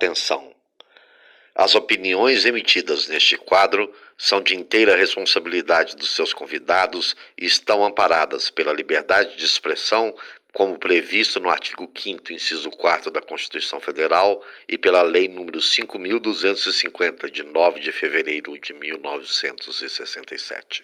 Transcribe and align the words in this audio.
Atenção! 0.00 0.50
As 1.54 1.74
opiniões 1.74 2.46
emitidas 2.46 3.06
neste 3.06 3.36
quadro 3.36 3.92
são 4.16 4.40
de 4.40 4.56
inteira 4.56 4.96
responsabilidade 4.96 5.94
dos 5.94 6.14
seus 6.14 6.32
convidados 6.32 7.14
e 7.36 7.44
estão 7.44 7.84
amparadas 7.84 8.48
pela 8.48 8.72
liberdade 8.72 9.36
de 9.36 9.44
expressão, 9.44 10.14
como 10.54 10.78
previsto 10.78 11.38
no 11.38 11.50
artigo 11.50 11.86
5, 11.94 12.32
inciso 12.32 12.70
4 12.70 13.10
da 13.10 13.20
Constituição 13.20 13.78
Federal 13.78 14.42
e 14.66 14.78
pela 14.78 15.02
Lei 15.02 15.28
nº 15.28 15.58
5.250, 15.58 17.30
de 17.30 17.42
9 17.42 17.80
de 17.80 17.92
fevereiro 17.92 18.58
de 18.58 18.72
1967. 18.72 20.82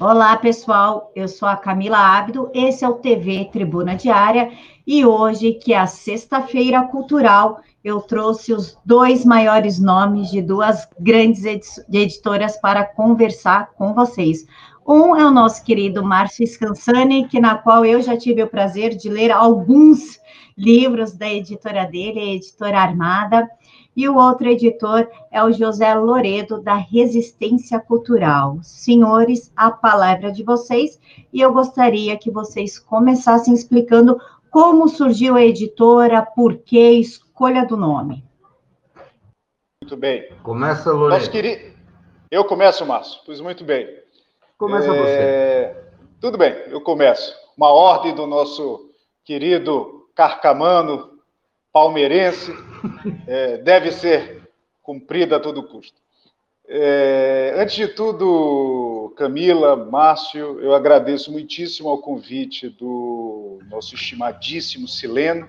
Olá, 0.00 0.36
pessoal. 0.36 1.12
Eu 1.14 1.28
sou 1.28 1.46
a 1.46 1.56
Camila 1.56 1.98
Ábido, 1.98 2.50
esse 2.52 2.84
é 2.84 2.88
o 2.88 2.94
TV 2.94 3.48
Tribuna 3.52 3.94
Diária 3.94 4.50
e 4.84 5.06
hoje, 5.06 5.52
que 5.52 5.72
é 5.72 5.78
a 5.78 5.86
Sexta-feira 5.86 6.82
Cultural, 6.88 7.62
eu 7.84 8.00
trouxe 8.00 8.52
os 8.52 8.78
dois 8.84 9.24
maiores 9.24 9.78
nomes 9.78 10.30
de 10.30 10.40
duas 10.40 10.88
grandes 10.98 11.44
editoras 11.90 12.56
para 12.60 12.84
conversar 12.84 13.72
com 13.72 13.92
vocês. 13.92 14.46
Um 14.86 15.16
é 15.16 15.24
o 15.24 15.30
nosso 15.30 15.64
querido 15.64 16.02
Márcio 16.02 16.46
Scansani, 16.46 17.28
que 17.28 17.40
na 17.40 17.56
qual 17.56 17.84
eu 17.84 18.02
já 18.02 18.16
tive 18.16 18.42
o 18.42 18.48
prazer 18.48 18.96
de 18.96 19.08
ler 19.08 19.30
alguns 19.30 20.20
livros 20.56 21.12
da 21.12 21.28
editora 21.28 21.84
dele, 21.84 22.20
a 22.20 22.34
editora 22.34 22.78
Armada, 22.78 23.48
e 23.94 24.08
o 24.08 24.16
outro 24.16 24.48
editor 24.48 25.06
é 25.30 25.42
o 25.44 25.52
José 25.52 25.94
Loredo, 25.94 26.60
da 26.62 26.74
Resistência 26.74 27.78
Cultural. 27.78 28.58
Senhores, 28.62 29.52
a 29.54 29.70
palavra 29.70 30.32
de 30.32 30.42
vocês, 30.42 30.98
e 31.32 31.40
eu 31.40 31.52
gostaria 31.52 32.16
que 32.16 32.30
vocês 32.30 32.78
começassem 32.78 33.52
explicando 33.52 34.18
como 34.50 34.88
surgiu 34.88 35.36
a 35.36 35.44
editora, 35.44 36.22
por 36.22 36.58
escolha 37.42 37.66
do 37.66 37.76
nome. 37.76 38.24
Muito 39.82 39.96
bem. 39.96 40.32
Começa, 40.44 40.92
Loredo. 40.92 41.28
Querido... 41.28 41.72
Eu 42.30 42.44
começo, 42.44 42.86
Márcio. 42.86 43.20
Pois 43.26 43.40
muito 43.40 43.64
bem. 43.64 43.88
Começa 44.56 44.86
é... 44.94 45.74
você. 45.74 45.92
Tudo 46.20 46.38
bem, 46.38 46.52
eu 46.68 46.80
começo. 46.80 47.34
Uma 47.56 47.72
ordem 47.72 48.14
do 48.14 48.28
nosso 48.28 48.92
querido 49.24 50.08
carcamano 50.14 51.18
palmeirense 51.72 52.54
é, 53.26 53.56
deve 53.56 53.90
ser 53.90 54.48
cumprida 54.80 55.36
a 55.36 55.40
todo 55.40 55.64
custo. 55.64 56.00
É, 56.68 57.54
antes 57.58 57.74
de 57.74 57.88
tudo, 57.88 59.12
Camila, 59.16 59.74
Márcio, 59.74 60.60
eu 60.60 60.74
agradeço 60.74 61.32
muitíssimo 61.32 61.88
ao 61.88 61.98
convite 61.98 62.68
do 62.68 63.58
nosso 63.68 63.96
estimadíssimo 63.96 64.86
Sileno, 64.86 65.48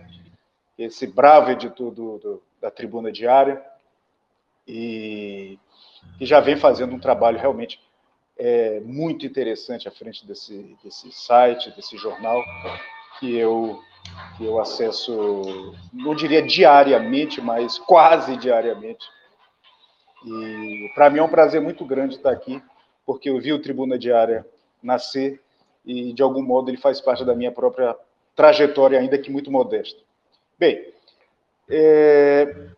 esse 0.78 1.08
bravo 1.08 1.52
editor 1.52 1.92
do, 1.92 2.18
do, 2.18 2.44
da 2.62 2.72
Tribuna 2.72 3.12
Diária, 3.12 3.64
e 4.68 5.60
que 6.18 6.26
já 6.26 6.40
vem 6.40 6.56
fazendo 6.56 6.96
um 6.96 7.00
trabalho 7.00 7.40
realmente 7.40 7.80
é, 8.38 8.80
muito 8.82 9.26
interessante 9.26 9.88
à 9.88 9.92
frente 9.92 10.26
desse, 10.26 10.78
desse 10.84 11.12
site, 11.12 11.72
desse 11.76 11.98
jornal, 11.98 12.44
que 13.20 13.36
eu 13.36 13.80
que 14.36 14.44
eu 14.44 14.60
acesso, 14.60 15.74
não 15.94 16.14
diria 16.14 16.42
diariamente, 16.42 17.40
mas 17.40 17.78
quase 17.80 18.36
diariamente. 18.36 19.06
E 20.26 20.92
para 20.94 21.10
mim 21.10 21.20
é 21.20 21.24
um 21.24 21.30
prazer 21.30 21.62
muito 21.62 21.86
grande 21.86 22.16
estar 22.16 22.32
aqui, 22.32 22.62
porque 23.06 23.30
eu 23.30 23.40
vi 23.40 23.54
o 23.54 23.62
Tribuna 23.62 23.98
Diária 23.98 24.46
nascer 24.82 25.42
e, 25.86 26.14
de 26.14 26.22
algum 26.22 26.42
modo, 26.42 26.70
ele 26.70 26.78
faz 26.78 27.00
parte 27.00 27.24
da 27.24 27.36
minha 27.36 27.52
própria 27.52 27.96
trajetória, 28.36 29.00
ainda 29.00 29.18
que 29.18 29.32
muito 29.32 29.52
modesta. 29.52 30.00
Bem, 30.60 30.94
é, 31.70 32.70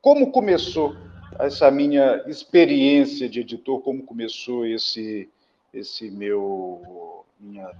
como 0.00 0.32
começou 0.32 0.96
essa 1.38 1.70
minha 1.70 2.24
experiência 2.26 3.28
de 3.28 3.40
editor, 3.40 3.80
como 3.80 4.02
começou 4.02 4.66
esse, 4.66 5.28
esse 5.72 6.10
meu 6.10 7.24
minha 7.38 7.70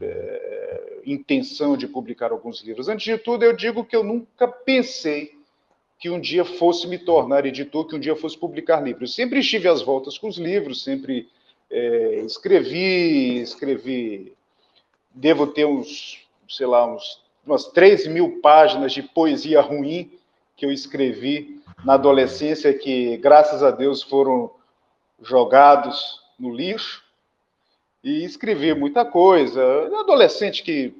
é, 0.00 1.00
intenção 1.06 1.76
de 1.76 1.86
publicar 1.86 2.32
alguns 2.32 2.62
livros. 2.62 2.88
Antes 2.88 3.04
de 3.04 3.18
tudo, 3.18 3.44
eu 3.44 3.54
digo 3.54 3.84
que 3.84 3.94
eu 3.94 4.02
nunca 4.02 4.48
pensei 4.48 5.38
que 5.98 6.10
um 6.10 6.20
dia 6.20 6.44
fosse 6.44 6.86
me 6.86 6.98
tornar 6.98 7.46
editor, 7.46 7.86
que 7.86 7.94
um 7.94 8.00
dia 8.00 8.16
fosse 8.16 8.36
publicar 8.36 8.80
livros. 8.80 9.14
Sempre 9.14 9.40
estive 9.40 9.68
às 9.68 9.80
voltas 9.80 10.18
com 10.18 10.28
os 10.28 10.36
livros, 10.36 10.82
sempre 10.82 11.28
é, 11.70 12.20
escrevi, 12.26 13.40
escrevi, 13.40 14.32
devo 15.14 15.46
ter 15.46 15.64
uns, 15.64 16.26
sei 16.48 16.66
lá, 16.66 16.86
uns, 16.92 17.23
umas 17.46 17.66
3 17.66 18.06
mil 18.06 18.40
páginas 18.40 18.92
de 18.92 19.02
poesia 19.02 19.60
ruim 19.60 20.10
que 20.56 20.64
eu 20.64 20.72
escrevi 20.72 21.62
na 21.84 21.94
adolescência, 21.94 22.72
que, 22.72 23.16
graças 23.18 23.62
a 23.62 23.70
Deus, 23.70 24.02
foram 24.02 24.50
jogados 25.20 26.20
no 26.38 26.54
lixo 26.54 27.02
e 28.02 28.24
escrevi 28.24 28.74
muita 28.74 29.04
coisa. 29.04 29.62
Adolescente 30.00 30.62
que 30.62 30.94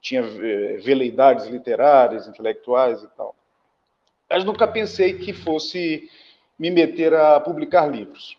tinha 0.00 0.22
eh, 0.22 0.78
veleidades 0.82 1.46
literárias, 1.46 2.26
intelectuais 2.26 3.02
e 3.02 3.08
tal. 3.08 3.34
Mas 4.28 4.44
nunca 4.44 4.66
pensei 4.66 5.18
que 5.18 5.32
fosse 5.32 6.10
me 6.58 6.70
meter 6.70 7.14
a 7.14 7.40
publicar 7.40 7.86
livros. 7.86 8.36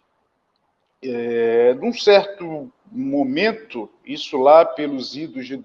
É, 1.02 1.74
num 1.76 1.94
certo 1.94 2.72
momento, 2.92 3.90
isso 4.06 4.38
lá 4.38 4.66
pelos 4.66 5.16
idos 5.16 5.48
de 5.48 5.56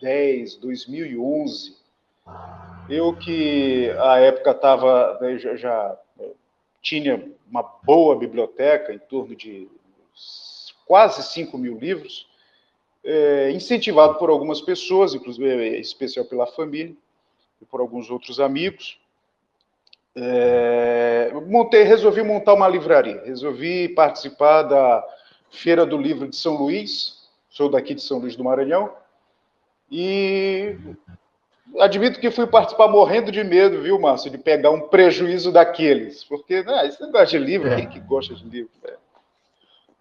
2010, 0.00 0.56
2011, 0.56 1.76
eu 2.88 3.16
que 3.16 3.90
à 3.98 4.18
época 4.18 4.50
estava 4.50 5.18
né, 5.20 5.38
já, 5.38 5.56
já 5.56 5.96
tinha 6.82 7.30
uma 7.50 7.62
boa 7.62 8.16
biblioteca, 8.16 8.92
em 8.92 8.98
torno 8.98 9.34
de 9.34 9.68
quase 10.84 11.22
5 11.22 11.56
mil 11.58 11.78
livros, 11.78 12.28
é, 13.04 13.50
incentivado 13.52 14.18
por 14.18 14.30
algumas 14.30 14.60
pessoas, 14.60 15.14
inclusive 15.14 15.76
em 15.76 15.80
especial 15.80 16.24
pela 16.24 16.46
família 16.46 16.94
e 17.60 17.64
por 17.64 17.80
alguns 17.80 18.10
outros 18.10 18.38
amigos. 18.38 19.00
É, 20.14 21.30
montei, 21.46 21.82
resolvi 21.82 22.22
montar 22.22 22.54
uma 22.54 22.68
livraria, 22.68 23.22
resolvi 23.24 23.88
participar 23.90 24.62
da 24.62 25.04
Feira 25.50 25.86
do 25.86 25.96
Livro 25.96 26.28
de 26.28 26.36
São 26.36 26.56
Luís, 26.56 27.28
sou 27.48 27.68
daqui 27.68 27.94
de 27.94 28.02
São 28.02 28.18
Luís 28.18 28.34
do 28.34 28.44
Maranhão, 28.44 28.92
e 29.90 30.76
admito 31.78 32.20
que 32.20 32.30
fui 32.30 32.46
participar 32.46 32.88
morrendo 32.88 33.30
de 33.30 33.42
medo, 33.44 33.82
viu, 33.82 33.98
Márcio, 33.98 34.30
de 34.30 34.38
pegar 34.38 34.70
um 34.70 34.88
prejuízo 34.88 35.52
daqueles, 35.52 36.24
porque 36.24 36.62
né, 36.62 36.86
esse 36.86 37.00
negócio 37.00 37.38
de 37.38 37.44
livro, 37.44 37.68
é. 37.68 37.76
quem 37.76 37.88
que 37.88 38.00
gosta 38.00 38.34
de 38.34 38.44
livro? 38.44 38.70
Né? 38.82 38.94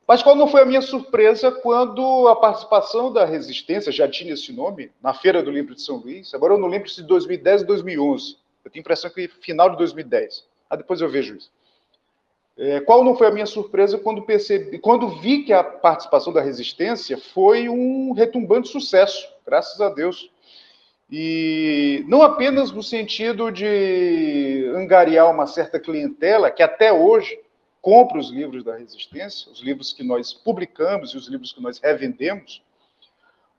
Mas 0.08 0.22
qual 0.22 0.36
não 0.36 0.48
foi 0.48 0.62
a 0.62 0.66
minha 0.66 0.82
surpresa 0.82 1.52
quando 1.52 2.28
a 2.28 2.36
participação 2.36 3.12
da 3.12 3.26
Resistência, 3.26 3.92
já 3.92 4.08
tinha 4.08 4.34
esse 4.34 4.54
nome, 4.54 4.92
na 5.02 5.14
Feira 5.14 5.42
do 5.42 5.50
Livro 5.50 5.74
de 5.74 5.82
São 5.82 5.98
Luís, 5.98 6.34
agora 6.34 6.54
eu 6.54 6.60
não 6.60 6.68
lembro 6.68 6.90
se 6.90 7.02
de 7.02 7.08
2010 7.08 7.62
ou 7.62 7.68
2011, 7.68 8.38
eu 8.64 8.72
tenho 8.72 8.82
a 8.82 8.84
impressão 8.84 9.10
que 9.10 9.28
final 9.28 9.70
de 9.70 9.78
2010, 9.78 10.46
ah, 10.70 10.76
depois 10.76 11.02
eu 11.02 11.10
vejo 11.10 11.36
isso. 11.36 11.52
É, 12.58 12.80
qual 12.80 13.04
não 13.04 13.18
foi 13.18 13.28
a 13.28 13.32
minha 13.32 13.46
surpresa 13.46 13.98
quando 13.98 14.22
percebi, 14.22 14.78
quando 14.80 15.10
vi 15.20 15.44
que 15.44 15.52
a 15.52 15.64
participação 15.64 16.32
da 16.32 16.42
Resistência 16.42 17.18
foi 17.18 17.68
um 17.68 18.14
retumbante 18.14 18.70
sucesso, 18.70 19.28
graças 19.46 19.80
a 19.80 19.90
Deus. 19.90 20.30
E 21.12 22.04
não 22.08 22.24
apenas 22.24 22.72
no 22.72 22.82
sentido 22.82 23.52
de 23.52 24.72
angariar 24.76 25.30
uma 25.30 25.46
certa 25.46 25.80
clientela, 25.80 26.50
que 26.50 26.64
até 26.64 26.92
hoje 26.92 27.40
compra 27.82 28.18
os 28.18 28.32
livros 28.32 28.64
da 28.64 28.76
Resistência, 28.76 29.52
os 29.52 29.62
livros 29.62 29.94
que 29.94 30.04
nós 30.04 30.34
publicamos 30.34 31.12
e 31.12 31.18
os 31.18 31.28
livros 31.28 31.54
que 31.54 31.62
nós 31.62 31.80
revendemos, 31.80 32.64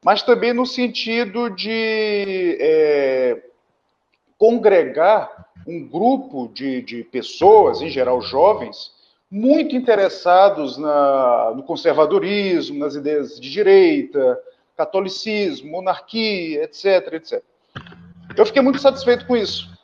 mas 0.04 0.22
também 0.22 0.52
no 0.52 0.66
sentido 0.66 1.48
de 1.50 2.56
é, 2.60 3.42
congregar 4.36 5.46
um 5.66 5.86
grupo 5.86 6.48
de, 6.52 6.82
de, 6.82 7.04
pessoas, 7.04 7.80
em 7.80 7.88
geral 7.88 8.20
jovens, 8.20 8.92
muito 9.30 9.74
interessados 9.74 10.76
na, 10.76 11.52
no 11.56 11.62
conservadorismo, 11.62 12.78
nas 12.78 12.94
ideias 12.94 13.40
de 13.40 13.50
direita, 13.50 14.38
catolicismo, 14.76 15.70
monarquia, 15.70 16.64
etc, 16.64 17.14
etc. 17.14 17.42
Eu 18.36 18.44
fiquei 18.44 18.62
muito 18.62 18.80
satisfeito 18.80 19.26
com 19.26 19.36
isso 19.36 19.76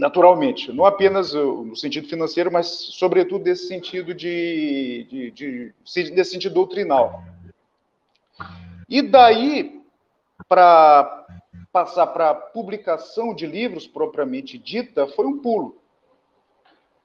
naturalmente, 0.00 0.72
não 0.72 0.86
apenas 0.86 1.34
no 1.34 1.76
sentido 1.76 2.08
financeiro, 2.08 2.50
mas 2.50 2.66
sobretudo 2.66 3.44
desse 3.44 3.68
sentido 3.68 4.14
de, 4.14 5.30
de, 5.34 5.74
de 6.10 6.24
sentido 6.24 6.54
doutrinal. 6.54 7.22
E 8.88 9.02
daí 9.02 9.82
para 10.48 11.26
passar 11.70 12.06
para 12.08 12.34
publicação 12.34 13.34
de 13.34 13.46
livros 13.46 13.86
propriamente 13.86 14.58
dita 14.58 15.06
foi 15.06 15.26
um 15.26 15.38
pulo. 15.38 15.79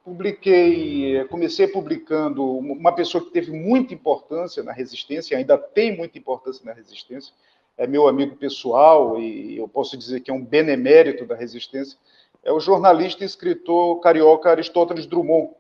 Publiquei, 0.05 1.25
comecei 1.29 1.67
publicando 1.67 2.45
uma 2.45 2.91
pessoa 2.91 3.25
que 3.25 3.31
teve 3.31 3.51
muita 3.51 3.91
importância 3.91 4.61
na 4.61 4.71
resistência, 4.71 5.35
ainda 5.35 5.57
tem 5.57 5.97
muita 5.97 6.19
importância 6.19 6.63
na 6.63 6.73
resistência, 6.73 7.33
é 7.75 7.87
meu 7.87 8.07
amigo 8.07 8.35
pessoal 8.35 9.19
e 9.19 9.57
eu 9.57 9.67
posso 9.67 9.97
dizer 9.97 10.19
que 10.19 10.29
é 10.29 10.33
um 10.33 10.45
benemérito 10.45 11.25
da 11.25 11.35
resistência, 11.35 11.97
é 12.43 12.51
o 12.51 12.59
jornalista 12.59 13.23
e 13.23 13.25
escritor 13.25 13.99
carioca 13.99 14.51
Aristóteles 14.51 15.07
Drummond. 15.07 15.53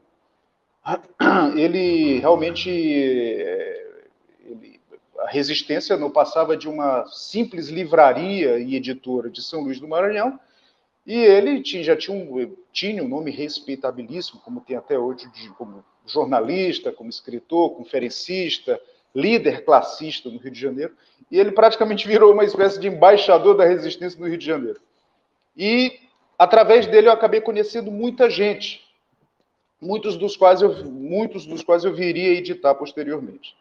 Ele 1.57 2.19
realmente. 2.19 2.69
Ele, 2.69 4.79
a 5.21 5.27
resistência 5.27 5.97
não 5.97 6.11
passava 6.11 6.55
de 6.55 6.69
uma 6.69 7.07
simples 7.07 7.69
livraria 7.69 8.59
e 8.59 8.75
editora 8.75 9.27
de 9.27 9.41
São 9.41 9.61
Luís 9.61 9.79
do 9.79 9.87
Maranhão, 9.87 10.39
e 11.05 11.15
ele 11.15 11.61
tinha, 11.61 11.83
já 11.83 11.95
tinha 11.95 12.17
um, 12.17 12.55
tinha 12.71 13.03
um 13.03 13.07
nome 13.07 13.29
respeitabilíssimo, 13.29 14.41
como 14.41 14.61
tem 14.61 14.75
até 14.75 14.97
hoje, 14.97 15.29
de, 15.31 15.49
como 15.51 15.85
jornalista, 16.05 16.91
como 16.91 17.09
escritor, 17.09 17.75
conferencista, 17.75 18.81
líder 19.13 19.63
classista 19.63 20.29
no 20.29 20.39
Rio 20.39 20.51
de 20.51 20.59
Janeiro, 20.59 20.93
e 21.29 21.39
ele 21.39 21.51
praticamente 21.51 22.07
virou 22.07 22.33
uma 22.33 22.43
espécie 22.43 22.79
de 22.79 22.87
embaixador 22.87 23.55
da 23.55 23.65
resistência 23.65 24.19
no 24.19 24.27
Rio 24.27 24.37
de 24.37 24.45
Janeiro. 24.45 24.81
E 25.55 25.99
através 26.37 26.87
dele 26.87 27.07
eu 27.07 27.11
acabei 27.11 27.39
conhecendo 27.39 27.91
muita 27.91 28.29
gente, 28.29 28.83
muitos 29.79 30.17
dos 30.17 30.35
quais 30.35 30.61
eu, 30.61 30.85
muitos 30.85 31.45
dos 31.45 31.63
quais 31.63 31.83
eu 31.83 31.93
viria 31.93 32.33
editar 32.33 32.73
posteriormente. 32.75 33.55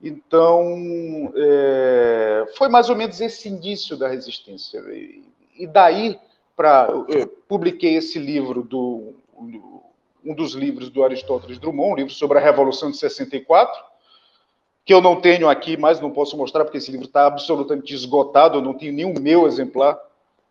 Então, 0.00 1.32
é, 1.34 2.46
foi 2.56 2.68
mais 2.68 2.88
ou 2.88 2.94
menos 2.94 3.20
esse 3.20 3.48
início 3.48 3.96
da 3.96 4.08
resistência. 4.08 4.80
E, 5.58 5.66
daí 5.66 6.18
para 6.56 6.88
publiquei 7.46 7.96
esse 7.96 8.18
livro 8.18 8.62
do 8.62 9.14
um 10.24 10.34
dos 10.34 10.52
livros 10.52 10.90
do 10.90 11.04
Aristóteles 11.04 11.58
Drummond, 11.58 11.92
um 11.92 11.96
livro 11.96 12.12
sobre 12.12 12.38
a 12.38 12.40
Revolução 12.40 12.90
de 12.90 12.98
64, 12.98 13.80
que 14.84 14.92
eu 14.92 15.00
não 15.00 15.20
tenho 15.20 15.48
aqui, 15.48 15.76
mas 15.76 16.00
não 16.00 16.10
posso 16.10 16.36
mostrar 16.36 16.64
porque 16.64 16.78
esse 16.78 16.90
livro 16.90 17.06
está 17.06 17.26
absolutamente 17.26 17.94
esgotado, 17.94 18.58
eu 18.58 18.62
não 18.62 18.74
tenho 18.74 18.92
nenhum 18.92 19.14
meu 19.20 19.46
exemplar 19.46 19.98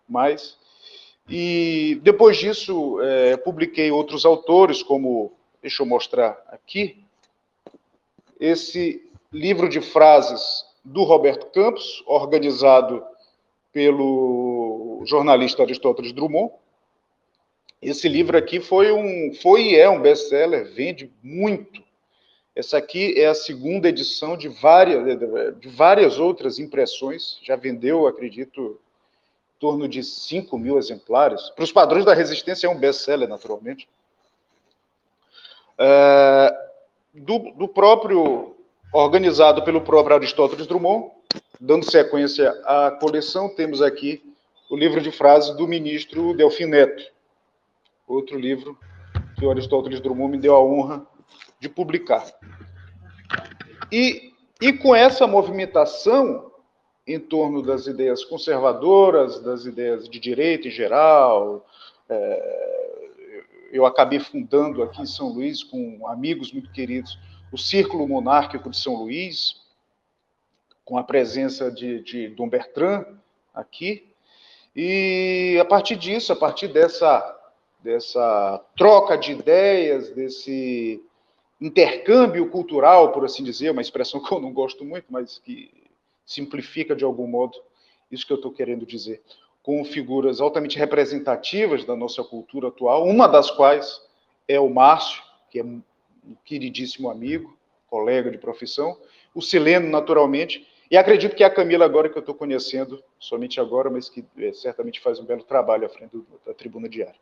mais. 0.08 0.58
E 1.28 2.00
depois 2.04 2.38
disso, 2.38 3.02
é, 3.02 3.36
publiquei 3.36 3.92
outros 3.92 4.26
autores, 4.26 4.82
como, 4.82 5.34
deixa 5.62 5.84
eu 5.84 5.88
mostrar 5.88 6.42
aqui, 6.48 7.04
esse 8.40 9.04
livro 9.32 9.68
de 9.68 9.82
frases 9.82 10.66
do 10.84 11.04
Roberto 11.04 11.48
Campos, 11.48 12.02
organizado 12.06 13.04
pelo 13.74 14.67
jornalista 15.06 15.64
Aristóteles 15.64 16.12
Drummond. 16.12 16.54
Esse 17.82 18.08
livro 18.08 18.38
aqui 18.38 18.60
foi 18.60 18.92
um, 18.92 19.34
foi 19.42 19.70
e 19.70 19.76
é 19.76 19.90
um 19.90 20.02
best-seller, 20.02 20.74
vende 20.74 21.12
muito. 21.22 21.84
Essa 22.56 22.80
aqui 22.80 23.14
é 23.20 23.28
a 23.28 23.36
segunda 23.36 23.88
edição 23.88 24.36
de 24.36 24.48
várias, 24.48 25.20
de 25.60 25.70
várias 25.70 26.18
outras 26.18 26.58
impressões, 26.58 27.38
já 27.44 27.56
vendeu, 27.56 28.08
acredito, 28.08 28.80
em 29.56 29.60
torno 29.60 29.88
de 29.88 30.04
5 30.04 30.58
mil 30.58 30.80
exemplares. 30.80 31.52
Para 31.52 31.64
os 31.64 31.72
padrões 31.72 32.04
da 32.04 32.16
resistência 32.16 32.66
é 32.66 32.70
um 32.70 32.80
best-seller, 32.80 33.30
naturalmente. 33.30 33.88
É, 35.78 36.68
do, 37.14 37.38
do 37.52 37.68
próprio, 37.68 38.56
organizado 38.92 39.64
pelo 39.64 39.82
próprio 39.82 40.16
Aristóteles 40.16 40.66
Drummond, 40.66 41.12
dando 41.60 41.90
sequência 41.90 42.50
à 42.66 42.90
coleção, 42.90 43.50
temos 43.50 43.84
aqui 43.84 44.24
o 44.70 44.76
livro 44.76 45.02
de 45.02 45.12
frases 45.12 45.56
do 45.56 45.68
ministro 45.68 46.36
Delfim 46.36 46.66
Neto, 46.66 47.04
outro 48.08 48.38
livro 48.38 48.78
que 49.38 49.46
o 49.46 49.52
Aristóteles 49.52 50.00
Drummond 50.00 50.32
me 50.32 50.38
deu 50.38 50.56
a 50.56 50.64
honra 50.64 51.06
de 51.60 51.70
publicar. 51.70 52.26
E, 53.92 54.34
e 54.62 54.74
com 54.74 54.96
essa 54.96 55.28
movimentação 55.28 56.52
em 57.06 57.20
torno 57.20 57.62
das 57.62 57.88
ideias 57.88 58.26
conservadoras, 58.26 59.40
das 59.42 59.66
ideias 59.66 60.10
de 60.10 60.20
direita 60.20 60.68
em 60.68 60.72
geral, 60.72 61.66
é, 62.10 62.68
eu 63.72 63.86
acabei 63.86 64.20
fundando 64.20 64.84
aqui 64.84 65.02
em 65.02 65.06
São 65.06 65.30
Luís, 65.30 65.64
com 65.64 66.08
amigos 66.08 66.52
muito 66.52 66.72
queridos, 66.72 67.18
o 67.52 67.58
Círculo 67.58 68.08
Monárquico 68.08 68.70
de 68.70 68.78
São 68.78 68.96
Luís, 68.96 69.62
com 70.84 70.98
a 70.98 71.04
presença 71.04 71.72
de, 71.72 72.02
de 72.02 72.28
Dom 72.30 72.50
Bertrand 72.50 73.06
aqui. 73.54 74.07
E 74.80 75.58
a 75.60 75.66
partir 75.66 75.96
disso, 75.96 76.32
a 76.32 76.36
partir 76.36 76.68
dessa, 76.68 77.36
dessa 77.84 78.64
troca 78.78 79.18
de 79.18 79.32
ideias, 79.32 80.12
desse 80.12 81.04
intercâmbio 81.60 82.48
cultural, 82.52 83.12
por 83.12 83.26
assim 83.26 83.44
dizer, 83.44 83.72
uma 83.72 83.82
expressão 83.82 84.22
que 84.24 84.32
eu 84.32 84.40
não 84.40 84.54
gosto 84.54 84.86
muito, 84.86 85.08
mas 85.10 85.40
que 85.40 85.72
simplifica 86.24 86.96
de 86.96 87.04
algum 87.04 87.26
modo 87.26 87.58
isso 88.12 88.28
que 88.28 88.32
eu 88.32 88.38
estou 88.38 88.52
querendo 88.52 88.86
dizer, 88.86 89.24
com 89.64 89.84
figuras 89.84 90.40
altamente 90.40 90.78
representativas 90.78 91.84
da 91.84 91.96
nossa 91.96 92.24
cultura 92.24 92.68
atual, 92.68 93.04
uma 93.04 93.28
das 93.28 93.50
quais 93.50 94.00
é 94.48 94.60
o 94.60 94.70
Márcio, 94.70 95.24
que 95.50 95.60
é 95.60 95.64
um 95.64 95.82
queridíssimo 96.46 97.10
amigo, 97.10 97.58
colega 97.88 98.30
de 98.30 98.38
profissão, 98.38 98.96
o 99.34 99.42
Sileno, 99.42 99.90
naturalmente, 99.90 100.68
e 100.90 100.98
acredito 100.98 101.36
que 101.36 101.44
a 101.44 101.50
Camila, 101.50 101.86
agora 101.86 102.10
que 102.10 102.18
eu 102.18 102.22
estou 102.22 102.34
conhecendo, 102.34 103.04
somente 103.20 103.60
agora, 103.60 103.90
mas 103.90 104.10
que 104.10 104.24
é, 104.38 104.54
certamente 104.54 105.00
faz 105.02 105.20
um 105.20 105.26
belo 105.26 105.44
trabalho 105.44 105.86
à 105.86 105.90
frente 105.90 106.12
do, 106.12 106.26
da 106.46 106.54
Tribuna 106.54 106.88
Diária. 106.88 107.20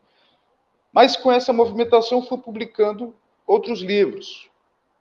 Mas 0.93 1.17
com 1.17 1.31
essa 1.31 1.51
movimentação 1.51 2.21
fui 2.21 2.37
publicando 2.37 3.15
outros 3.45 3.81
livros. 3.81 4.49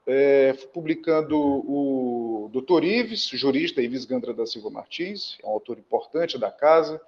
É, 0.06 0.55
fui 0.55 0.69
publicando 0.69 1.38
o 1.38 2.50
Dr. 2.52 2.84
Ives, 2.84 3.28
jurista 3.28 3.81
Ives 3.81 4.05
Gandra 4.05 4.34
da 4.34 4.46
Silva 4.46 4.70
Martins, 4.70 5.38
é 5.43 5.46
um 5.46 5.50
autor 5.50 5.78
importante 5.78 6.38
da 6.38 6.50
casa. 6.50 7.00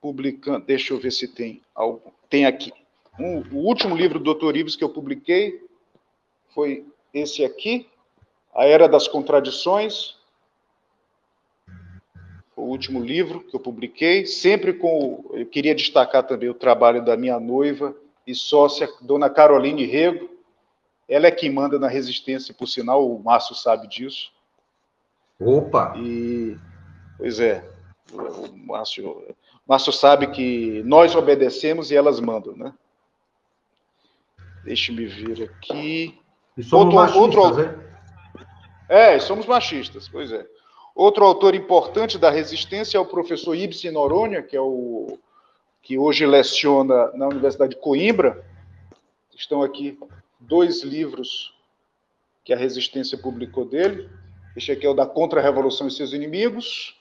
Publicando, 0.00 0.66
deixa 0.66 0.92
eu 0.92 0.98
ver 0.98 1.10
se 1.10 1.26
tem 1.26 1.62
algo. 1.74 2.12
Tem 2.28 2.44
aqui. 2.44 2.72
Um, 3.18 3.38
o 3.50 3.66
último 3.66 3.96
livro 3.96 4.18
do 4.18 4.34
Dr. 4.34 4.56
Ives 4.56 4.76
que 4.76 4.84
eu 4.84 4.90
publiquei 4.90 5.64
foi 6.48 6.86
esse 7.14 7.44
aqui, 7.44 7.88
A 8.54 8.66
Era 8.66 8.88
das 8.88 9.08
Contradições, 9.08 10.16
o 12.66 12.70
último 12.70 13.00
livro 13.00 13.40
que 13.40 13.54
eu 13.54 13.60
publiquei, 13.60 14.26
sempre 14.26 14.72
com. 14.72 15.24
Eu 15.32 15.46
queria 15.46 15.74
destacar 15.74 16.24
também 16.24 16.48
o 16.48 16.54
trabalho 16.54 17.04
da 17.04 17.16
minha 17.16 17.38
noiva 17.38 17.96
e 18.26 18.34
sócia, 18.34 18.88
dona 19.00 19.30
Caroline 19.30 19.84
Rego. 19.84 20.28
Ela 21.08 21.28
é 21.28 21.30
quem 21.30 21.50
manda 21.50 21.78
na 21.78 21.86
Resistência, 21.86 22.52
por 22.52 22.66
sinal, 22.66 23.08
o 23.08 23.22
Márcio 23.22 23.54
sabe 23.54 23.86
disso. 23.86 24.32
Opa! 25.40 25.94
E, 25.96 26.58
pois 27.16 27.38
é, 27.38 27.64
o 28.12 28.56
Márcio, 28.66 29.08
o 29.08 29.34
Márcio 29.68 29.92
sabe 29.92 30.26
que 30.28 30.82
nós 30.84 31.14
obedecemos 31.14 31.92
e 31.92 31.96
elas 31.96 32.18
mandam, 32.18 32.56
né? 32.56 32.74
Deixe-me 34.64 35.06
ver 35.06 35.44
aqui. 35.44 36.18
E 36.56 36.62
somos 36.64 36.92
outro, 36.92 36.96
machistas, 36.96 37.36
outro... 37.36 37.62
né? 37.62 37.86
É, 38.88 39.18
somos 39.20 39.46
machistas, 39.46 40.08
pois 40.08 40.32
é. 40.32 40.44
Outro 40.96 41.26
autor 41.26 41.54
importante 41.54 42.16
da 42.16 42.30
resistência 42.30 42.96
é 42.96 43.00
o 43.00 43.04
professor 43.04 43.54
Ibsen 43.54 43.90
Noronha, 43.90 44.42
que 44.42 44.56
é 44.56 44.60
o 44.62 45.18
que 45.82 45.98
hoje 45.98 46.24
leciona 46.24 47.12
na 47.12 47.28
Universidade 47.28 47.74
de 47.74 47.80
Coimbra. 47.82 48.42
Estão 49.36 49.62
aqui 49.62 49.98
dois 50.40 50.82
livros 50.82 51.54
que 52.42 52.54
a 52.54 52.56
resistência 52.56 53.18
publicou 53.18 53.66
dele. 53.66 54.08
Este 54.56 54.72
aqui 54.72 54.86
é 54.86 54.88
o 54.88 54.94
da 54.94 55.04
Contra-Revolução 55.04 55.86
e 55.86 55.90
seus 55.90 56.14
inimigos, 56.14 56.98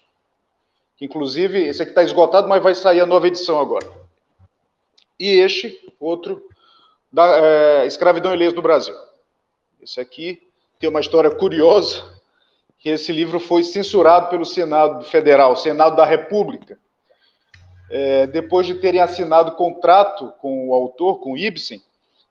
que 0.97 1.05
inclusive 1.05 1.65
esse 1.65 1.81
aqui 1.81 1.91
está 1.91 2.03
esgotado, 2.03 2.49
mas 2.49 2.61
vai 2.61 2.75
sair 2.75 2.99
a 2.99 3.05
nova 3.05 3.29
edição 3.29 3.61
agora. 3.61 3.89
E 5.17 5.39
este, 5.39 5.89
outro, 6.01 6.45
da 7.09 7.37
é, 7.37 7.85
Escravidão 7.87 8.33
e 8.33 8.37
Leis 8.37 8.51
do 8.51 8.61
Brasil. 8.61 8.93
Esse 9.81 10.01
aqui 10.01 10.45
tem 10.79 10.89
uma 10.89 10.99
história 10.99 11.31
curiosa 11.31 12.14
que 12.85 12.91
esse 12.91 13.11
livro 13.11 13.39
foi 13.39 13.63
censurado 13.63 14.29
pelo 14.29 14.45
Senado 14.45 15.03
Federal, 15.05 15.57
Senado 15.57 15.95
da 15.95 16.05
República. 16.05 16.77
É, 17.89 18.27
depois 18.27 18.67
de 18.67 18.75
terem 18.75 19.01
assinado 19.01 19.53
contrato 19.53 20.31
com 20.39 20.69
o 20.69 20.73
autor, 20.75 21.19
com 21.19 21.33
o 21.33 21.37
Ibsen, 21.37 21.81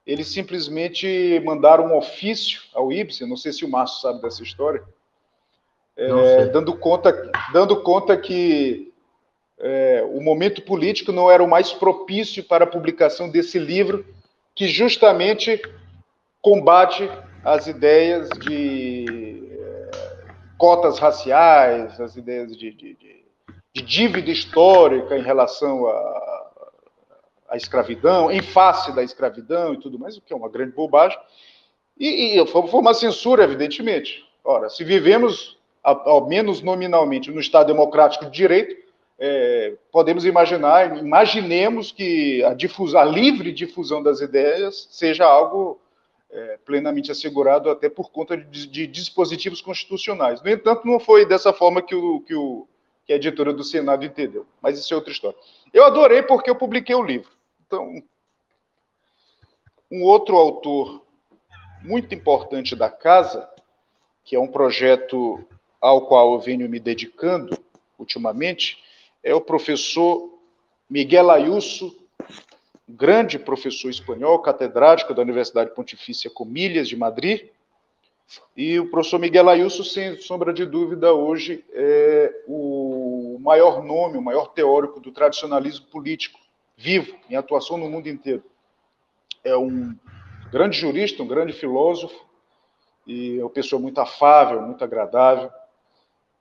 eles 0.06 0.28
simplesmente 0.28 1.42
mandaram 1.44 1.87
um 1.87 1.96
ofício 1.96 2.61
ao 2.73 2.92
Ibsen, 2.92 3.28
não 3.28 3.37
sei 3.37 3.52
se 3.52 3.64
o 3.64 3.68
Márcio 3.68 4.00
sabe 4.00 4.23
dessa 4.23 4.44
história, 4.44 4.80
é, 5.96 6.46
dando, 6.46 6.76
conta, 6.76 7.32
dando 7.52 7.82
conta 7.82 8.16
que 8.16 8.92
é, 9.58 10.06
o 10.08 10.20
momento 10.20 10.62
político 10.62 11.11
não 11.11 11.28
era 11.28 11.42
o 11.42 11.50
mais 11.50 11.73
propício 11.73 12.44
para 12.44 12.62
a 12.62 12.68
publicação 12.68 13.28
desse 13.28 13.58
livro, 13.58 14.06
que 14.54 14.68
justamente 14.68 15.61
combate 16.40 17.11
as 17.44 17.66
ideias 17.66 18.28
de 18.38 19.24
cotas 20.64 20.99
raciais, 20.99 22.00
as 22.00 22.16
ideias 22.16 22.56
de, 22.56 22.71
de, 22.71 22.94
de, 22.94 23.25
de 23.75 23.83
dívida 23.83 24.30
histórica 24.30 25.14
em 25.14 25.21
relação 25.21 25.87
à, 25.87 27.54
escravidão, 27.54 28.33
em 28.33 28.40
face 28.40 28.90
da 28.92 29.02
escravidão 29.02 29.75
e 29.75 29.78
tudo 29.78 29.99
mais, 29.99 30.16
o 30.16 30.23
que 30.23 30.33
é 30.33 30.37
uma 30.37 30.49
grande 30.49 30.73
bobagem. 30.73 31.18
E, 32.00 32.40
e 32.40 32.47
foi 32.47 32.62
uma 32.62 32.94
censura, 32.94 33.44
evidentemente. 33.44 34.25
Ora, 34.42 34.71
se 34.71 34.83
vivemos, 34.83 35.59
ao 35.83 36.26
menos 36.26 36.62
nominalmente, 36.62 37.30
no 37.30 37.40
Estado 37.40 37.66
democrático 37.66 38.25
de 38.25 38.30
direito, 38.30 38.75
é, 39.18 39.75
podemos 39.92 40.25
imaginar, 40.25 40.97
imaginemos 40.97 41.92
que 41.92 42.42
a, 42.42 42.54
difusão, 42.54 43.02
a 43.02 43.04
livre 43.04 43.52
difusão 43.52 44.02
das 44.02 44.23
ideias 44.23 44.88
seja 44.90 45.26
algo 45.26 45.78
é, 46.31 46.59
plenamente 46.64 47.11
assegurado 47.11 47.71
até 47.71 47.88
por 47.88 48.11
conta 48.11 48.37
de, 48.37 48.66
de, 48.66 48.87
dispositivos 48.87 49.61
constitucionais. 49.61 50.43
No 50.43 50.50
entanto, 50.50 50.87
não 50.87 50.99
foi 50.99 51.26
dessa 51.26 51.52
forma 51.52 51.81
que, 51.81 51.95
o, 51.95 52.21
que, 52.21 52.35
o, 52.35 52.66
que 53.07 53.12
a 53.12 53.16
editora 53.16 53.52
do 53.52 53.62
Senado 53.62 54.04
entendeu, 54.04 54.47
mas 54.61 54.78
isso 54.78 54.93
é 54.93 54.97
outra 54.97 55.12
história. 55.12 55.38
Eu 55.73 55.85
adorei 55.85 56.23
porque 56.23 56.50
eu 56.50 56.57
publiquei 56.57 56.95
o 56.95 57.02
livro. 57.02 57.31
Então, 57.66 58.02
um 59.90 60.02
outro 60.02 60.37
autor 60.37 61.04
muito 61.83 62.14
importante 62.14 62.75
da 62.75 62.90
casa, 62.90 63.49
que 64.25 64.35
é 64.35 64.40
um 64.40 64.49
projeto 64.49 65.47
ao 65.81 66.07
qual 66.07 66.33
eu 66.33 66.40
venho 66.40 66.69
me 66.69 66.81
dedicando 66.81 67.57
ultimamente, 67.99 68.83
é 69.23 69.35
o 69.35 69.40
professor 69.40 70.38
Miguel 70.88 71.31
Ayuso, 71.31 72.03
grande 72.88 73.38
professor 73.38 73.88
espanhol, 73.88 74.40
catedrático 74.40 75.14
da 75.14 75.22
Universidade 75.22 75.74
Pontifícia 75.74 76.30
Comilhas 76.30 76.88
de 76.88 76.96
Madrid. 76.96 77.48
E 78.56 78.78
o 78.78 78.90
professor 78.90 79.18
Miguel 79.18 79.48
Ayuso, 79.48 79.84
sem 79.84 80.16
sombra 80.18 80.52
de 80.52 80.64
dúvida, 80.64 81.12
hoje 81.12 81.64
é 81.72 82.42
o 82.46 83.38
maior 83.40 83.82
nome, 83.82 84.18
o 84.18 84.22
maior 84.22 84.48
teórico 84.48 85.00
do 85.00 85.12
tradicionalismo 85.12 85.86
político 85.86 86.38
vivo, 86.76 87.16
em 87.28 87.36
atuação 87.36 87.76
no 87.76 87.88
mundo 87.88 88.08
inteiro. 88.08 88.42
É 89.42 89.56
um 89.56 89.94
grande 90.50 90.78
jurista, 90.78 91.22
um 91.22 91.28
grande 91.28 91.52
filósofo, 91.52 92.24
e 93.06 93.38
é 93.38 93.42
uma 93.42 93.50
pessoa 93.50 93.80
muito 93.80 94.00
afável, 94.00 94.62
muito 94.62 94.82
agradável. 94.82 95.50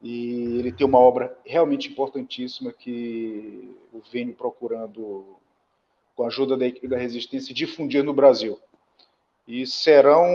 E 0.02 0.60
ele 0.60 0.72
tem 0.72 0.86
uma 0.86 1.00
obra 1.00 1.38
realmente 1.46 1.90
importantíssima 1.90 2.72
que 2.74 3.76
eu 3.94 4.02
venho 4.12 4.34
procurando, 4.34 5.38
com 6.16 6.24
a 6.24 6.28
ajuda 6.28 6.56
da 6.56 6.66
equipe 6.66 6.88
da 6.88 6.98
Resistência, 6.98 7.54
difundir 7.54 8.04
no 8.04 8.14
Brasil. 8.14 8.60
E 9.48 9.66
serão 9.66 10.26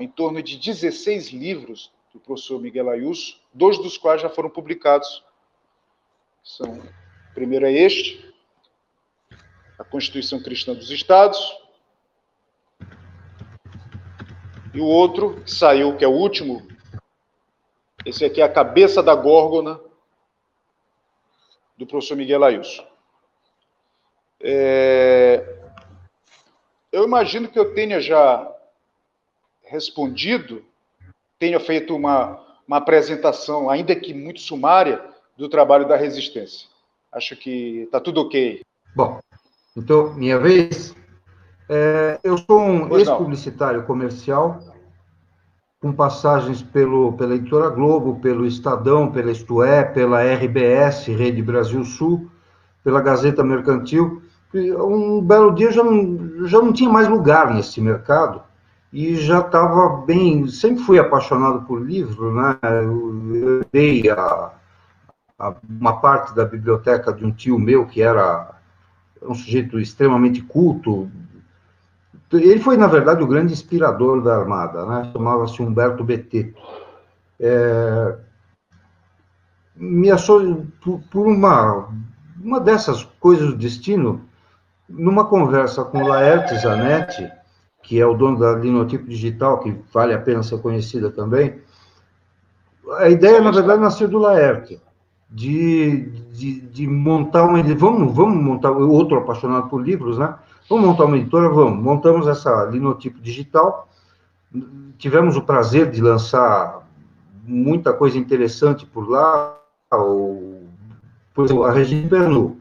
em 0.00 0.08
torno 0.08 0.42
de 0.42 0.56
16 0.56 1.28
livros 1.28 1.92
do 2.12 2.20
professor 2.20 2.60
Miguel 2.60 2.88
Ayuso, 2.88 3.36
dois 3.52 3.78
dos 3.78 3.98
quais 3.98 4.22
já 4.22 4.28
foram 4.28 4.50
publicados. 4.50 5.24
São, 6.42 6.78
o 6.78 7.34
primeiro 7.34 7.66
é 7.66 7.72
este, 7.72 8.34
a 9.78 9.84
Constituição 9.84 10.42
Cristã 10.42 10.74
dos 10.74 10.90
Estados, 10.90 11.38
e 14.72 14.80
o 14.80 14.86
outro 14.86 15.42
que 15.42 15.50
saiu, 15.50 15.96
que 15.96 16.04
é 16.04 16.08
o 16.08 16.12
último, 16.12 16.66
esse 18.04 18.24
aqui 18.24 18.40
é 18.40 18.44
a 18.44 18.52
cabeça 18.52 19.02
da 19.02 19.14
górgona 19.14 19.80
do 21.76 21.86
professor 21.86 22.16
Miguel 22.16 22.44
Ayuso. 22.44 22.89
É... 24.40 25.56
Eu 26.92 27.04
imagino 27.04 27.48
que 27.48 27.58
eu 27.58 27.74
tenha 27.74 28.00
já 28.00 28.50
respondido, 29.64 30.64
tenha 31.38 31.60
feito 31.60 31.94
uma, 31.94 32.40
uma 32.66 32.78
apresentação, 32.78 33.70
ainda 33.70 33.94
que 33.94 34.12
muito 34.12 34.40
sumária, 34.40 35.00
do 35.36 35.48
trabalho 35.48 35.88
da 35.88 35.96
resistência. 35.96 36.68
Acho 37.10 37.34
que 37.34 37.82
está 37.84 37.98
tudo 37.98 38.20
ok. 38.20 38.60
Bom, 38.94 39.18
então, 39.76 40.12
minha 40.14 40.38
vez. 40.38 40.94
É, 41.68 42.18
eu 42.24 42.36
sou 42.36 42.60
um 42.60 42.98
ex-publicitário 42.98 43.84
comercial 43.84 44.60
com 45.80 45.92
passagens 45.92 46.62
pelo, 46.62 47.12
pela 47.14 47.36
Editora 47.36 47.70
Globo, 47.70 48.20
pelo 48.20 48.44
Estadão, 48.44 49.10
pela 49.10 49.30
Isto 49.30 49.62
É, 49.62 49.82
pela 49.82 50.20
RBS, 50.22 51.06
Rede 51.06 51.40
Brasil 51.40 51.84
Sul, 51.84 52.30
pela 52.84 53.00
Gazeta 53.00 53.42
Mercantil. 53.42 54.20
Um 54.52 55.20
belo 55.20 55.54
dia 55.54 55.70
já 55.70 55.82
não, 55.84 56.46
já 56.46 56.58
não 56.58 56.72
tinha 56.72 56.90
mais 56.90 57.08
lugar 57.08 57.54
nesse 57.54 57.80
mercado 57.80 58.42
e 58.92 59.16
já 59.16 59.40
estava 59.40 60.04
bem. 60.04 60.48
Sempre 60.48 60.82
fui 60.82 60.98
apaixonado 60.98 61.62
por 61.66 61.80
livro, 61.80 62.34
né? 62.34 62.58
Eu 62.62 63.64
dei 63.72 64.10
a, 64.10 64.50
a, 65.38 65.54
uma 65.68 66.00
parte 66.00 66.34
da 66.34 66.44
biblioteca 66.44 67.12
de 67.12 67.24
um 67.24 67.30
tio 67.30 67.58
meu 67.58 67.86
que 67.86 68.02
era 68.02 68.54
um 69.22 69.34
sujeito 69.34 69.78
extremamente 69.78 70.40
culto, 70.42 71.10
ele 72.32 72.60
foi, 72.60 72.76
na 72.76 72.86
verdade, 72.86 73.22
o 73.22 73.26
grande 73.26 73.52
inspirador 73.52 74.22
da 74.22 74.36
Armada, 74.36 74.86
né? 74.86 75.10
chamava-se 75.12 75.60
Humberto 75.60 76.04
Betete. 76.04 76.54
É, 77.40 78.16
me 79.74 80.10
achou, 80.10 80.66
por, 80.80 81.00
por, 81.10 81.26
uma, 81.26 81.88
uma 82.40 82.60
dessas 82.60 83.02
coisas 83.18 83.48
do 83.48 83.56
destino, 83.56 84.20
numa 84.90 85.24
conversa 85.24 85.84
com 85.84 86.06
Laerte 86.06 86.58
Zanetti, 86.58 87.30
que 87.82 88.00
é 88.00 88.06
o 88.06 88.14
dono 88.14 88.38
da 88.38 88.52
Linotipo 88.52 89.06
Digital, 89.08 89.60
que 89.60 89.74
vale 89.92 90.12
a 90.12 90.20
pena 90.20 90.42
ser 90.42 90.60
conhecida 90.60 91.10
também, 91.10 91.60
a 92.98 93.08
ideia, 93.08 93.40
na 93.40 93.50
verdade, 93.50 93.80
nasceu 93.80 94.08
do 94.08 94.18
Laerte, 94.18 94.80
de, 95.30 96.06
de, 96.32 96.60
de 96.60 96.86
montar 96.86 97.44
uma... 97.44 97.62
Vamos, 97.62 98.14
vamos 98.14 98.42
montar, 98.42 98.72
outro 98.72 99.18
apaixonado 99.18 99.68
por 99.68 99.80
livros, 99.80 100.18
né? 100.18 100.34
Vamos 100.68 100.86
montar 100.86 101.04
uma 101.04 101.16
editora? 101.16 101.48
Vamos. 101.48 101.82
Montamos 101.82 102.26
essa 102.26 102.64
linotipo 102.64 103.20
digital. 103.20 103.88
Tivemos 104.98 105.36
o 105.36 105.42
prazer 105.42 105.90
de 105.90 106.00
lançar 106.00 106.80
muita 107.44 107.92
coisa 107.92 108.18
interessante 108.18 108.86
por 108.86 109.08
lá. 109.08 109.56
por 111.34 111.44
exemplo, 111.44 111.64
a 111.64 111.72
Regina 111.72 112.08
Pernu. 112.08 112.59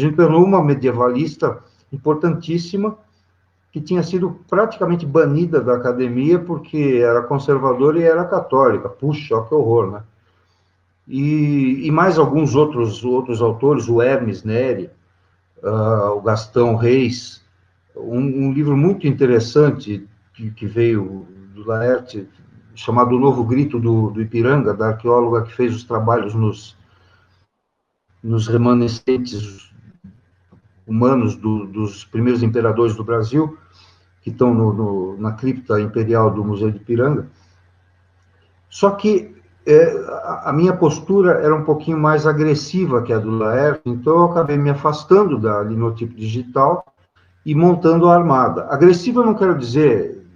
Regina 0.00 0.16
Pernu, 0.16 0.42
uma 0.42 0.64
medievalista 0.64 1.58
importantíssima, 1.92 2.96
que 3.70 3.80
tinha 3.80 4.02
sido 4.02 4.40
praticamente 4.48 5.04
banida 5.04 5.60
da 5.60 5.76
academia 5.76 6.38
porque 6.38 7.00
era 7.02 7.22
conservadora 7.22 7.98
e 7.98 8.02
era 8.02 8.24
católica. 8.24 8.88
Puxa, 8.88 9.42
que 9.42 9.54
horror, 9.54 9.92
né? 9.92 10.02
E, 11.06 11.86
e 11.86 11.90
mais 11.90 12.18
alguns 12.18 12.54
outros, 12.54 13.04
outros 13.04 13.42
autores, 13.42 13.88
o 13.88 14.00
Hermes 14.00 14.42
Neri, 14.42 14.90
uh, 15.62 16.16
o 16.16 16.22
Gastão 16.22 16.76
Reis, 16.76 17.42
um, 17.94 18.46
um 18.46 18.52
livro 18.52 18.76
muito 18.76 19.06
interessante 19.06 20.08
que, 20.34 20.50
que, 20.52 20.66
veio 20.66 21.26
do 21.54 21.66
Laerte, 21.66 22.28
chamado 22.74 23.16
O 23.16 23.18
Novo 23.18 23.44
Grito 23.44 23.78
do, 23.78 24.10
do, 24.10 24.22
Ipiranga, 24.22 24.72
da 24.72 24.88
arqueóloga 24.88 25.42
que 25.42 25.52
fez 25.52 25.74
os 25.74 25.84
trabalhos 25.84 26.34
nos, 26.34 26.76
nos 28.22 28.46
remanescentes 28.46 29.69
humanos 30.90 31.36
do, 31.36 31.66
dos 31.66 32.04
primeiros 32.04 32.42
imperadores 32.42 32.96
do 32.96 33.04
Brasil, 33.04 33.56
que 34.22 34.30
estão 34.30 34.52
no, 34.52 34.72
no, 34.72 35.16
na 35.18 35.32
cripta 35.32 35.80
imperial 35.80 36.32
do 36.32 36.44
Museu 36.44 36.68
de 36.68 36.78
Ipiranga. 36.78 37.28
Só 38.68 38.90
que 38.90 39.36
é, 39.64 39.94
a 40.42 40.52
minha 40.52 40.74
postura 40.74 41.40
era 41.42 41.54
um 41.54 41.62
pouquinho 41.62 41.96
mais 41.96 42.26
agressiva 42.26 43.02
que 43.02 43.12
a 43.12 43.20
do 43.20 43.30
Laerte, 43.30 43.82
então 43.86 44.14
eu 44.14 44.24
acabei 44.24 44.56
me 44.56 44.70
afastando 44.70 45.38
da 45.38 45.62
linotipo 45.62 46.14
digital 46.14 46.84
e 47.46 47.54
montando 47.54 48.08
a 48.08 48.14
armada. 48.16 48.66
Agressiva 48.68 49.24
não 49.24 49.34
quero 49.34 49.56
dizer 49.56 50.26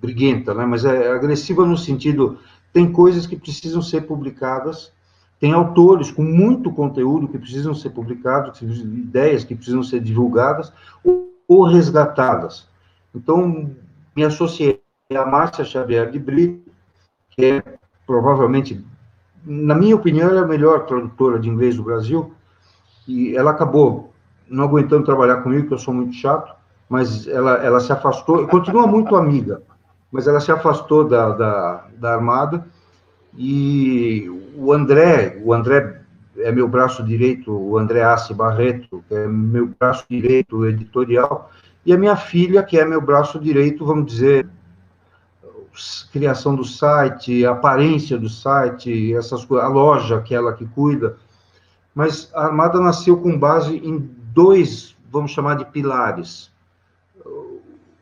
briguenta, 0.00 0.54
né? 0.54 0.64
mas 0.64 0.84
é 0.84 1.12
agressiva 1.12 1.66
no 1.66 1.76
sentido 1.76 2.38
tem 2.72 2.90
coisas 2.90 3.26
que 3.26 3.36
precisam 3.36 3.82
ser 3.82 4.02
publicadas, 4.02 4.92
tem 5.40 5.52
autores 5.52 6.10
com 6.10 6.22
muito 6.22 6.72
conteúdo 6.72 7.28
que 7.28 7.38
precisam 7.38 7.74
ser 7.74 7.90
publicados, 7.90 8.60
ideias 8.60 9.44
que 9.44 9.54
precisam 9.54 9.82
ser 9.82 10.00
divulgadas 10.00 10.72
ou, 11.04 11.32
ou 11.46 11.64
resgatadas. 11.64 12.68
Então, 13.14 13.70
me 14.16 14.24
associei 14.24 14.80
a 15.14 15.24
Márcia 15.24 15.64
Xavier 15.64 16.10
de 16.10 16.18
Brito, 16.18 16.70
que 17.30 17.44
é 17.44 17.62
provavelmente, 18.06 18.84
na 19.44 19.74
minha 19.74 19.94
opinião, 19.94 20.30
é 20.30 20.38
a 20.38 20.46
melhor 20.46 20.86
tradutora 20.86 21.38
de 21.38 21.48
inglês 21.48 21.76
do 21.76 21.84
Brasil, 21.84 22.32
e 23.06 23.36
ela 23.36 23.52
acabou 23.52 24.12
não 24.48 24.64
aguentando 24.64 25.04
trabalhar 25.04 25.42
comigo, 25.42 25.68
que 25.68 25.74
eu 25.74 25.78
sou 25.78 25.94
muito 25.94 26.14
chato, 26.14 26.54
mas 26.88 27.28
ela, 27.28 27.54
ela 27.62 27.80
se 27.80 27.92
afastou, 27.92 28.46
continua 28.48 28.86
muito 28.86 29.14
amiga, 29.14 29.62
mas 30.10 30.26
ela 30.26 30.40
se 30.40 30.50
afastou 30.50 31.06
da, 31.06 31.30
da, 31.30 31.84
da 31.96 32.14
Armada, 32.14 32.66
e 33.36 34.28
o 34.58 34.72
André, 34.72 35.40
o 35.44 35.54
André 35.54 36.00
é 36.38 36.50
meu 36.50 36.68
braço 36.68 37.02
direito, 37.04 37.52
o 37.52 37.78
André 37.78 38.02
Assi 38.02 38.34
Barreto, 38.34 39.04
que 39.08 39.14
é 39.14 39.26
meu 39.26 39.68
braço 39.78 40.04
direito 40.10 40.66
editorial, 40.66 41.50
e 41.86 41.92
a 41.92 41.96
minha 41.96 42.16
filha, 42.16 42.62
que 42.62 42.76
é 42.76 42.84
meu 42.84 43.00
braço 43.00 43.38
direito, 43.38 43.86
vamos 43.86 44.06
dizer, 44.06 44.48
criação 46.12 46.56
do 46.56 46.64
site, 46.64 47.46
aparência 47.46 48.18
do 48.18 48.28
site, 48.28 49.14
essas 49.14 49.44
coisas, 49.44 49.64
a 49.64 49.70
loja 49.70 50.20
que 50.20 50.34
ela 50.34 50.52
que 50.52 50.66
cuida. 50.66 51.16
Mas 51.94 52.30
a 52.34 52.46
Armada 52.46 52.80
nasceu 52.80 53.16
com 53.16 53.38
base 53.38 53.76
em 53.76 54.10
dois, 54.34 54.96
vamos 55.10 55.30
chamar 55.30 55.54
de 55.54 55.64
pilares, 55.66 56.50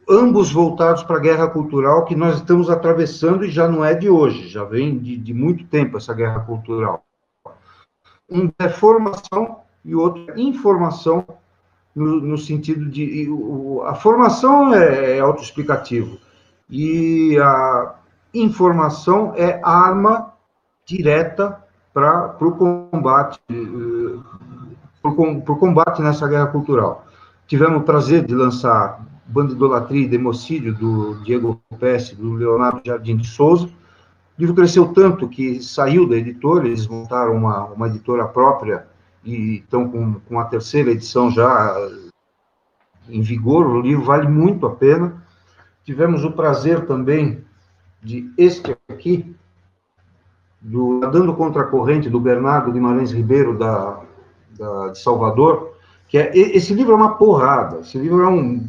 ambos 0.09 0.53
voltados 0.53 1.03
para 1.03 1.17
a 1.17 1.21
guerra 1.21 1.49
cultural 1.49 2.05
que 2.05 2.15
nós 2.15 2.37
estamos 2.37 2.71
atravessando 2.71 3.45
e 3.45 3.51
já 3.51 3.69
não 3.69 3.85
é 3.85 3.95
de 3.95 4.09
hoje, 4.09 4.49
já 4.49 4.65
vem 4.65 4.99
de, 4.99 5.17
de 5.17 5.35
muito 5.35 5.65
tempo 5.67 5.97
essa 5.97 6.15
guerra 6.15 6.41
cultural. 6.41 7.05
um 8.31 8.51
é 8.59 8.69
formação 8.69 9.61
e 9.85 9.95
o 9.95 10.01
outro 10.01 10.31
é 10.31 10.41
informação, 10.41 11.25
no, 11.95 12.21
no 12.21 12.39
sentido 12.39 12.87
de. 12.91 13.29
O, 13.31 13.83
a 13.85 13.95
formação 13.95 14.75
é, 14.75 15.17
é 15.17 15.21
autoexplicativo 15.21 16.19
e 16.69 17.39
a 17.39 17.95
informação 18.35 19.33
é 19.35 19.61
arma 19.65 20.33
direta 20.85 21.63
para 21.95 22.37
o 22.41 22.53
combate, 22.53 23.41
eh, 23.51 24.19
para 25.01 25.11
o 25.11 25.57
combate 25.57 26.03
nessa 26.03 26.29
guerra 26.29 26.49
cultural. 26.49 27.07
Tivemos 27.47 27.81
o 27.81 27.85
prazer 27.85 28.25
de 28.25 28.35
lançar 28.35 29.06
Banda 29.29 29.53
Idolatria 29.53 30.05
e 30.05 30.09
Democídio, 30.09 30.75
do 30.75 31.23
Diego 31.25 31.61
Pesce, 31.79 32.15
do 32.15 32.35
Leonardo 32.35 32.81
Jardim 32.85 33.17
de 33.17 33.27
Souza, 33.27 33.67
o 33.67 34.41
livro 34.41 34.55
cresceu 34.55 34.89
tanto 34.93 35.29
que 35.29 35.63
saiu 35.63 36.07
da 36.07 36.17
editora, 36.17 36.67
eles 36.67 36.87
montaram 36.87 37.35
uma, 37.35 37.65
uma 37.67 37.89
editora 37.89 38.29
própria 38.29 38.87
e 39.25 39.57
estão 39.57 39.89
com, 39.89 40.21
com 40.29 40.39
a 40.39 40.45
terceira 40.45 40.91
edição 40.91 41.31
já 41.31 41.75
em 43.09 43.23
vigor. 43.23 43.67
O 43.67 43.81
livro 43.81 44.05
vale 44.05 44.29
muito 44.29 44.67
a 44.67 44.71
pena. 44.71 45.23
Tivemos 45.85 46.23
o 46.23 46.33
prazer 46.33 46.87
também 46.87 47.45
de 48.03 48.31
este 48.37 48.77
aqui, 48.89 49.35
do 50.61 50.99
Nadando 51.01 51.35
Contra 51.35 51.63
a 51.63 51.67
Corrente, 51.67 52.11
do 52.11 52.21
Bernardo 52.21 52.73
Guimarães 52.73 53.13
Ribeiro, 53.13 53.57
da, 53.57 54.01
da, 54.59 54.89
de 54.89 54.99
Salvador, 55.01 55.77
que 56.09 56.19
é, 56.19 56.37
esse 56.37 56.75
livro 56.75 56.93
é 56.93 56.97
uma 56.97 57.15
porrada, 57.15 57.81
esse 57.81 57.99
livro 57.99 58.23
é 58.23 58.29
um, 58.29 58.69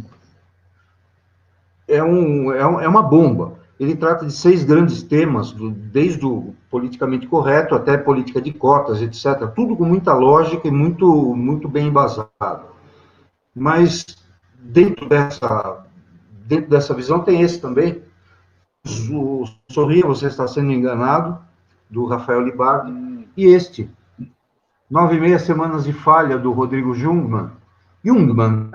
é, 1.87 2.03
um, 2.03 2.51
é, 2.51 2.65
um, 2.65 2.79
é 2.81 2.87
uma 2.87 3.01
bomba 3.01 3.57
ele 3.79 3.95
trata 3.95 4.25
de 4.25 4.33
seis 4.33 4.63
grandes 4.63 5.03
temas, 5.03 5.51
desde 5.51 6.25
o 6.25 6.55
politicamente 6.69 7.27
correto 7.27 7.75
até 7.75 7.95
política 7.95 8.41
de 8.41 8.51
cotas, 8.51 9.01
etc. 9.01 9.47
Tudo 9.55 9.75
com 9.75 9.85
muita 9.85 10.13
lógica 10.13 10.67
e 10.67 10.71
muito, 10.71 11.35
muito 11.35 11.67
bem 11.67 11.87
embasado. 11.87 12.65
Mas 13.55 14.05
dentro 14.59 15.07
dessa, 15.07 15.85
dentro 16.45 16.69
dessa 16.71 16.93
visão 16.93 17.19
tem 17.19 17.41
esse 17.41 17.61
também. 17.61 18.01
O 19.11 19.43
Sorria, 19.69 20.05
você 20.05 20.25
está 20.25 20.47
sendo 20.47 20.71
enganado, 20.71 21.37
do 21.89 22.05
Rafael 22.05 22.41
Libardi, 22.41 23.27
e 23.35 23.45
este, 23.45 23.89
Nove 24.89 25.17
e 25.17 25.19
Meia 25.19 25.37
Semanas 25.37 25.83
de 25.83 25.93
Falha, 25.93 26.37
do 26.37 26.51
Rodrigo 26.51 26.95
Jungmann. 26.95 27.51
Jungmann, 28.03 28.71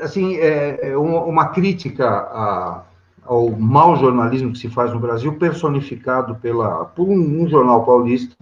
assim, 0.00 0.36
é, 0.36 0.90
é 0.90 0.96
uma 0.96 1.48
crítica 1.48 2.08
a 2.08 2.84
ao 3.24 3.50
mau 3.50 3.96
jornalismo 3.96 4.52
que 4.52 4.58
se 4.58 4.68
faz 4.68 4.92
no 4.92 4.98
Brasil, 4.98 5.34
personificado 5.34 6.34
pela, 6.36 6.84
por 6.86 7.08
um, 7.08 7.42
um 7.42 7.48
jornal 7.48 7.84
paulista, 7.84 8.34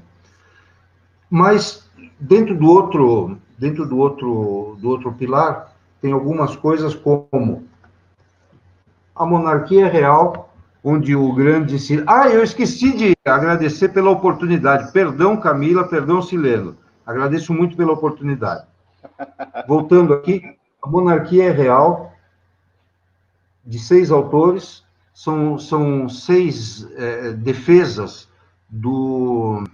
mas 1.29 1.89
dentro 2.19 2.57
do 2.57 2.69
outro, 2.69 3.39
dentro 3.59 3.87
do 3.87 3.99
outro, 3.99 4.77
do 4.81 4.89
outro 4.89 5.13
pilar, 5.13 5.75
tem 6.01 6.13
algumas 6.13 6.57
coisas 6.57 6.95
como 6.95 7.65
a 9.15 9.27
monarquia 9.27 9.87
real, 9.87 10.53
onde 10.83 11.15
o 11.15 11.33
grande 11.35 11.77
Ah, 12.07 12.29
eu 12.29 12.43
esqueci 12.43 12.97
de 12.97 13.15
agradecer 13.25 13.91
pela 13.91 14.11
oportunidade. 14.11 14.91
Perdão, 14.93 15.37
Camila, 15.37 15.87
perdão, 15.87 16.23
Sileno. 16.23 16.75
Agradeço 17.07 17.53
muito 17.53 17.77
pela 17.77 17.93
oportunidade. 17.93 18.65
Voltando 19.69 20.15
aqui, 20.15 20.43
a 20.83 20.89
monarquia 20.89 21.45
é 21.45 21.51
real, 21.51 22.13
de 23.65 23.79
seis 23.79 24.11
autores, 24.11 24.83
são, 25.13 25.59
são 25.59 26.09
seis 26.09 26.89
é, 26.97 27.33
defesas 27.33 28.29
do, 28.69 29.65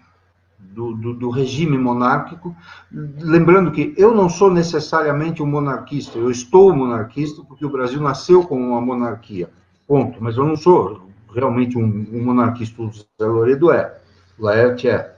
do, 0.59 0.95
do, 0.95 1.15
do, 1.15 1.31
regime 1.31 1.79
monárquico. 1.79 2.55
Lembrando 2.91 3.71
que 3.71 3.95
eu 3.97 4.15
não 4.15 4.29
sou 4.29 4.51
necessariamente 4.51 5.43
um 5.43 5.47
monarquista, 5.47 6.19
eu 6.19 6.31
estou 6.31 6.75
monarquista 6.75 7.43
porque 7.45 7.65
o 7.65 7.71
Brasil 7.71 8.01
nasceu 8.01 8.43
com 8.43 8.59
uma 8.59 8.81
monarquia, 8.81 9.49
ponto. 9.87 10.23
Mas 10.23 10.37
eu 10.37 10.45
não 10.45 10.57
sou 10.57 11.09
realmente 11.33 11.79
um, 11.79 12.07
um 12.13 12.25
monarquista, 12.25 12.83
o 12.83 12.91
Zé 12.91 13.05
Loredo 13.21 13.71
é, 13.71 13.99
Laerte 14.39 14.89
é. 14.89 15.15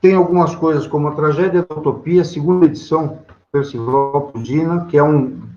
Tem 0.00 0.14
algumas 0.14 0.54
coisas 0.54 0.86
como 0.86 1.08
a 1.08 1.14
Tragédia 1.14 1.64
da 1.68 1.76
Utopia, 1.76 2.24
segunda 2.24 2.66
edição, 2.66 3.20
Percival 3.52 4.32
Pugina, 4.32 4.86
que 4.86 4.96
é 4.96 5.02
um 5.02 5.52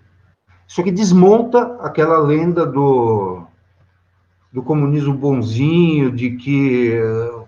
isso 0.68 0.82
aqui 0.82 0.92
desmonta 0.92 1.78
aquela 1.82 2.18
lenda 2.18 2.66
do, 2.66 3.44
do 4.52 4.64
comunismo 4.64 5.14
bonzinho, 5.14 6.12
de 6.12 6.32
que 6.32 6.92
eh, 6.94 7.46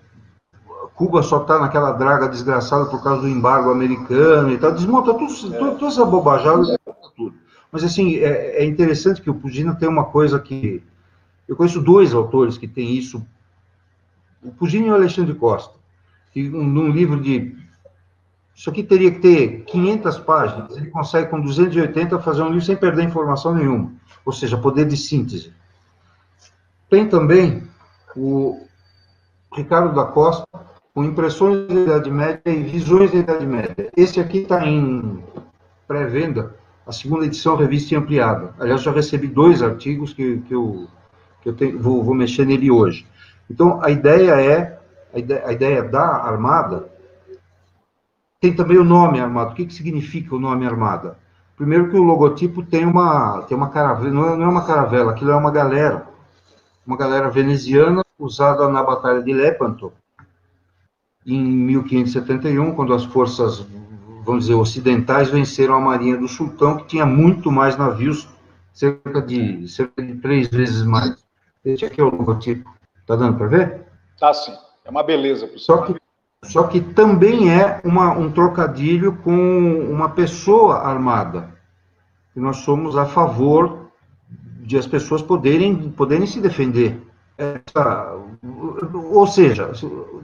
Cuba 0.93 1.23
só 1.23 1.41
está 1.41 1.60
naquela 1.60 1.91
draga 1.91 2.27
desgraçada 2.27 2.86
por 2.86 3.03
causa 3.03 3.21
do 3.21 3.27
embargo 3.27 3.71
americano 3.71 4.51
e 4.51 4.57
tal. 4.57 4.71
Desmonta 4.71 5.13
tudo, 5.13 5.55
é. 5.55 5.57
toda 5.57 5.88
essa 5.88 6.05
bobajada, 6.05 6.79
tudo. 7.15 7.36
Mas, 7.71 7.83
assim, 7.83 8.15
é, 8.17 8.63
é 8.63 8.65
interessante 8.65 9.21
que 9.21 9.29
o 9.29 9.36
Pugina 9.36 9.75
tem 9.75 9.89
uma 9.89 10.05
coisa 10.05 10.39
que... 10.39 10.81
Eu 11.47 11.55
conheço 11.55 11.81
dois 11.81 12.13
autores 12.13 12.57
que 12.57 12.67
têm 12.67 12.95
isso. 12.95 13.25
O 14.43 14.51
Pugina 14.51 14.88
e 14.88 14.91
o 14.91 14.95
Alexandre 14.95 15.33
Costa. 15.33 15.73
Que, 16.31 16.47
num 16.47 16.89
livro 16.89 17.19
de 17.19 17.55
isso 18.58 18.72
aqui 18.72 18.82
teria 18.82 19.12
que 19.12 19.20
ter 19.20 19.63
500 19.65 20.17
páginas, 20.17 20.76
ele 20.76 20.88
consegue 20.88 21.30
com 21.30 21.39
280 21.39 22.17
fazer 22.17 22.41
um 22.41 22.48
livro 22.48 22.65
sem 22.65 22.76
perder 22.76 23.04
informação 23.04 23.54
nenhuma, 23.54 23.93
ou 24.26 24.34
seja, 24.34 24.58
poder 24.58 24.86
de 24.88 24.98
síntese. 24.98 25.54
Tem 26.89 27.08
também 27.08 27.62
o 28.15 28.60
Ricardo 29.54 29.93
da 29.93 30.06
Costa, 30.06 30.48
com 30.91 31.04
impressões 31.04 31.67
da 31.67 31.82
Idade 31.82 32.10
Média 32.10 32.41
e 32.48 32.63
visões 32.63 33.12
da 33.12 33.20
Idade 33.20 33.46
Média. 33.46 33.91
Esse 33.96 34.20
aqui 34.20 34.39
está 34.39 34.65
em 34.65 35.24
pré-venda, 35.88 36.56
a 36.84 36.91
segunda 36.91 37.26
edição, 37.26 37.56
revista 37.56 37.93
e 37.93 37.98
ampliada. 37.98 38.56
Aliás, 38.60 38.82
já 38.82 38.91
recebi 38.91 39.28
dois 39.28 39.62
artigos 39.62 40.13
que, 40.13 40.38
que 40.39 40.56
eu, 40.56 40.88
que 41.43 41.50
eu 41.50 41.54
tenho, 41.54 41.78
vou, 41.78 42.04
vou 42.04 42.15
mexer 42.15 42.43
nele 42.48 42.72
hoje. 42.72 43.06
Então, 43.48 43.80
a 43.84 43.91
ideia 43.91 44.41
é, 44.41 44.80
a 45.13 45.20
ideia, 45.20 45.43
a 45.46 45.54
ideia 45.54 45.84
da 45.84 46.04
Armada 46.04 46.96
tem 48.39 48.56
também 48.56 48.78
o 48.78 48.84
nome 48.84 49.19
armado. 49.19 49.52
O 49.52 49.56
que, 49.56 49.65
que 49.65 49.73
significa 49.73 50.36
o 50.36 50.39
nome 50.39 50.65
armada? 50.65 51.17
Primeiro 51.56 51.89
que 51.89 51.97
o 51.97 52.04
logotipo 52.04 52.63
tem 52.63 52.86
uma, 52.86 53.41
tem 53.43 53.58
uma 53.58 53.69
caravela, 53.69 54.12
não 54.12 54.28
é, 54.28 54.38
não 54.38 54.45
é 54.45 54.50
uma 54.50 54.65
caravela, 54.65 55.12
aquilo 55.12 55.32
é 55.32 55.36
uma 55.36 55.50
galera, 55.50 56.08
uma 56.86 56.95
galera 56.95 57.30
veneziana 57.30 58.04
usada 58.19 58.67
na 58.69 58.84
Batalha 58.84 59.23
de 59.23 59.34
Lepanto, 59.34 59.91
em 61.26 61.41
1571, 61.41 62.73
quando 62.76 62.93
as 62.93 63.04
forças, 63.04 63.65
vamos 64.23 64.45
dizer, 64.45 64.54
ocidentais 64.54 65.30
venceram 65.30 65.76
a 65.76 65.82
marinha 65.82 66.15
do 66.15 66.28
sultão, 66.28 66.78
que 66.78 66.86
tinha 66.86 67.06
muito 67.06 67.52
mais 67.52 67.76
navios, 67.76 68.28
cerca 68.71 69.21
de, 69.21 69.67
cerca 69.67 70.02
de 70.02 70.15
três 70.15 70.47
vezes 70.47 70.84
mais. 70.84 71.17
Esse 71.65 71.86
aqui 71.86 72.00
é 72.00 72.04
o 72.04 72.15
logotipo. 72.15 72.69
Está 73.02 73.15
dando 73.15 73.38
para 73.38 73.47
ver? 73.47 73.82
Tá 74.19 74.34
sim. 74.34 74.56
É 74.86 74.89
uma 74.89 75.04
beleza, 75.04 75.47
pessoal. 75.47 75.80
Só 75.80 75.86
que 75.86 76.00
só 76.47 76.63
que 76.63 76.79
também 76.79 77.51
é 77.51 77.81
uma, 77.83 78.12
um 78.12 78.31
trocadilho 78.31 79.17
com 79.17 79.36
uma 79.91 80.10
pessoa 80.10 80.77
armada. 80.77 81.49
E 82.36 82.39
nós 82.39 82.57
somos 82.57 82.97
a 82.97 83.05
favor 83.05 83.89
de 84.62 84.77
as 84.77 84.88
pessoas 84.88 85.21
poderem, 85.21 85.89
poderem 85.91 86.25
se 86.25 86.39
defender. 86.39 87.01
Essa, 87.38 88.15
ou 88.93 89.27
seja, 89.27 89.71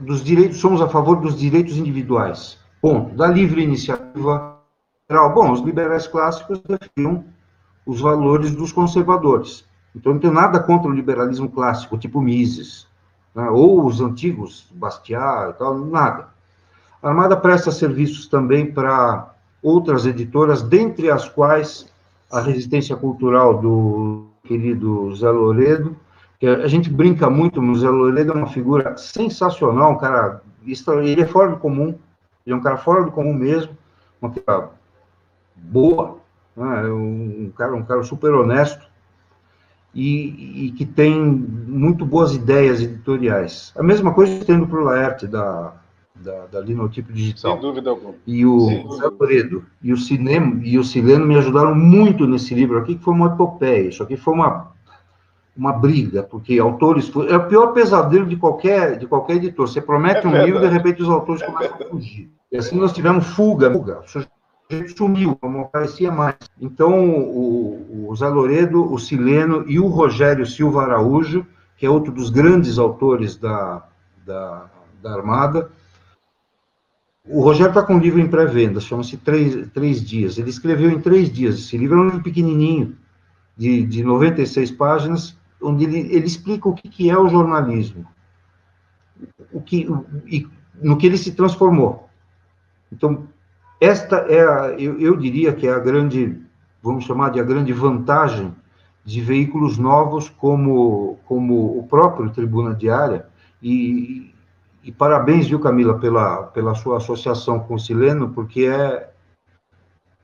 dos 0.00 0.24
direitos, 0.24 0.58
somos 0.58 0.80
a 0.80 0.88
favor 0.88 1.16
dos 1.16 1.38
direitos 1.38 1.76
individuais. 1.76 2.58
Ponto. 2.80 3.14
Da 3.14 3.26
livre 3.26 3.62
iniciativa 3.62 4.54
Bom, 5.34 5.52
os 5.52 5.60
liberais 5.60 6.06
clássicos 6.06 6.60
definiam 6.60 7.24
os 7.86 8.00
valores 8.00 8.54
dos 8.54 8.72
conservadores. 8.72 9.64
Então, 9.94 10.14
não 10.14 10.20
tenho 10.20 10.32
nada 10.32 10.58
contra 10.58 10.90
o 10.90 10.94
liberalismo 10.94 11.48
clássico, 11.50 11.98
tipo 11.98 12.20
Mises 12.20 12.88
né, 13.34 13.48
ou 13.50 13.84
os 13.84 14.00
antigos, 14.00 14.66
Bastiat 14.72 15.50
e 15.50 15.52
tal, 15.54 15.78
nada. 15.78 16.28
A 17.02 17.08
Armada 17.08 17.36
presta 17.36 17.70
serviços 17.70 18.26
também 18.26 18.72
para 18.72 19.34
outras 19.62 20.06
editoras, 20.06 20.62
dentre 20.62 21.10
as 21.10 21.28
quais 21.28 21.92
a 22.30 22.40
Resistência 22.40 22.96
Cultural 22.96 23.58
do 23.58 24.26
querido 24.44 25.14
Zé 25.14 25.30
Loredo, 25.30 25.96
que 26.38 26.46
a 26.46 26.66
gente 26.66 26.90
brinca 26.90 27.30
muito, 27.30 27.62
mas 27.62 27.78
o 27.78 27.80
Zé 27.80 27.88
Loredo 27.88 28.32
é 28.32 28.36
uma 28.36 28.46
figura 28.46 28.96
sensacional, 28.96 29.92
um 29.92 29.98
cara, 29.98 30.42
ele 30.66 31.20
é 31.20 31.26
fora 31.26 31.50
do 31.50 31.56
comum, 31.56 31.94
ele 32.46 32.54
é 32.54 32.56
um 32.56 32.60
cara 32.60 32.76
fora 32.76 33.04
do 33.04 33.12
comum 33.12 33.32
mesmo, 33.32 33.76
uma 34.20 34.30
cara 34.30 34.70
boa, 35.56 36.18
né, 36.56 36.84
um, 36.88 37.52
cara, 37.56 37.74
um 37.74 37.82
cara 37.82 38.02
super 38.02 38.32
honesto, 38.34 38.84
e, 39.94 40.66
e, 40.66 40.70
que 40.72 40.84
tem 40.84 41.20
muito 41.20 42.04
boas 42.04 42.34
ideias 42.34 42.80
editoriais. 42.80 43.72
A 43.76 43.82
mesma 43.82 44.12
coisa 44.12 44.44
tendo 44.44 44.66
para 44.66 44.80
o 44.80 44.84
Laerte, 44.84 45.26
da, 45.26 45.72
da, 46.16 46.46
da 46.46 46.60
Linotipo 46.60 47.12
Digital. 47.12 47.52
Sem 47.52 47.60
dúvida 47.60 47.90
alguma. 47.90 48.14
E 48.26 48.44
o 48.44 48.92
Zé 48.96 49.10
Toredo 49.10 49.64
e 49.82 49.92
o 49.92 49.96
cinema 49.96 50.60
e 50.64 50.78
o 50.78 50.84
Sileno 50.84 51.26
me 51.26 51.36
ajudaram 51.36 51.74
muito 51.74 52.26
nesse 52.26 52.54
livro 52.54 52.78
aqui, 52.78 52.96
que 52.96 53.04
foi 53.04 53.14
uma 53.14 53.28
epopeia. 53.28 53.88
Isso 53.88 54.02
aqui 54.02 54.16
foi 54.16 54.34
uma 54.34 54.74
uma 55.56 55.72
briga, 55.72 56.22
porque 56.22 56.58
autores. 56.58 57.10
É 57.28 57.36
o 57.36 57.46
pior 57.46 57.68
pesadelo 57.68 58.26
de 58.26 58.36
qualquer, 58.36 58.98
de 58.98 59.06
qualquer 59.06 59.36
editor. 59.36 59.68
Você 59.68 59.80
promete 59.80 60.26
é 60.26 60.28
um 60.28 60.44
livro 60.44 60.64
e, 60.64 60.68
de 60.68 60.72
repente, 60.72 61.02
os 61.02 61.08
autores 61.08 61.42
é 61.42 61.46
começam 61.46 61.68
verdade. 61.68 61.84
a 61.84 61.90
fugir. 61.90 62.30
E 62.50 62.56
assim 62.56 62.76
nós 62.76 62.92
tivemos 62.92 63.26
fuga, 63.28 63.72
fuga. 63.72 64.02
Sujeito 64.70 64.96
sumiu, 64.96 65.38
não 65.42 65.62
aparecia 65.62 66.10
mais. 66.10 66.36
Então, 66.60 67.10
o, 67.10 68.08
o 68.08 68.16
Zé 68.16 68.28
Loredo, 68.28 68.92
o 68.92 68.98
Sileno 68.98 69.64
e 69.68 69.78
o 69.78 69.86
Rogério 69.86 70.46
Silva 70.46 70.82
Araújo, 70.82 71.46
que 71.76 71.84
é 71.84 71.90
outro 71.90 72.12
dos 72.12 72.30
grandes 72.30 72.78
autores 72.78 73.36
da, 73.36 73.86
da, 74.24 74.70
da 75.02 75.12
Armada, 75.12 75.70
o 77.26 77.40
Rogério 77.40 77.70
está 77.70 77.82
com 77.82 77.94
um 77.94 77.98
livro 77.98 78.20
em 78.20 78.28
pré-venda, 78.28 78.80
chama-se 78.80 79.16
três, 79.16 79.68
três 79.72 80.02
Dias. 80.04 80.36
Ele 80.36 80.50
escreveu 80.50 80.90
em 80.90 81.00
três 81.00 81.32
dias. 81.32 81.54
Esse 81.56 81.76
livro 81.76 81.98
é 81.98 82.00
um 82.00 82.04
livro 82.06 82.22
pequenininho, 82.22 82.96
de, 83.56 83.82
de 83.86 84.02
96 84.02 84.72
páginas, 84.72 85.36
onde 85.62 85.84
ele, 85.84 85.98
ele 86.14 86.26
explica 86.26 86.68
o 86.68 86.74
que, 86.74 86.88
que 86.88 87.08
é 87.08 87.18
o 87.18 87.28
jornalismo, 87.28 88.06
o 89.52 89.60
que, 89.60 89.86
e 90.26 90.46
no 90.82 90.98
que 90.98 91.06
ele 91.06 91.16
se 91.16 91.32
transformou. 91.32 92.08
Então, 92.92 93.26
esta 93.80 94.16
é, 94.28 94.40
a, 94.40 94.74
eu, 94.78 94.98
eu 95.00 95.16
diria 95.16 95.52
que 95.52 95.66
é 95.66 95.72
a 95.72 95.78
grande, 95.78 96.40
vamos 96.82 97.04
chamar 97.04 97.30
de 97.30 97.40
a 97.40 97.44
grande 97.44 97.72
vantagem 97.72 98.54
de 99.04 99.20
veículos 99.20 99.76
novos 99.76 100.28
como, 100.28 101.18
como 101.26 101.78
o 101.78 101.86
próprio 101.86 102.30
Tribuna 102.30 102.74
Diária, 102.74 103.26
e, 103.62 104.32
e 104.82 104.92
parabéns, 104.92 105.46
viu, 105.46 105.60
Camila, 105.60 105.98
pela, 105.98 106.44
pela 106.44 106.74
sua 106.74 106.98
associação 106.98 107.60
com 107.60 107.74
o 107.74 107.78
Sileno, 107.78 108.30
porque 108.30 108.66
é, 108.66 109.10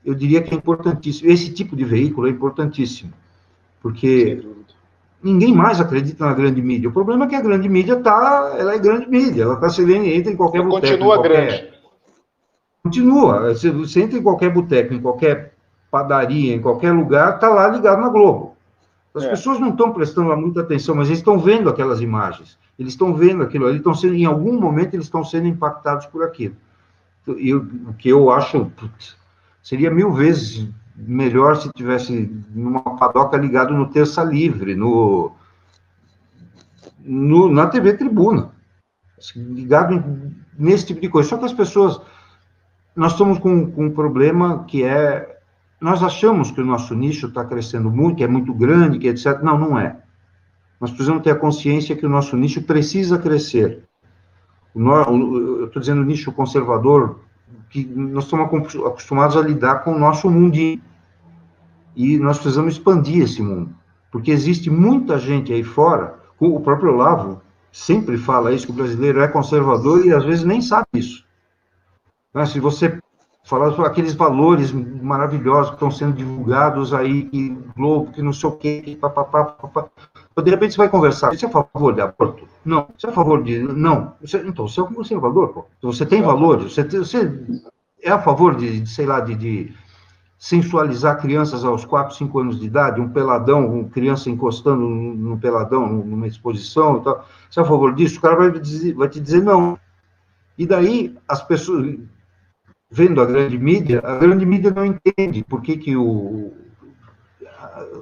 eu 0.03 0.15
diria 0.15 0.41
que 0.41 0.53
é 0.53 0.57
importantíssimo, 0.57 1.29
esse 1.29 1.53
tipo 1.53 1.75
de 1.75 1.83
veículo 1.83 2.27
é 2.27 2.31
importantíssimo, 2.31 3.13
porque 3.81 4.43
ninguém 5.21 5.53
mais 5.53 5.79
acredita 5.79 6.25
na 6.25 6.33
grande 6.33 6.61
mídia. 6.61 6.89
O 6.89 6.93
problema 6.93 7.25
é 7.25 7.27
que 7.27 7.35
a 7.35 7.41
grande 7.41 7.69
mídia 7.69 7.97
tá, 7.97 8.55
ela 8.57 8.73
é 8.73 8.79
grande 8.79 9.07
mídia, 9.07 9.43
ela 9.43 9.55
está 9.55 9.69
se 9.69 9.83
entra 9.83 10.31
em 10.31 10.35
qualquer 10.35 10.63
boteco. 10.63 10.93
Continua 10.93 11.15
qualquer, 11.17 11.47
grande. 11.47 11.80
Continua. 12.83 13.53
Você, 13.53 13.69
você 13.71 14.01
entra 14.01 14.17
em 14.17 14.23
qualquer 14.23 14.51
boteco, 14.51 14.93
em 14.93 15.01
qualquer 15.01 15.53
padaria, 15.89 16.55
em 16.55 16.61
qualquer 16.61 16.91
lugar, 16.91 17.35
está 17.35 17.49
lá 17.49 17.67
ligado 17.67 18.01
na 18.01 18.09
Globo. 18.09 18.55
As 19.13 19.23
é. 19.23 19.29
pessoas 19.29 19.59
não 19.59 19.69
estão 19.69 19.91
prestando 19.91 20.29
lá 20.29 20.35
muita 20.35 20.61
atenção, 20.61 20.95
mas 20.95 21.07
eles 21.07 21.19
estão 21.19 21.37
vendo 21.37 21.69
aquelas 21.69 22.01
imagens. 22.01 22.57
Eles 22.79 22.93
estão 22.93 23.13
vendo 23.13 23.43
aquilo, 23.43 23.67
eles 23.67 23.79
estão 23.79 23.93
sendo, 23.93 24.15
em 24.15 24.25
algum 24.25 24.59
momento, 24.59 24.93
eles 24.93 25.05
estão 25.05 25.23
sendo 25.23 25.47
impactados 25.47 26.05
por 26.05 26.23
aquilo. 26.23 26.55
E 27.27 27.53
o 27.53 27.93
que 27.97 28.09
eu 28.09 28.31
acho 28.31 28.65
putz, 28.65 29.15
seria 29.61 29.91
mil 29.91 30.11
vezes 30.11 30.67
melhor 30.95 31.57
se 31.57 31.69
tivesse 31.73 32.31
numa 32.49 32.81
padoca 32.97 33.37
ligado 33.37 33.73
no 33.73 33.89
Terça 33.89 34.23
Livre, 34.23 34.75
no, 34.75 35.31
no 36.99 37.51
na 37.51 37.67
TV 37.67 37.93
Tribuna, 37.93 38.51
ligado 39.35 40.03
nesse 40.57 40.87
tipo 40.87 41.01
de 41.01 41.09
coisa. 41.09 41.29
Só 41.29 41.37
que 41.37 41.45
as 41.45 41.53
pessoas, 41.53 42.01
nós 42.95 43.13
estamos 43.13 43.39
com, 43.39 43.71
com 43.71 43.85
um 43.85 43.91
problema 43.91 44.65
que 44.65 44.83
é, 44.83 45.39
nós 45.79 46.03
achamos 46.03 46.51
que 46.51 46.61
o 46.61 46.65
nosso 46.65 46.93
nicho 46.93 47.27
está 47.27 47.45
crescendo 47.45 47.89
muito, 47.89 48.17
que 48.17 48.23
é 48.23 48.27
muito 48.27 48.53
grande, 48.53 48.99
que 48.99 49.07
etc. 49.07 49.41
Não, 49.41 49.57
não 49.57 49.79
é. 49.79 49.97
Nós 50.79 50.91
precisamos 50.91 51.23
ter 51.23 51.31
a 51.31 51.35
consciência 51.35 51.95
que 51.95 52.05
o 52.05 52.09
nosso 52.09 52.35
nicho 52.35 52.61
precisa 52.63 53.17
crescer. 53.17 53.83
eu 54.75 55.65
estou 55.65 55.79
dizendo 55.79 56.03
nicho 56.03 56.31
conservador, 56.31 57.19
que 57.69 57.85
nós 57.85 58.25
estamos 58.25 58.75
acostumados 58.85 59.37
a 59.37 59.41
lidar 59.41 59.83
com 59.83 59.93
o 59.93 59.99
nosso 59.99 60.29
mundinho. 60.29 60.81
E 61.95 62.17
nós 62.17 62.37
precisamos 62.37 62.73
expandir 62.73 63.23
esse 63.23 63.41
mundo. 63.41 63.75
Porque 64.11 64.31
existe 64.31 64.69
muita 64.69 65.17
gente 65.17 65.53
aí 65.53 65.63
fora, 65.63 66.19
o 66.39 66.59
próprio 66.59 66.93
Olavo 66.93 67.41
sempre 67.71 68.17
fala 68.17 68.53
isso, 68.53 68.65
que 68.65 68.71
o 68.71 68.75
brasileiro 68.75 69.21
é 69.21 69.27
conservador 69.27 70.05
e 70.05 70.13
às 70.13 70.25
vezes 70.25 70.43
nem 70.43 70.61
sabe 70.61 70.87
isso. 70.93 71.25
Mas 72.33 72.49
se 72.49 72.59
você 72.59 72.99
falar 73.43 73.71
sobre 73.71 73.87
aqueles 73.87 74.13
valores 74.13 74.71
maravilhosos 74.71 75.69
que 75.69 75.75
estão 75.75 75.91
sendo 75.91 76.13
divulgados 76.13 76.93
aí, 76.93 77.23
que 77.25 77.49
Globo, 77.75 78.11
que 78.11 78.21
não 78.21 78.31
sei 78.31 78.49
o 78.49 78.53
quê, 78.53 78.97
papapá, 78.99 79.45
papapá. 79.45 79.89
De 80.41 80.49
repente 80.49 80.73
você 80.73 80.77
vai 80.77 80.89
conversar, 80.89 81.31
você 81.31 81.45
é 81.45 81.49
a 81.49 81.51
favor 81.51 81.93
de 81.93 82.01
aborto? 82.01 82.47
Não. 82.63 82.87
Você 82.97 83.07
é 83.07 83.09
a 83.09 83.13
favor 83.13 83.43
de... 83.43 83.59
Não. 83.59 84.13
Você, 84.21 84.37
então, 84.37 84.67
você 84.67 84.79
é 84.79 84.83
um 84.83 84.93
conservador, 84.93 85.49
pô. 85.49 85.65
Você 85.81 86.05
tem 86.05 86.21
valores, 86.21 86.73
você, 86.73 86.83
você 86.83 87.43
é 88.01 88.11
a 88.11 88.21
favor 88.21 88.55
de, 88.55 88.87
sei 88.87 89.05
lá, 89.05 89.19
de, 89.19 89.35
de 89.35 89.73
sensualizar 90.37 91.19
crianças 91.19 91.63
aos 91.65 91.85
4, 91.85 92.15
5 92.15 92.39
anos 92.39 92.59
de 92.59 92.65
idade, 92.65 93.01
um 93.01 93.09
peladão, 93.09 93.67
uma 93.67 93.89
criança 93.89 94.29
encostando 94.29 94.81
num 94.81 95.37
peladão, 95.37 95.87
numa 95.87 96.27
exposição 96.27 96.97
e 96.97 97.03
tal. 97.03 97.27
Você 97.49 97.59
é 97.59 97.63
a 97.63 97.65
favor 97.65 97.93
disso? 97.93 98.17
O 98.17 98.21
cara 98.21 98.35
vai, 98.35 98.51
dizer, 98.51 98.93
vai 98.93 99.09
te 99.09 99.19
dizer 99.19 99.43
não. 99.43 99.77
E 100.57 100.65
daí, 100.65 101.15
as 101.27 101.43
pessoas 101.43 101.97
vendo 102.91 103.21
a 103.21 103.25
grande 103.25 103.57
mídia, 103.57 104.01
a 104.03 104.17
grande 104.17 104.45
mídia 104.45 104.69
não 104.69 104.85
entende 104.85 105.43
por 105.45 105.61
que, 105.61 105.77
que 105.77 105.95
o, 105.95 106.53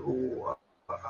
o 0.03 0.45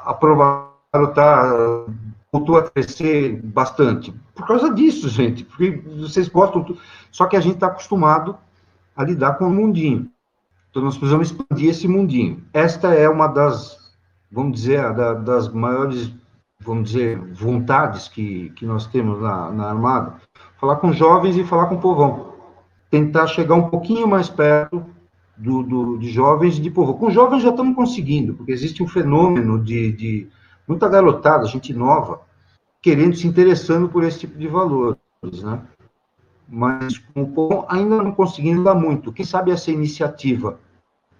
a 0.05 0.13
Provaro 0.13 0.67
tá, 1.15 1.85
voltou 2.31 2.57
a 2.57 2.69
crescer 2.69 3.41
bastante. 3.41 4.13
Por 4.35 4.45
causa 4.45 4.73
disso, 4.73 5.07
gente, 5.07 5.45
porque 5.45 5.71
vocês 5.71 6.27
gostam, 6.27 6.77
só 7.09 7.25
que 7.25 7.37
a 7.37 7.39
gente 7.39 7.55
está 7.55 7.67
acostumado 7.67 8.37
a 8.95 9.03
lidar 9.03 9.37
com 9.37 9.45
o 9.45 9.51
mundinho. 9.51 10.09
Então, 10.69 10.83
nós 10.83 10.97
precisamos 10.97 11.31
expandir 11.31 11.69
esse 11.69 11.87
mundinho. 11.87 12.43
Esta 12.53 12.93
é 12.93 13.07
uma 13.09 13.27
das, 13.27 13.93
vamos 14.31 14.59
dizer, 14.59 14.93
da, 14.93 15.13
das 15.13 15.47
maiores, 15.49 16.13
vamos 16.59 16.91
dizer, 16.91 17.17
vontades 17.33 18.07
que, 18.07 18.49
que 18.51 18.65
nós 18.65 18.85
temos 18.87 19.21
na, 19.21 19.51
na 19.51 19.69
Armada. 19.69 20.15
Falar 20.59 20.75
com 20.75 20.91
jovens 20.91 21.37
e 21.37 21.43
falar 21.43 21.67
com 21.67 21.75
o 21.75 21.81
povão 21.81 22.28
tentar 22.89 23.27
chegar 23.27 23.55
um 23.55 23.69
pouquinho 23.69 24.07
mais 24.07 24.29
perto 24.29 24.85
do, 25.37 25.63
do, 25.63 25.97
de 25.97 26.09
jovens 26.09 26.57
e 26.57 26.61
de 26.61 26.69
povo. 26.69 26.95
Com 26.95 27.09
jovens 27.09 27.43
já 27.43 27.49
estamos 27.49 27.75
conseguindo, 27.75 28.33
porque 28.33 28.51
existe 28.51 28.83
um 28.83 28.87
fenômeno 28.87 29.63
de, 29.63 29.91
de 29.91 30.27
muita 30.67 30.89
garotada, 30.89 31.45
gente 31.45 31.73
nova, 31.73 32.21
querendo, 32.81 33.15
se 33.15 33.27
interessando 33.27 33.87
por 33.87 34.03
esse 34.03 34.19
tipo 34.19 34.37
de 34.37 34.47
valores, 34.47 34.97
né? 35.43 35.61
Mas 36.47 36.97
com 36.97 37.23
o 37.23 37.31
povo 37.31 37.65
ainda 37.69 38.01
não 38.03 38.11
conseguindo 38.11 38.63
dar 38.63 38.73
muito. 38.73 39.13
Quem 39.13 39.25
sabe 39.25 39.51
essa 39.51 39.71
iniciativa 39.71 40.59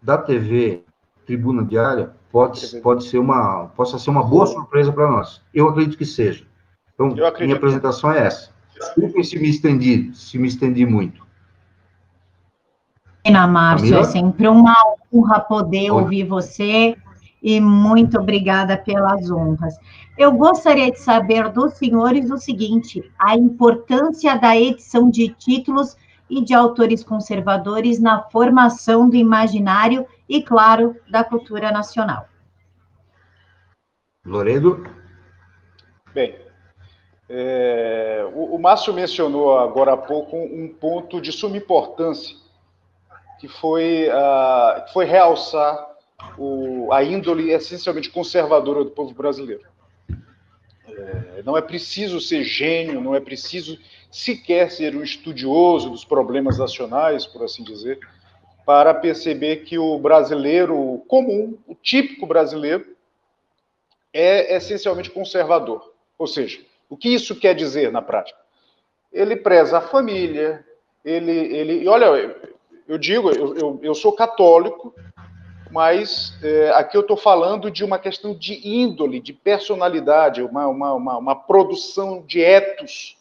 da 0.02 0.18
TV 0.18 0.84
Tribuna 1.26 1.64
Diária 1.64 2.12
pode, 2.32 2.80
pode 2.82 3.04
ser 3.04 3.20
uma, 3.20 3.68
possa 3.76 4.00
ser 4.00 4.10
uma 4.10 4.24
boa 4.24 4.48
surpresa 4.48 4.92
para 4.92 5.10
nós. 5.10 5.42
Eu 5.54 5.70
acredito 5.70 5.98
que 5.98 6.06
seja. 6.06 6.46
Então, 6.94 7.14
minha 7.40 7.56
apresentação 7.56 8.12
é 8.12 8.26
essa. 8.26 8.52
Desculpe 8.74 9.24
se 9.24 9.38
me 9.38 9.50
estendi, 9.50 10.12
se 10.14 10.38
me 10.40 10.48
estendi 10.48 10.86
muito. 10.86 11.29
Ana 13.26 13.48
Márcio, 13.48 13.98
é 13.98 14.04
sempre 14.04 14.48
uma 14.48 14.74
honra 15.14 15.40
poder 15.40 15.92
Oi. 15.92 16.02
ouvir 16.02 16.24
você 16.24 16.96
e 17.42 17.60
muito 17.60 18.20
obrigada 18.20 18.78
pelas 18.78 19.30
honras. 19.30 19.76
Eu 20.18 20.34
gostaria 20.34 20.92
de 20.92 21.00
saber 21.00 21.50
dos 21.50 21.74
senhores 21.74 22.30
o 22.30 22.38
seguinte: 22.38 23.04
a 23.18 23.36
importância 23.36 24.38
da 24.38 24.56
edição 24.58 25.10
de 25.10 25.30
títulos 25.30 25.96
e 26.30 26.44
de 26.44 26.54
autores 26.54 27.04
conservadores 27.04 28.00
na 28.00 28.24
formação 28.24 29.10
do 29.10 29.16
imaginário 29.16 30.06
e, 30.28 30.42
claro, 30.42 30.96
da 31.10 31.24
cultura 31.24 31.72
nacional. 31.72 32.28
Loredo? 34.26 34.86
Bem, 36.14 36.36
é, 37.28 38.30
o, 38.34 38.56
o 38.56 38.60
Márcio 38.60 38.94
mencionou 38.94 39.58
agora 39.58 39.94
há 39.94 39.98
pouco 39.98 40.38
um 40.38 40.68
ponto 40.68 41.20
de 41.20 41.32
suma 41.32 41.58
importância 41.58 42.39
que 43.40 43.48
foi, 43.48 44.10
uh, 44.10 44.86
que 44.86 44.94
foi 44.94 45.06
realçar 45.06 45.88
o, 46.38 46.92
a 46.92 47.04
índole 47.04 47.52
essencialmente 47.52 48.10
conservadora 48.10 48.84
do 48.84 48.92
povo 48.92 49.14
brasileiro. 49.14 49.64
É, 50.88 51.44
não 51.44 51.58
é 51.58 51.62
preciso 51.62 52.20
ser 52.20 52.44
gênio, 52.44 53.00
não 53.00 53.16
é 53.16 53.20
preciso 53.20 53.80
sequer 54.12 54.72
ser 54.72 54.96
um 54.96 55.04
estudioso 55.04 55.90
dos 55.90 56.04
problemas 56.04 56.58
nacionais, 56.58 57.26
por 57.26 57.44
assim 57.44 57.64
dizer, 57.64 58.00
para 58.66 58.94
perceber 58.94 59.58
que 59.58 59.78
o 59.78 59.98
brasileiro 59.98 61.04
comum, 61.08 61.58
o 61.68 61.74
típico 61.74 62.26
brasileiro, 62.26 62.86
é 64.14 64.56
essencialmente 64.58 65.10
conservador. 65.10 65.94
Ou 66.18 66.28
seja, 66.28 66.60
o 66.90 66.98
que 66.98 67.10
isso 67.10 67.36
quer 67.36 67.56
dizer 67.56 67.92
na 67.92 68.02
prática? 68.02 68.40
Ele 69.14 69.36
preza 69.36 69.78
a 69.78 69.82
família, 69.82 70.66
ele, 71.06 71.32
ele 71.32 71.84
e 71.84 71.88
olha, 71.88 72.36
eu 72.90 72.98
digo, 72.98 73.30
eu, 73.30 73.56
eu, 73.56 73.80
eu 73.84 73.94
sou 73.94 74.12
católico, 74.12 74.96
mas 75.70 76.34
é, 76.42 76.72
aqui 76.72 76.98
eu 76.98 77.02
estou 77.02 77.16
falando 77.16 77.70
de 77.70 77.86
uma 77.86 78.00
questão 78.00 78.34
de 78.34 78.68
índole, 78.68 79.20
de 79.20 79.32
personalidade, 79.32 80.42
uma, 80.42 80.68
uma, 80.68 80.94
uma, 80.96 81.18
uma 81.20 81.36
produção 81.36 82.24
de 82.26 82.42
etos 82.42 83.16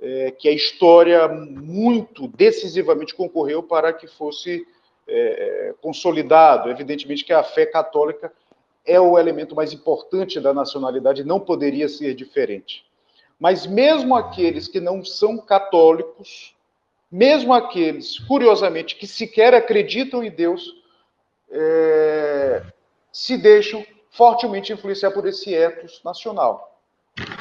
é, 0.00 0.30
que 0.30 0.48
a 0.48 0.52
história 0.52 1.28
muito 1.28 2.26
decisivamente 2.26 3.14
concorreu 3.14 3.62
para 3.62 3.92
que 3.92 4.06
fosse 4.06 4.66
é, 5.06 5.74
consolidado. 5.82 6.70
Evidentemente 6.70 7.22
que 7.22 7.34
a 7.34 7.42
fé 7.42 7.66
católica 7.66 8.32
é 8.86 8.98
o 8.98 9.18
elemento 9.18 9.54
mais 9.54 9.74
importante 9.74 10.40
da 10.40 10.54
nacionalidade, 10.54 11.22
não 11.22 11.38
poderia 11.38 11.86
ser 11.86 12.14
diferente. 12.14 12.82
Mas 13.38 13.66
mesmo 13.66 14.16
aqueles 14.16 14.66
que 14.68 14.80
não 14.80 15.04
são 15.04 15.36
católicos, 15.36 16.55
mesmo 17.10 17.52
aqueles, 17.52 18.18
curiosamente, 18.20 18.96
que 18.96 19.06
sequer 19.06 19.54
acreditam 19.54 20.22
em 20.22 20.30
Deus, 20.30 20.74
é, 21.50 22.62
se 23.12 23.36
deixam 23.36 23.84
fortemente 24.10 24.72
influenciar 24.72 25.10
por 25.10 25.26
esse 25.26 25.54
ethos 25.54 26.00
nacional, 26.04 26.80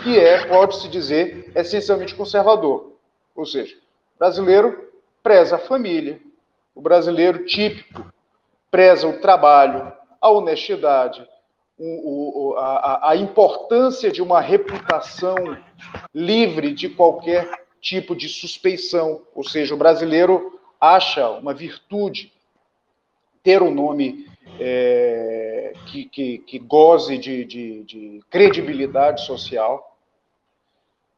que 0.03 0.19
é, 0.19 0.45
pode-se 0.45 0.87
dizer, 0.87 1.51
essencialmente 1.55 2.15
conservador. 2.15 2.93
Ou 3.35 3.45
seja, 3.45 3.75
o 4.15 4.19
brasileiro 4.19 4.91
preza 5.23 5.55
a 5.55 5.59
família, 5.59 6.19
o 6.73 6.81
brasileiro 6.81 7.45
típico 7.45 8.05
preza 8.69 9.07
o 9.07 9.19
trabalho, 9.19 9.91
a 10.19 10.29
honestidade, 10.29 11.27
o, 11.77 12.51
o, 12.51 12.57
a, 12.57 13.11
a 13.11 13.15
importância 13.15 14.11
de 14.11 14.21
uma 14.21 14.39
reputação 14.39 15.35
livre 16.13 16.73
de 16.73 16.89
qualquer 16.89 17.64
tipo 17.85 18.15
de 18.15 18.27
suspeição. 18.27 19.21
Ou 19.35 19.43
seja, 19.47 19.75
o 19.75 19.77
brasileiro 19.77 20.59
acha 20.81 21.29
uma 21.29 21.53
virtude 21.53 22.33
ter 23.43 23.61
um 23.61 23.71
nome 23.71 24.27
é, 24.59 25.73
que, 25.85 26.05
que, 26.05 26.37
que, 26.39 26.57
goze 26.57 27.15
de, 27.17 27.45
de, 27.45 27.83
de 27.83 28.21
credibilidade 28.29 29.23
social. 29.23 29.95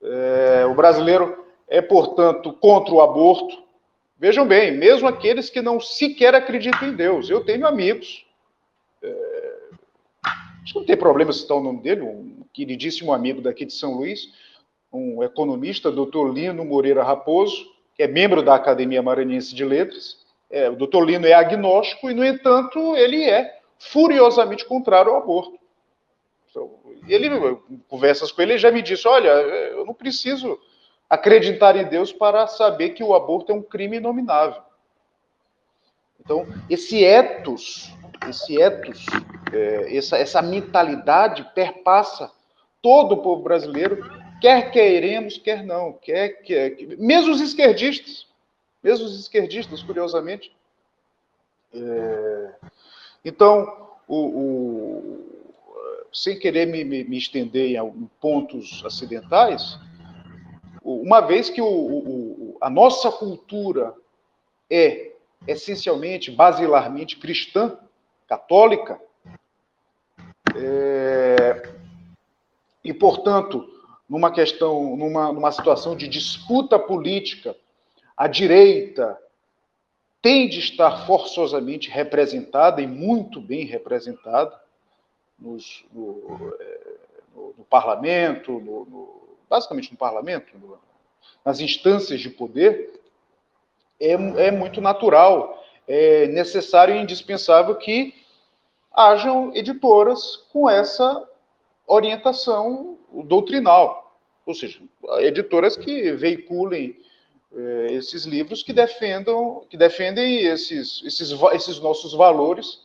É, 0.03 0.65
o 0.65 0.75
brasileiro 0.75 1.45
é, 1.69 1.82
portanto, 1.82 2.51
contra 2.51 2.93
o 2.93 3.01
aborto. 3.01 3.63
Vejam 4.19 4.45
bem, 4.45 4.75
mesmo 4.75 5.08
aqueles 5.08 5.49
que 5.49 5.62
não 5.62 5.80
sequer 5.80 6.36
acreditam 6.36 6.89
em 6.89 6.95
Deus. 6.95 7.30
Eu 7.30 7.45
tenho 7.45 7.65
amigos 7.65 8.25
é, 9.01 9.47
Acho 10.67 10.73
que 10.73 10.80
não 10.80 10.86
tem 10.86 10.97
problema 10.97 11.32
citar 11.32 11.56
o 11.56 11.63
nome 11.63 11.80
dele, 11.80 12.01
um 12.01 12.43
queridíssimo 12.51 13.13
amigo 13.13 13.39
daqui 13.39 13.65
de 13.65 13.71
São 13.71 13.93
Luís, 13.93 14.34
um 14.91 15.23
economista, 15.23 15.91
doutor 15.91 16.34
Lino 16.34 16.63
Moreira 16.63 17.04
Raposo, 17.04 17.65
que 17.95 18.04
é 18.04 18.08
membro 18.08 18.41
da 18.41 18.56
Academia 18.56 19.02
Maranhense 19.02 19.54
de 19.54 19.65
Letras. 19.65 20.26
É, 20.50 20.69
o 20.69 20.76
doutor 20.76 21.04
Lino 21.06 21.26
é 21.26 21.34
agnóstico 21.34 22.10
e, 22.10 22.13
no 22.13 22.26
entanto, 22.26 22.95
ele 22.95 23.23
é 23.23 23.60
furiosamente 23.80 24.65
contrário 24.65 25.12
ao 25.12 25.17
aborto. 25.17 25.58
Então, 26.50 26.71
ele 27.08 27.30
conversas 27.88 28.32
com 28.32 28.41
ele, 28.41 28.54
ele 28.54 28.60
já 28.60 28.71
me 28.71 28.82
disse: 28.82 29.08
olha, 29.08 29.30
eu 29.30 29.86
não 29.86 29.93
preciso 29.93 30.58
acreditar 31.10 31.76
em 31.76 31.86
Deus 31.86 32.12
para 32.12 32.47
saber 32.47 32.91
que 32.91 33.04
o 33.04 33.13
aborto 33.13 33.52
é 33.52 33.56
um 33.56 33.62
crime 33.62 33.97
inominável. 33.97 34.62
Então, 36.19 36.45
esse 36.69 37.04
ethos 37.04 37.93
esse 38.28 38.60
ethos, 38.62 39.06
é, 39.54 39.97
essa, 39.97 40.17
essa 40.17 40.41
mentalidade 40.41 41.47
perpassa 41.54 42.32
todo 42.82 43.13
o 43.13 43.17
povo 43.17 43.43
brasileiro, 43.43 44.10
quer 44.41 44.71
queremos, 44.71 45.38
quer 45.38 45.63
não, 45.63 45.93
quer, 45.93 46.41
quer, 46.41 46.76
mesmo 46.97 47.32
os 47.32 47.41
esquerdistas, 47.41 48.28
mesmo 48.84 49.06
os 49.06 49.19
esquerdistas, 49.19 49.84
curiosamente. 49.84 50.56
É, 51.73 52.56
então, 53.26 53.89
o, 54.08 54.17
o, 54.17 55.38
sem 56.13 56.39
querer 56.39 56.65
me, 56.65 56.84
me, 56.84 57.04
me 57.04 57.17
estender 57.17 57.76
em, 57.76 58.10
pontos 58.19 58.84
acidentais, 58.86 59.78
uma 60.84 61.19
vez 61.19 61.50
que 61.50 61.62
o, 61.62 62.58
a 62.62 62.69
nossa 62.69 63.12
cultura 63.12 63.93
é 64.69 65.12
essencialmente, 65.45 66.32
basilarmente 66.32 67.17
cristã, 67.17 67.78
católica. 68.28 69.00
É, 70.56 71.73
e, 72.84 72.93
portanto, 72.93 73.77
numa 74.10 74.32
questão, 74.32 74.96
numa, 74.96 75.34
numa 75.34 75.52
situação 75.52 75.96
de 75.96 76.08
disputa 76.08 76.80
política, 76.80 77.56
a 78.15 78.28
direita 78.28 79.17
tem 80.22 80.48
de 80.48 80.60
estar 80.60 81.06
forçosamente 81.06 81.89
representada 81.89 82.82
e 82.82 82.88
muito 82.88 83.39
bem 83.39 83.65
representada 83.65 84.60
nos, 85.38 85.86
no, 85.93 86.54
é, 86.60 86.80
no, 87.36 87.54
no, 87.58 87.65
parlamento, 87.65 88.60
no, 88.60 89.38
basicamente 89.50 89.91
no 89.91 89.98
parlamento, 89.98 90.58
nas 91.46 91.60
instâncias 91.60 92.20
de 92.20 92.30
poder, 92.30 93.00
é, 94.00 94.12
é 94.12 94.52
muito 94.52 94.82
natural. 94.82 95.63
É 95.88 96.28
necessário 96.28 96.96
e 96.96 97.02
indispensável 97.02 97.76
que 97.76 98.13
hajam 98.91 99.56
editoras 99.56 100.36
com 100.52 100.70
essa 100.70 101.26
orientação 101.88 102.97
doutrinal, 103.23 104.19
ou 104.45 104.54
seja, 104.54 104.80
editoras 105.19 105.78
que 105.78 106.12
veiculem 106.12 106.97
é, 107.56 107.88
esses 107.93 108.26
livros 108.26 108.62
que 108.62 108.73
defendam, 108.73 109.63
que 109.69 109.78
defendem 109.78 110.45
esses, 110.45 111.02
esses, 111.06 111.32
esses 111.54 111.80
nossos 111.80 112.13
valores 112.13 112.82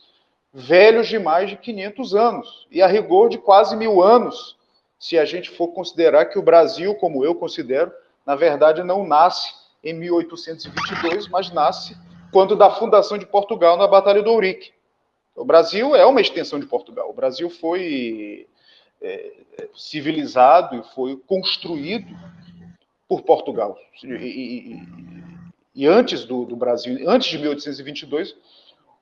velhos 0.53 1.07
de 1.07 1.19
mais 1.19 1.49
de 1.49 1.57
500 1.57 2.15
anos 2.15 2.67
e 2.71 2.81
a 2.81 2.87
rigor 2.87 3.27
de 3.27 3.37
quase 3.37 3.75
mil 3.75 4.01
anos, 4.01 4.55
se 4.99 5.17
a 5.17 5.25
gente 5.25 5.49
for 5.49 5.69
considerar 5.69 6.25
que 6.25 6.39
o 6.39 6.43
Brasil, 6.43 6.95
como 6.95 7.25
eu 7.25 7.35
considero, 7.35 7.91
na 8.25 8.35
verdade 8.35 8.83
não 8.83 9.05
nasce 9.05 9.53
em 9.83 9.93
1822, 9.93 11.27
mas 11.27 11.51
nasce 11.51 11.97
quando 12.31 12.55
da 12.55 12.71
fundação 12.71 13.17
de 13.17 13.25
Portugal 13.25 13.77
na 13.77 13.87
Batalha 13.87 14.23
do 14.23 14.31
Ourique. 14.31 14.71
O 15.35 15.43
Brasil 15.43 15.95
é 15.95 16.05
uma 16.05 16.21
extensão 16.21 16.59
de 16.59 16.65
Portugal. 16.65 17.09
O 17.09 17.13
Brasil 17.13 17.49
foi 17.49 18.47
é, 19.03 19.33
civilizado 19.75 20.75
e 20.75 20.83
foi 20.95 21.17
construído 21.27 22.07
por 23.07 23.21
Portugal. 23.21 23.77
E, 24.03 24.07
e, 24.07 24.81
e 25.75 25.87
antes 25.87 26.25
do, 26.25 26.45
do, 26.45 26.55
Brasil, 26.55 27.09
antes 27.09 27.29
de 27.29 27.37
1822, 27.37 28.35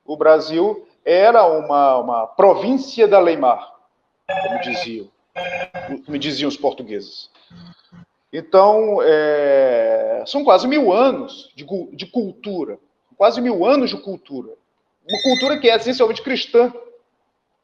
o 0.04 0.16
Brasil 0.16 0.86
era 1.04 1.46
uma, 1.46 1.98
uma 1.98 2.26
província 2.26 3.06
da 3.06 3.18
Leimar, 3.18 3.72
como 4.26 4.60
diziam, 4.60 5.08
como 6.04 6.18
diziam 6.18 6.48
os 6.48 6.56
portugueses. 6.56 7.30
Então, 8.32 8.98
é, 9.02 10.24
são 10.26 10.42
quase 10.42 10.66
mil 10.66 10.92
anos 10.92 11.50
de, 11.54 11.64
de 11.94 12.06
cultura 12.06 12.78
quase 13.22 13.40
mil 13.40 13.64
anos 13.64 13.90
de 13.90 13.96
cultura. 13.96 14.52
Uma 15.08 15.22
cultura 15.22 15.56
que 15.56 15.70
é 15.70 15.76
essencialmente 15.76 16.22
cristã. 16.22 16.74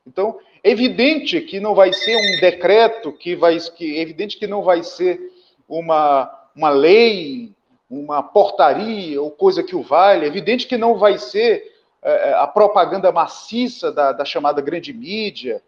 Então, 0.06 0.38
é 0.38 0.47
evidente 0.62 1.40
que 1.40 1.60
não 1.60 1.74
vai 1.74 1.92
ser 1.92 2.16
um 2.16 2.40
decreto, 2.40 3.12
que 3.12 3.36
vai, 3.36 3.58
que, 3.58 3.98
é 3.98 4.00
evidente 4.00 4.38
que 4.38 4.46
não 4.46 4.62
vai 4.62 4.82
ser 4.82 5.20
uma, 5.68 6.30
uma 6.54 6.70
lei, 6.70 7.52
uma 7.90 8.22
portaria 8.22 9.20
ou 9.20 9.30
coisa 9.30 9.62
que 9.62 9.76
o 9.76 9.82
vale, 9.82 10.24
é 10.24 10.28
evidente 10.28 10.66
que 10.66 10.76
não 10.76 10.98
vai 10.98 11.18
ser 11.18 11.74
é, 12.02 12.30
é 12.30 12.34
a 12.34 12.46
propaganda 12.46 13.10
maciça 13.10 13.90
da, 13.90 14.12
da 14.12 14.24
chamada 14.24 14.60
grande 14.60 14.92
mídia, 14.92 15.62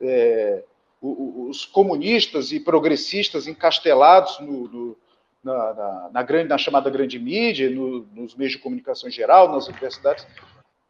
é, 0.00 0.62
os 1.02 1.64
comunistas 1.64 2.52
e 2.52 2.60
progressistas 2.60 3.46
encastelados 3.46 4.38
no, 4.40 4.68
no 4.68 4.96
na, 5.42 5.74
na, 5.74 6.10
na, 6.12 6.22
grande, 6.22 6.48
na 6.48 6.58
chamada 6.58 6.90
grande 6.90 7.18
mídia, 7.18 7.70
no, 7.70 8.06
nos 8.12 8.34
meios 8.34 8.52
de 8.52 8.58
comunicação 8.58 9.08
geral, 9.08 9.50
nas 9.50 9.66
universidades. 9.68 10.26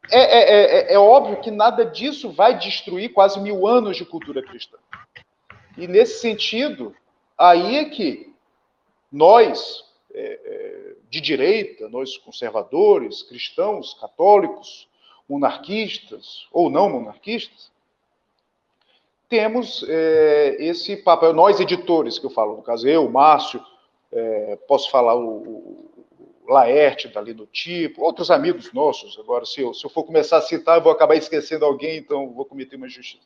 É, 0.09 0.19
é, 0.19 0.41
é, 0.91 0.93
é, 0.93 0.99
óbvio 0.99 1.39
que 1.41 1.51
nada 1.51 1.85
disso 1.85 2.31
vai 2.31 2.57
destruir 2.57 3.13
quase 3.13 3.39
mil 3.39 3.67
anos 3.67 3.97
de 3.97 4.05
cultura 4.05 4.41
cristã. 4.41 4.77
E 5.77 5.87
nesse 5.87 6.19
sentido, 6.19 6.95
aí 7.37 7.77
é 7.77 7.85
que 7.85 8.33
nós, 9.11 9.85
é, 10.13 10.39
é, 10.43 10.95
de 11.09 11.21
direita, 11.21 11.87
nós 11.89 12.17
conservadores, 12.17 13.21
cristãos, 13.23 13.93
católicos, 13.93 14.87
monarquistas 15.29 16.47
ou 16.51 16.69
não 16.69 16.89
monarquistas, 16.89 17.71
temos 19.29 19.85
é, 19.87 20.57
esse 20.59 20.97
papel, 20.97 21.33
nós 21.33 21.59
editores, 21.59 22.19
que 22.19 22.25
eu 22.25 22.29
falo, 22.29 22.57
no 22.57 22.63
caso 22.63 22.85
eu, 22.87 23.09
Márcio, 23.09 23.63
é, 24.11 24.57
posso 24.67 24.91
falar 24.91 25.15
o 25.15 25.89
Laerte 26.47 27.07
dali 27.07 27.33
do 27.33 27.45
tipo, 27.45 28.01
outros 28.01 28.31
amigos 28.31 28.73
nossos. 28.73 29.17
Agora, 29.19 29.45
se 29.45 29.61
eu, 29.61 29.73
se 29.73 29.85
eu 29.85 29.89
for 29.89 30.03
começar 30.03 30.37
a 30.37 30.41
citar, 30.41 30.77
eu 30.77 30.83
vou 30.83 30.91
acabar 30.91 31.15
esquecendo 31.15 31.65
alguém, 31.65 31.97
então 31.97 32.33
vou 32.33 32.45
cometer 32.45 32.75
uma 32.75 32.87
injustiça. 32.87 33.25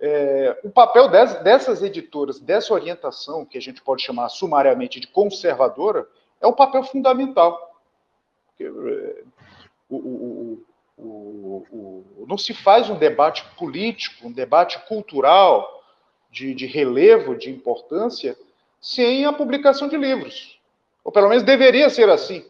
É, 0.00 0.58
o 0.64 0.70
papel 0.70 1.08
des, 1.08 1.34
dessas 1.44 1.82
editoras, 1.82 2.40
dessa 2.40 2.74
orientação, 2.74 3.44
que 3.44 3.56
a 3.56 3.60
gente 3.60 3.80
pode 3.80 4.02
chamar 4.02 4.28
sumariamente 4.28 4.98
de 4.98 5.06
conservadora, 5.06 6.08
é 6.40 6.46
um 6.46 6.52
papel 6.52 6.82
fundamental. 6.82 7.80
Porque, 8.48 8.64
é, 8.64 9.22
o, 9.88 9.96
o, 9.96 10.62
o, 10.98 12.26
não 12.26 12.36
se 12.36 12.52
faz 12.52 12.90
um 12.90 12.98
debate 12.98 13.44
político, 13.56 14.26
um 14.26 14.32
debate 14.32 14.80
cultural 14.86 15.82
de, 16.30 16.54
de 16.54 16.66
relevo, 16.66 17.36
de 17.36 17.50
importância, 17.50 18.36
sem 18.80 19.24
a 19.24 19.32
publicação 19.32 19.86
de 19.86 19.96
livros. 19.96 20.60
Ou 21.04 21.10
pelo 21.10 21.28
menos 21.28 21.42
deveria 21.42 21.90
ser 21.90 22.08
assim. 22.08 22.44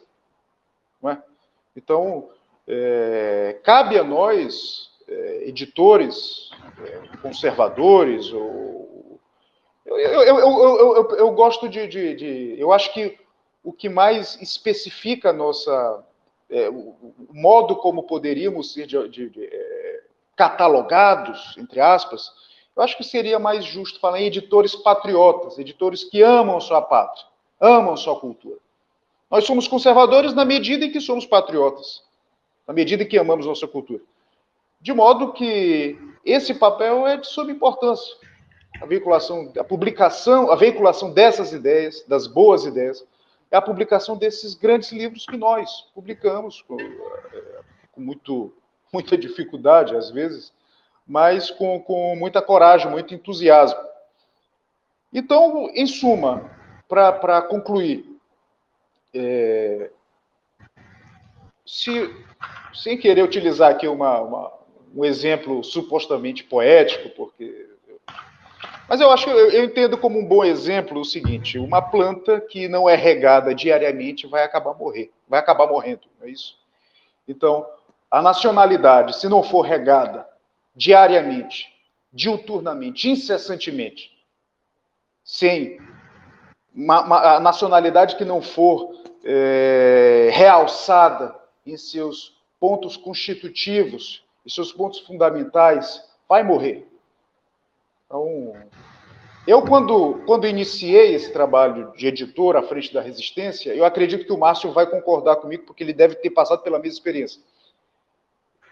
É? 1.05 1.19
Então, 1.77 2.29
é, 2.67 3.59
cabe 3.65 3.99
a 3.99 4.05
nós, 4.05 4.91
é, 5.09 5.49
editores, 5.49 6.51
conservadores, 7.21 8.33
ou... 8.33 9.21
eu, 9.85 9.97
eu, 9.99 10.39
eu, 10.39 11.11
eu, 11.17 11.31
gosto 11.33 11.69
de, 11.69 11.87
de, 11.87 12.15
de, 12.15 12.55
Eu 12.59 12.73
acho 12.73 12.93
que 12.93 13.19
o 13.63 13.73
que 13.73 13.89
mais 13.89 14.41
especifica 14.41 15.31
a 15.31 15.33
nossa. 15.33 16.05
É, 16.51 16.69
o 16.69 16.95
modo 17.31 17.77
como 17.77 18.03
poderíamos 18.03 18.75
ser 18.75 18.87
de, 18.87 19.33
é, 19.41 20.03
catalogados, 20.37 21.57
entre 21.57 21.81
aspas, 21.81 22.31
eu 22.77 22.83
acho 22.83 22.97
que 22.97 23.05
seria 23.05 23.39
mais 23.39 23.65
justo 23.65 23.99
falar 23.99 24.21
em 24.21 24.27
editores 24.27 24.75
patriotas, 24.75 25.59
editores 25.59 26.05
que 26.05 26.21
amam 26.21 26.61
sua 26.61 26.83
pátria, 26.83 27.25
amam 27.63 27.97
sua 27.97 28.19
cultura. 28.19 28.59
Nós 29.31 29.45
somos 29.45 29.69
conservadores 29.69 30.35
na 30.35 30.45
medida 30.45 30.85
em 30.85 30.91
que 30.91 31.01
somos 31.01 31.25
patriotas, 31.25 32.03
na 32.67 32.75
medida 32.75 33.05
em 33.05 33.07
que 33.07 33.17
amamos 33.17 33.47
nossa 33.47 33.69
cultura. 33.69 34.03
De 34.81 34.93
modo 34.93 35.33
que 35.33 35.97
esse 36.25 36.53
papel 36.53 37.07
é 37.07 37.17
de 37.17 37.29
suma 37.29 37.53
importância. 37.53 38.17
A 38.81 38.85
veiculação, 38.85 39.53
a 39.57 39.63
publicação, 39.63 40.51
a 40.51 40.57
veiculação 40.57 41.13
dessas 41.13 41.53
ideias, 41.53 42.05
das 42.09 42.27
boas 42.27 42.65
ideias, 42.65 43.07
é 43.49 43.57
a 43.57 43.63
publicação 43.63 44.17
desses 44.17 44.55
grandes 44.55 44.91
livros 44.91 45.25
que 45.25 45.37
nós 45.37 45.83
publicamos 45.95 46.63
com, 46.63 46.81
é, 46.81 47.61
com 47.93 48.01
muito, 48.01 48.53
muita 48.93 49.17
dificuldade, 49.17 49.95
às 49.95 50.11
vezes, 50.11 50.53
mas 51.07 51.51
com, 51.51 51.81
com 51.81 52.17
muita 52.17 52.43
coragem, 52.43 52.91
muito 52.91 53.15
entusiasmo. 53.15 53.79
Então, 55.13 55.71
em 55.75 55.87
suma, 55.87 56.51
para 56.93 57.41
concluir, 57.41 58.05
é, 59.15 59.91
se, 61.65 62.15
sem 62.75 62.99
querer 62.99 63.23
utilizar 63.23 63.71
aqui 63.71 63.89
uma, 63.89 64.21
uma, 64.21 64.53
um 64.95 65.03
exemplo 65.03 65.65
supostamente 65.65 66.45
poético, 66.45 67.09
porque. 67.11 67.71
Mas 68.87 69.01
eu 69.01 69.11
acho 69.11 69.31
eu, 69.31 69.51
eu 69.51 69.65
entendo 69.65 69.97
como 69.97 70.19
um 70.19 70.25
bom 70.25 70.45
exemplo 70.45 71.01
o 71.01 71.05
seguinte: 71.05 71.59
uma 71.59 71.81
planta 71.81 72.39
que 72.39 72.69
não 72.69 72.87
é 72.87 72.95
regada 72.95 73.55
diariamente 73.55 74.27
vai 74.27 74.45
acabar 74.45 74.75
morrer, 74.75 75.11
vai 75.27 75.41
acabar 75.41 75.67
morrendo, 75.67 76.03
não 76.21 76.27
é 76.27 76.31
isso? 76.31 76.59
Então, 77.27 77.67
a 78.11 78.21
nacionalidade, 78.21 79.17
se 79.17 79.31
não 79.31 79.43
for 79.43 79.63
regada 79.63 80.29
diariamente, 80.77 81.73
diuturnamente, 82.13 83.09
incessantemente, 83.09 84.11
sem 85.25 85.79
uma, 86.75 87.01
uma, 87.03 87.37
a 87.37 87.41
nacionalidade 87.41 88.17
que 88.17 88.25
não 88.25 88.41
for 88.41 88.95
é, 89.25 90.31
realçada 90.33 91.35
em 91.67 91.77
seus 91.77 92.37
pontos 92.59 92.97
constitutivos, 92.97 94.25
em 94.45 94.51
seus 94.51 94.73
pontos 94.73 95.01
fundamentais, 95.01 96.03
vai 96.29 96.43
morrer. 96.43 96.87
Então, 98.07 98.55
eu, 99.47 99.63
quando, 99.63 100.23
quando 100.27 100.47
iniciei 100.47 101.15
esse 101.15 101.33
trabalho 101.33 101.93
de 101.97 102.07
editor 102.07 102.57
à 102.57 102.63
frente 102.63 102.93
da 102.93 103.01
Resistência, 103.01 103.75
eu 103.75 103.85
acredito 103.85 104.25
que 104.25 104.33
o 104.33 104.39
Márcio 104.39 104.73
vai 104.73 104.87
concordar 104.87 105.37
comigo, 105.37 105.65
porque 105.65 105.83
ele 105.83 105.93
deve 105.93 106.15
ter 106.17 106.31
passado 106.31 106.63
pela 106.63 106.79
mesma 106.79 106.95
experiência. 106.95 107.41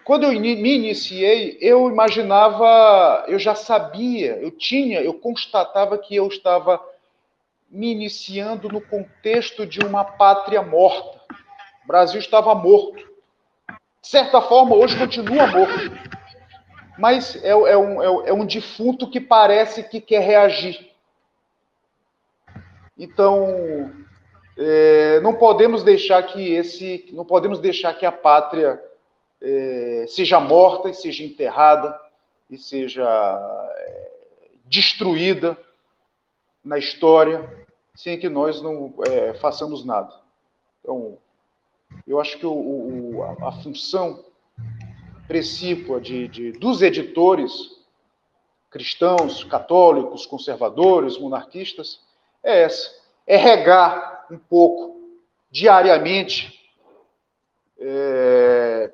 Quando 0.05 0.25
eu 0.25 0.33
me 0.33 0.75
iniciei, 0.75 1.59
eu 1.61 1.89
imaginava, 1.91 3.25
eu 3.29 3.39
já 3.39 3.55
sabia, 3.55 4.37
eu 4.41 4.51
tinha, 4.51 5.01
eu 5.01 5.15
constatava 5.15 5.99
que 5.99 6.17
eu 6.17 6.27
estava 6.27 6.81
me 7.71 7.93
iniciando 7.93 8.69
no 8.69 8.81
contexto 8.81 9.65
de 9.65 9.81
uma 9.81 10.05
pátria 10.05 10.61
morta. 10.61 11.21
O 11.85 11.87
Brasil 11.87 12.19
estava 12.19 12.55
morto. 12.55 12.99
De 14.03 14.09
certa 14.09 14.43
forma, 14.43 14.75
hoje 14.75 14.99
continua 14.99 15.47
morto. 15.47 15.93
Mas 16.99 17.37
é, 17.45 17.51
é, 17.51 17.77
um, 17.77 18.03
é, 18.03 18.31
é 18.31 18.33
um 18.33 18.45
defunto 18.45 19.09
que 19.09 19.21
parece 19.21 19.85
que 19.85 20.01
quer 20.01 20.21
reagir. 20.21 20.91
Então, 22.99 23.93
é, 24.59 25.21
não 25.21 25.35
podemos 25.35 25.83
deixar 25.83 26.23
que 26.25 26.53
esse, 26.53 27.09
não 27.13 27.25
podemos 27.25 27.61
deixar 27.61 27.95
que 27.95 28.05
a 28.05 28.13
pátria 28.13 28.83
é, 29.41 30.05
seja 30.09 30.41
morta 30.41 30.91
e 30.91 30.95
seja 30.95 31.25
enterrada 31.25 31.99
e 32.51 32.59
seja 32.59 33.03
é, 33.07 34.11
destruída 34.67 35.57
na 36.65 36.79
história 36.79 37.67
sem 37.95 38.19
que 38.19 38.29
nós 38.29 38.63
não 38.63 38.95
é, 39.07 39.35
façamos 39.35 39.85
nada. 39.85 40.13
Então, 40.81 41.19
eu 42.07 42.21
acho 42.21 42.39
que 42.39 42.47
o, 42.47 42.53
o, 42.53 43.23
a, 43.23 43.49
a, 43.49 43.53
função 43.53 44.25
precípua 45.27 46.01
de, 46.01 46.29
de, 46.29 46.53
dos 46.53 46.83
editores 46.83 47.53
cristãos, 48.71 49.45
católicos, 49.45 50.27
conservadores, 50.27 51.19
monarquistas, 51.19 52.01
é 52.43 52.63
essa: 52.63 52.91
é 53.27 53.37
regar 53.37 54.27
um 54.31 54.39
pouco, 54.39 55.19
diariamente, 55.51 56.59
é, 57.79 58.93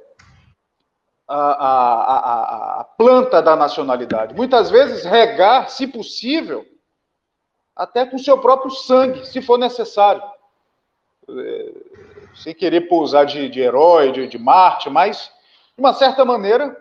a, 1.29 1.37
a, 1.37 2.17
a, 2.17 2.81
a 2.81 2.85
planta 2.85 3.43
da 3.43 3.55
nacionalidade. 3.55 4.35
Muitas 4.35 4.71
vezes, 4.71 5.05
regar, 5.05 5.69
se 5.71 5.87
possível, 5.87 6.67
até 7.77 8.07
com 8.07 8.17
seu 8.17 8.39
próprio 8.39 8.71
sangue, 8.71 9.27
se 9.27 9.43
for 9.43 9.59
necessário. 9.59 10.23
É, 11.29 11.73
sem 12.35 12.55
querer 12.55 12.83
pousar 12.83 13.25
de, 13.25 13.49
de 13.49 13.61
herói, 13.61 14.13
de, 14.13 14.29
de 14.29 14.39
Marte, 14.39 14.89
mas, 14.89 15.31
de 15.77 15.83
uma 15.83 15.93
certa 15.93 16.25
maneira, 16.25 16.77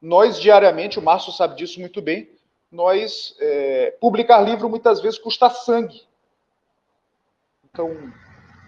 nós 0.00 0.38
diariamente, 0.40 0.98
o 0.98 1.02
Márcio 1.02 1.32
sabe 1.32 1.56
disso 1.56 1.80
muito 1.80 2.02
bem, 2.02 2.28
nós, 2.70 3.36
é, 3.40 3.96
publicar 4.00 4.40
livro 4.40 4.68
muitas 4.68 5.00
vezes 5.00 5.18
custa 5.18 5.48
sangue. 5.48 6.02
Então, 7.70 8.12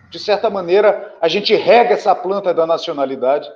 de 0.09 0.19
certa 0.19 0.49
maneira, 0.49 1.15
a 1.21 1.29
gente 1.29 1.55
rega 1.55 1.95
essa 1.95 2.15
planta 2.15 2.55
da 2.55 2.67
nacionalidade 2.67 3.53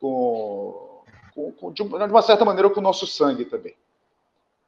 com, 0.00 1.02
com, 1.34 1.52
com 1.52 1.72
de 1.72 1.82
uma 1.82 2.22
certa 2.22 2.44
maneira, 2.44 2.70
com 2.70 2.80
o 2.80 2.82
nosso 2.82 3.06
sangue 3.06 3.44
também. 3.44 3.74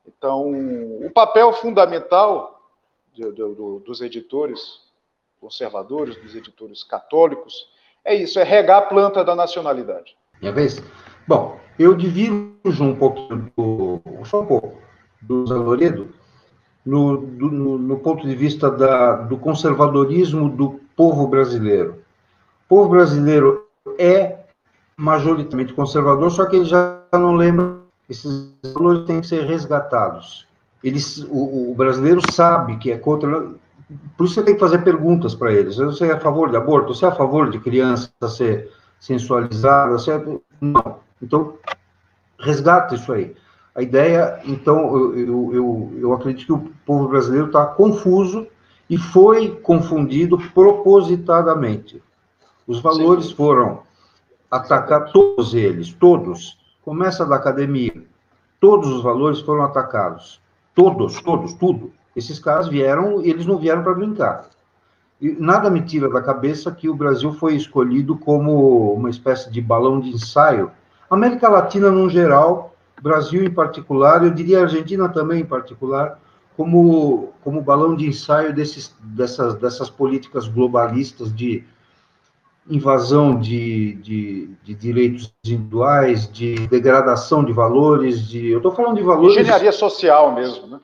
Então, 0.07 0.51
o 1.05 1.11
papel 1.11 1.53
fundamental 1.53 2.61
de, 3.13 3.25
dos 3.85 4.01
editores 4.01 4.87
conservadores, 5.41 6.17
dos 6.17 6.35
editores 6.35 6.83
católicos, 6.83 7.69
é 8.05 8.15
isso, 8.15 8.39
é 8.39 8.45
regar 8.45 8.79
a 8.79 8.87
planta 8.87 9.25
da 9.25 9.35
nacionalidade. 9.35 10.17
Minha 10.41 10.53
vez? 10.53 10.83
Bom, 11.27 11.59
eu 11.79 11.95
divido 11.95 12.57
um 12.81 12.95
pouquinho, 12.95 13.53
do, 13.57 14.01
só 14.25 14.41
um 14.43 14.47
pouco, 14.47 14.79
do 15.21 15.47
Zé 15.47 15.55
Loredo, 15.55 16.15
no, 16.85 17.17
do, 17.17 17.51
no, 17.51 17.79
no, 17.79 17.99
ponto 17.99 18.27
de 18.27 18.35
vista 18.35 18.71
da, 18.71 19.17
do 19.17 19.37
conservadorismo 19.37 20.49
do 20.49 20.81
povo 20.95 21.27
brasileiro. 21.27 22.05
O 22.65 22.69
povo 22.69 22.91
brasileiro 22.91 23.67
é 23.99 24.39
majoritariamente 24.97 25.75
conservador, 25.75 26.31
só 26.31 26.47
que 26.47 26.57
ele 26.57 26.65
já 26.65 27.03
não 27.13 27.35
lembra 27.35 27.86
esses 28.09 28.53
valores 28.75 29.05
têm 29.07 29.21
que 29.21 29.27
ser 29.27 29.45
resgatados. 29.45 30.47
Eles, 30.83 31.19
o, 31.19 31.71
o, 31.71 31.75
brasileiro 31.75 32.21
sabe 32.31 32.77
que 32.77 32.93
é 32.93 32.99
contra. 32.99 33.51
Por 34.17 34.25
isso 34.25 34.35
você 34.35 34.43
tem 34.43 34.55
que 34.55 34.61
fazer 34.61 34.79
perguntas 34.79 35.35
para 35.35 35.53
eles. 35.53 35.77
Você 35.77 36.07
é 36.07 36.13
a 36.13 36.21
favor 36.21 36.51
de 36.51 36.57
aborto? 36.57 36.95
Você 36.95 37.05
é 37.05 37.09
a 37.09 37.15
favor 37.15 37.51
de 37.51 37.59
criança 37.59 38.11
ser 38.29 38.71
sensualizada? 39.01 39.93
Você 39.93 40.13
é... 40.13 40.25
Não. 40.61 41.01
Então, 41.21 41.55
resgata 42.39 42.95
isso 42.95 43.13
aí. 43.13 43.35
A 43.75 43.83
ideia, 43.83 44.41
então, 44.45 44.97
eu, 44.97 45.19
eu, 45.19 45.55
eu, 45.55 45.93
eu 45.99 46.13
acredito 46.13 46.47
que 46.47 46.53
o 46.53 46.73
povo 46.85 47.09
brasileiro 47.09 47.47
está 47.47 47.67
confuso 47.67 48.47
e 48.89 48.97
foi 48.97 49.51
confundido 49.51 50.39
propositadamente. 50.55 52.03
Os 52.67 52.81
valores 52.81 53.27
Sim. 53.27 53.35
foram 53.35 53.83
atacar 54.51 55.13
todos 55.13 55.55
eles, 55.55 55.93
todos, 55.93 56.57
Começa 56.87 57.27
da 57.27 57.35
academia. 57.35 57.93
Todos 58.61 58.89
os 58.93 59.03
valores 59.03 59.41
foram 59.41 59.65
atacados. 59.65 60.41
Todos, 60.73 61.21
todos, 61.21 61.53
tudo. 61.55 61.91
Esses 62.15 62.39
caras 62.39 62.69
vieram, 62.69 63.25
eles 63.25 63.45
não 63.45 63.59
vieram 63.59 63.83
para 63.83 63.93
brincar. 63.93 64.49
E 65.21 65.33
nada 65.33 65.69
me 65.69 65.81
tira 65.81 66.09
da 66.09 66.23
cabeça 66.23 66.71
que 66.71 66.89
o 66.89 66.95
Brasil 66.95 67.33
foi 67.33 67.57
escolhido 67.57 68.17
como 68.17 68.93
uma 68.93 69.11
espécie 69.11 69.51
de 69.51 69.61
balão 69.61 69.99
de 69.99 70.11
ensaio. 70.11 70.71
América 71.11 71.49
Latina, 71.49 71.91
no 71.91 72.09
geral, 72.09 72.73
Brasil 73.03 73.45
em 73.45 73.51
particular, 73.51 74.23
eu 74.23 74.31
diria 74.31 74.63
Argentina 74.63 75.09
também 75.09 75.41
em 75.41 75.45
particular, 75.45 76.21
como, 76.57 77.33
como 77.43 77.63
balão 77.63 77.97
de 77.97 78.07
ensaio 78.07 78.55
desses, 78.55 78.95
dessas, 79.01 79.57
dessas 79.57 79.91
políticas 79.91 80.47
globalistas 80.47 81.35
de 81.35 81.65
invasão 82.69 83.39
de, 83.39 83.95
de, 83.95 84.51
de, 84.63 84.75
direitos 84.75 85.33
individuais, 85.45 86.31
de 86.31 86.67
degradação 86.69 87.45
de 87.45 87.53
valores, 87.53 88.27
de. 88.27 88.49
Eu 88.49 88.59
estou 88.59 88.73
falando 88.73 88.97
de 88.97 89.03
valores. 89.03 89.37
Engenharia 89.37 89.73
social 89.73 90.35
mesmo, 90.35 90.67
né? 90.67 90.81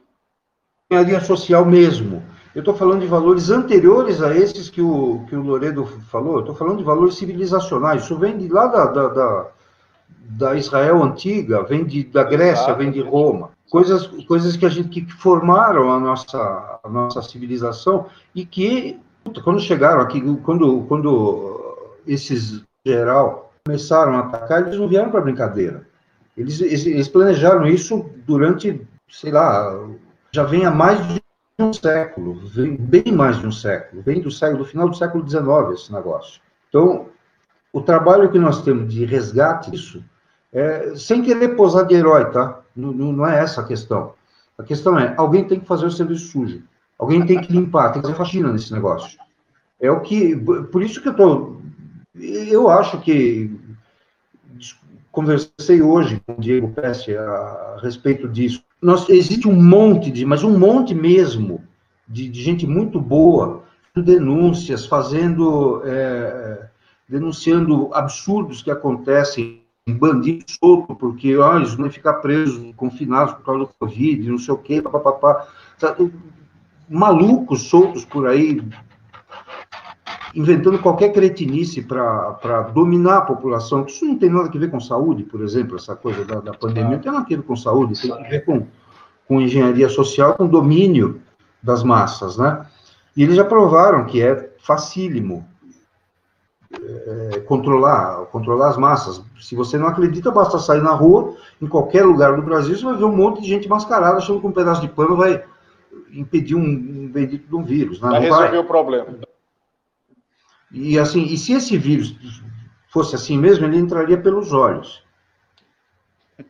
Engenharia 0.91 1.21
social 1.21 1.65
mesmo. 1.65 2.23
Eu 2.55 2.61
estou 2.61 2.75
falando 2.75 3.01
de 3.01 3.07
valores 3.07 3.51
anteriores 3.51 4.23
a 4.23 4.37
esses 4.37 4.69
que 4.69 4.83
o, 4.83 5.25
que 5.29 5.35
o 5.35 5.43
Loredo 5.43 5.87
falou, 6.11 6.35
eu 6.35 6.41
estou 6.41 6.55
falando 6.55 6.79
de 6.79 6.85
valores 6.85 7.15
civilizacionais. 7.15 8.05
Isso 8.05 8.17
vem 8.17 8.37
de 8.37 8.47
lá 8.49 8.67
da, 8.67 8.87
da, 8.87 9.09
da, 9.09 9.47
da 10.09 10.55
Israel 10.55 11.03
antiga, 11.03 11.63
vem 11.63 11.85
de, 11.85 12.05
da 12.05 12.23
Grécia, 12.23 12.65
Exato. 12.65 12.79
vem 12.79 12.91
de 12.91 13.01
Roma. 13.01 13.51
Coisas, 13.71 14.07
coisas 14.29 14.55
que 14.55 14.67
a 14.67 14.69
gente 14.69 14.91
que 14.91 15.11
formaram 15.11 15.91
a 15.91 15.99
nossa, 15.99 16.81
a 16.85 16.89
nossa 16.91 17.23
civilização 17.23 18.07
e 18.35 18.45
que, 18.45 19.01
quando 19.43 19.59
chegaram 19.59 20.03
aqui, 20.03 20.21
quando, 20.45 20.83
quando 20.83 21.62
esses 22.07 22.63
geral 22.85 23.53
começaram 23.65 24.15
a 24.15 24.21
atacar, 24.21 24.63
eles 24.63 24.79
não 24.79 24.89
vieram 24.89 25.11
para 25.11 25.21
brincadeira. 25.21 25.87
Eles, 26.37 26.61
eles, 26.61 27.09
planejaram 27.09 27.67
isso 27.67 28.11
durante, 28.27 28.81
sei 29.09 29.31
lá, 29.31 29.87
já 30.33 30.45
vem 30.45 30.65
há 30.65 30.71
mais 30.71 30.99
de 31.07 31.23
um 31.59 31.73
século, 31.73 32.41
vem 32.47 32.77
bem 32.77 33.13
mais 33.13 33.39
de 33.39 33.47
um 33.47 33.53
século, 33.53 34.03
vem 34.03 34.21
do 34.21 34.31
século 34.31 34.59
do 34.59 34.65
final 34.65 34.89
do 34.89 34.97
século 34.97 35.29
XIX 35.29 35.45
esse 35.75 35.93
negócio. 35.93 36.41
Então, 36.69 37.07
o 37.73 37.81
trabalho 37.81 38.31
que 38.31 38.39
nós 38.39 38.63
temos 38.63 38.93
de 38.93 39.05
resgate 39.05 39.71
disso, 39.71 40.03
é, 40.53 40.95
sem 40.97 41.23
querer 41.23 41.51
posar 41.51 41.87
de 41.87 41.95
herói, 41.95 42.31
tá? 42.31 42.61
Não, 42.75 42.93
não, 42.93 43.27
é 43.27 43.39
essa 43.39 43.61
a 43.61 43.65
questão. 43.65 44.15
A 44.59 44.63
questão 44.63 44.99
é, 44.99 45.15
alguém 45.17 45.45
tem 45.45 45.61
que 45.61 45.67
fazer 45.67 45.87
o 45.87 45.91
serviço 45.91 46.33
sujo. 46.33 46.63
Alguém 46.99 47.25
tem 47.25 47.41
que 47.41 47.53
limpar, 47.53 47.93
tem 47.93 48.01
que 48.01 48.09
fazer 48.09 48.19
faxina 48.19 48.53
nesse 48.53 48.73
negócio. 48.73 49.19
É 49.81 49.91
o 49.91 50.01
que, 50.01 50.37
por 50.37 50.83
isso 50.83 51.01
que 51.03 51.09
eu 51.09 51.15
tô, 51.15 51.62
eu 52.15 52.69
acho 52.69 53.01
que 53.01 53.51
conversei 55.11 55.83
hoje 55.83 56.21
com 56.27 56.33
o 56.33 56.41
Diego 56.41 56.69
Pesce 56.69 57.17
a, 57.17 57.79
respeito 57.83 58.29
disso. 58.29 58.63
Nós, 58.81 59.09
existe 59.09 59.47
um 59.47 59.63
monte 59.63 60.11
de, 60.11 60.25
mas 60.25 60.43
um 60.43 60.59
monte 60.59 60.95
mesmo, 60.95 61.63
de, 62.09 62.29
de 62.29 62.43
gente 62.43 62.67
muito 62.67 63.01
boa, 63.01 63.63
denúncias, 63.95 64.87
fazendo, 64.87 65.83
é, 65.85 66.67
denunciando 67.09 67.91
absurdos 67.93 68.63
que 68.63 68.71
acontecem 68.71 69.63
bandido 69.89 70.45
solto, 70.47 70.95
porque 70.95 71.37
ó, 71.37 71.57
eles 71.57 71.75
vão 71.75 71.91
ficar 71.91 72.15
presos, 72.15 72.73
confinados 72.77 73.35
por 73.35 73.45
causa 73.45 73.61
do 73.61 73.71
Covid, 73.79 74.31
não 74.31 74.39
sei 74.39 74.55
o 74.55 74.59
quê, 74.59 74.81
papapá. 74.81 75.47
Malucos 76.89 77.63
soltos 77.63 78.05
por 78.05 78.27
aí, 78.27 78.63
inventando 80.35 80.79
qualquer 80.79 81.13
cretinice 81.13 81.83
para 81.83 82.71
dominar 82.75 83.19
a 83.19 83.23
população. 83.23 83.85
Isso 83.87 84.05
não 84.05 84.17
tem 84.17 84.31
nada 84.31 84.49
a 84.49 84.59
ver 84.59 84.71
com 84.71 84.81
saúde, 84.81 85.25
por 85.25 85.43
exemplo, 85.43 85.77
essa 85.77 85.95
coisa 85.95 86.25
da, 86.25 86.41
da 86.41 86.55
pandemia, 86.55 86.97
não 86.97 86.99
tem 86.99 87.13
nada 87.13 87.25
a 87.25 87.29
ver 87.29 87.43
com 87.43 87.57
saúde, 87.57 88.01
tem 88.01 88.13
a 88.13 88.29
ver 88.29 88.45
com, 88.45 88.67
com 89.29 89.41
engenharia 89.41 89.89
social, 89.89 90.35
com 90.35 90.47
domínio 90.47 91.21
das 91.63 91.83
massas, 91.83 92.37
né? 92.37 92.67
E 93.17 93.23
eles 93.23 93.37
já 93.37 93.45
provaram 93.45 94.07
que 94.07 94.23
é 94.23 94.51
facílimo 94.59 95.47
é, 96.73 97.41
controlar, 97.41 98.25
controlar 98.27 98.71
as 98.71 98.79
massas. 98.79 99.23
Se 99.39 99.55
você 99.55 99.77
não 99.77 99.87
acredita, 99.87 100.31
basta 100.31 100.59
sair 100.59 100.83
na 100.83 100.93
rua, 100.93 101.37
em 101.61 101.67
qualquer 101.67 102.05
lugar 102.05 102.35
do 102.35 102.43
Brasil, 102.43 102.75
você 102.75 102.85
vai 102.85 102.97
ver 102.97 103.05
um 103.05 103.15
monte 103.15 103.43
de 103.43 103.49
gente 103.49 103.69
mascarada, 103.69 104.17
achando 104.17 104.41
que 104.41 104.47
um 104.47 104.53
pedaço 104.53 104.81
de 104.81 104.89
pano 104.89 105.15
vai 105.15 105.45
impedir 106.11 106.55
um, 106.55 106.65
um 106.65 107.11
bendito 107.13 107.47
de 107.47 107.55
um 107.55 107.63
vírus. 107.63 108.01
Né? 108.01 108.09
Vai 108.09 108.21
resolver 108.21 108.49
vai. 108.49 108.59
o 108.59 108.65
problema. 108.65 109.07
E 110.73 110.99
assim, 110.99 111.25
e 111.25 111.37
se 111.37 111.53
esse 111.53 111.77
vírus 111.77 112.17
fosse 112.89 113.15
assim 113.15 113.39
mesmo, 113.39 113.67
ele 113.67 113.79
entraria 113.79 114.21
pelos 114.21 114.53
olhos. 114.53 115.03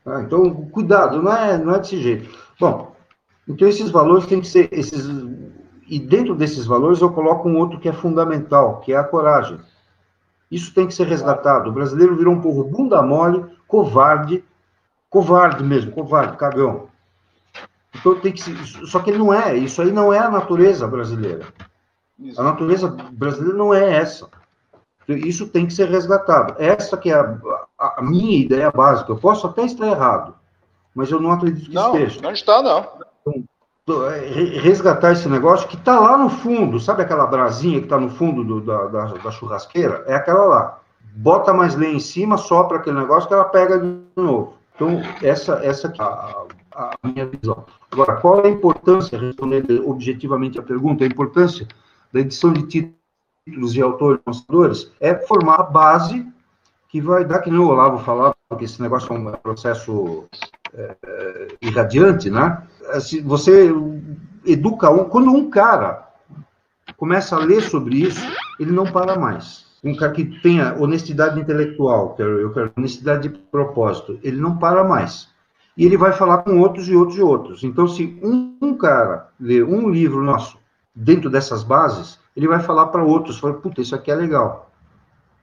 Ah, 0.07 0.21
então, 0.21 0.51
cuidado, 0.67 1.21
não 1.21 1.33
é, 1.33 1.59
não 1.59 1.75
é 1.75 1.79
desse 1.79 2.01
jeito. 2.01 2.31
Bom, 2.59 2.95
então 3.49 3.69
esses 3.69 3.91
valores 3.91 4.27
têm 4.27 4.41
que 4.41 4.47
ser 4.47 4.69
esses 4.73 5.07
e 5.89 5.99
dentro 5.99 6.35
desses 6.35 6.65
valores 6.65 7.01
eu 7.01 7.13
coloco 7.13 7.49
um 7.49 7.59
outro 7.59 7.79
que 7.79 7.89
é 7.89 7.93
fundamental, 7.93 8.81
que 8.81 8.93
é 8.93 8.97
a 8.97 9.05
coragem. 9.05 9.59
Isso 10.51 10.73
tem 10.73 10.87
que 10.87 10.95
ser 10.95 11.07
resgatado. 11.07 11.69
O 11.69 11.73
brasileiro 11.73 12.17
virou 12.17 12.35
um 12.35 12.41
povo 12.41 12.65
bunda 12.65 13.03
mole, 13.03 13.45
covarde, 13.67 14.45
covarde 15.11 15.63
mesmo, 15.63 15.93
covarde, 15.93 16.37
cagão. 16.37 16.89
Então 17.95 18.19
tem 18.21 18.33
que 18.33 18.41
só 18.87 19.01
que 19.01 19.11
ele 19.11 19.19
não 19.19 19.35
é, 19.35 19.57
isso 19.57 19.83
aí 19.83 19.93
não 19.93 20.13
é 20.13 20.19
a 20.19 20.31
natureza 20.31 20.87
brasileira. 20.87 21.47
Isso. 22.23 22.41
A 22.41 22.45
natureza 22.45 22.89
brasileira 23.13 23.57
não 23.57 23.75
é 23.75 23.97
essa. 23.97 24.29
Isso 25.09 25.49
tem 25.49 25.67
que 25.67 25.75
ser 25.75 25.89
resgatado. 25.89 26.55
Essa 26.59 26.97
que 26.97 27.11
é 27.11 27.15
a, 27.15 27.37
a, 27.79 28.01
a 28.01 28.03
minha 28.03 28.39
ideia 28.39 28.71
básica. 28.71 29.11
Eu 29.11 29.17
posso 29.17 29.47
até 29.47 29.65
estar 29.65 29.87
errado, 29.87 30.35
mas 30.95 31.11
eu 31.11 31.21
não 31.21 31.33
acredito 31.33 31.69
que 31.69 31.75
não, 31.75 31.95
esteja. 31.95 32.21
Não 32.23 32.33
está, 32.33 32.63
não. 32.63 32.87
Então, 33.83 34.09
é, 34.09 34.21
resgatar 34.61 35.13
esse 35.13 35.29
negócio 35.29 35.67
que 35.67 35.75
está 35.75 35.99
lá 35.99 36.17
no 36.17 36.31
fundo, 36.31 36.79
sabe 36.79 37.03
aquela 37.03 37.27
brasinha 37.27 37.81
que 37.81 37.87
está 37.87 37.99
no 37.99 38.11
fundo 38.11 38.45
do, 38.45 38.61
da, 38.61 38.87
da, 38.87 39.05
da, 39.15 39.31
churrasqueira? 39.33 40.05
É 40.07 40.15
aquela 40.15 40.45
lá. 40.45 40.79
Bota 41.17 41.53
mais 41.53 41.75
lenha 41.75 41.97
em 41.97 42.01
cima, 42.01 42.39
sopra 42.39 42.79
aquele 42.79 42.99
negócio 42.99 43.29
que 43.29 43.35
ela 43.35 43.45
pega 43.45 43.81
de 43.81 43.99
novo. 44.15 44.55
Então, 44.75 45.03
essa, 45.21 45.55
essa 45.65 45.89
é 45.89 46.03
a, 46.03 46.45
a 46.75 46.97
minha 47.05 47.27
visão. 47.27 47.65
Agora, 47.91 48.17
qual 48.17 48.41
é 48.41 48.47
a 48.47 48.51
importância, 48.51 49.19
respondendo 49.19 49.89
objetivamente 49.91 50.59
a 50.59 50.63
pergunta, 50.63 51.05
a 51.05 51.07
importância 51.09 51.67
da 52.13 52.21
edição 52.21 52.53
de 52.53 52.63
títulos 52.63 53.73
de 53.73 53.83
autores 53.83 54.21
e 54.21 54.25
consultores 54.25 54.93
é 55.01 55.15
formar 55.15 55.61
a 55.61 55.63
base 55.65 56.27
que 56.89 57.01
vai 57.01 57.25
dar, 57.25 57.41
que 57.41 57.51
nem 57.51 57.59
o 57.59 57.69
Olavo 57.69 58.05
falava, 58.05 58.37
que 58.59 58.65
esse 58.65 58.81
negócio 58.83 59.15
é 59.15 59.19
um 59.19 59.33
processo 59.33 60.25
é, 60.75 61.57
irradiante, 61.63 62.31
né? 62.31 62.63
Assim, 62.91 63.23
você 63.23 63.73
educa 64.45 64.91
um, 64.91 65.05
quando 65.05 65.31
um 65.31 65.49
cara 65.49 66.07
começa 66.97 67.35
a 67.35 67.39
ler 67.39 67.63
sobre 67.63 67.97
isso, 67.97 68.21
ele 68.61 68.73
não 68.73 68.85
para 68.85 69.19
mais. 69.19 69.67
Um 69.83 69.97
cara 69.97 70.13
que 70.13 70.25
tenha 70.43 70.77
honestidade 70.79 71.41
intelectual, 71.41 72.15
quero, 72.15 72.39
eu 72.39 72.53
quero 72.53 72.73
honestidade 72.77 73.29
de 73.29 73.39
propósito, 73.39 74.21
ele 74.23 74.37
não 74.37 74.59
para 74.59 74.85
mais. 74.85 75.29
E 75.77 75.87
ele 75.87 75.97
vai 75.97 76.13
falar 76.13 76.39
com 76.39 76.61
outros 76.61 76.89
e 76.89 76.95
outros 76.95 77.19
e 77.19 77.23
outros. 77.23 77.65
Então, 77.65 77.89
se 77.89 78.19
um, 78.23 78.57
um 78.61 78.77
cara 78.77 79.29
lê 79.41 79.63
um 79.63 79.89
livro 79.89 80.23
nosso 80.23 80.59
dentro 80.95 81.31
dessas 81.31 81.63
bases, 81.63 82.19
ele 82.37 82.49
vai 82.49 82.61
falar 82.61 82.87
para 82.87 83.05
outros, 83.05 83.39
fala, 83.39 83.55
puta, 83.55 83.81
isso 83.81 83.95
aqui 83.95 84.11
é 84.11 84.15
legal, 84.15 84.71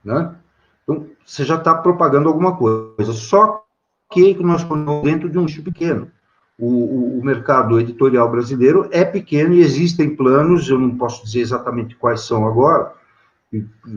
né? 0.04 0.34
Então, 0.82 1.06
você 1.24 1.44
já 1.44 1.56
está 1.56 1.74
propagando 1.74 2.28
alguma 2.28 2.56
coisa. 2.56 3.12
Só 3.12 3.64
que 4.10 4.34
nós 4.42 4.62
estamos 4.62 5.02
dentro 5.04 5.30
de 5.30 5.38
um 5.38 5.42
nicho 5.42 5.62
pequeno. 5.62 6.10
O, 6.58 6.66
o, 6.66 7.18
o, 7.20 7.24
mercado 7.24 7.80
editorial 7.80 8.30
brasileiro 8.30 8.88
é 8.90 9.04
pequeno 9.04 9.54
e 9.54 9.60
existem 9.60 10.14
planos, 10.14 10.68
eu 10.68 10.78
não 10.78 10.96
posso 10.96 11.24
dizer 11.24 11.40
exatamente 11.40 11.94
quais 11.96 12.22
são 12.22 12.46
agora, 12.46 12.92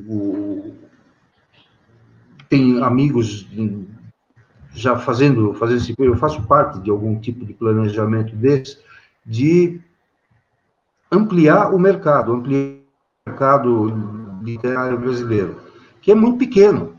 o, 0.07 0.73
tem 2.47 2.81
amigos 2.81 3.47
já 4.73 4.97
fazendo, 4.97 5.53
fazendo 5.55 5.93
eu 5.99 6.15
faço 6.15 6.41
parte 6.43 6.79
de 6.79 6.89
algum 6.89 7.19
tipo 7.19 7.45
de 7.45 7.53
planejamento 7.53 8.33
desse, 8.35 8.79
de 9.25 9.81
ampliar 11.13 11.73
o 11.73 11.79
mercado, 11.79 12.33
ampliar 12.33 12.77
o 13.25 13.29
mercado 13.29 13.93
literário 14.41 14.97
brasileiro, 14.99 15.57
que 16.01 16.11
é 16.11 16.15
muito 16.15 16.39
pequeno. 16.39 16.93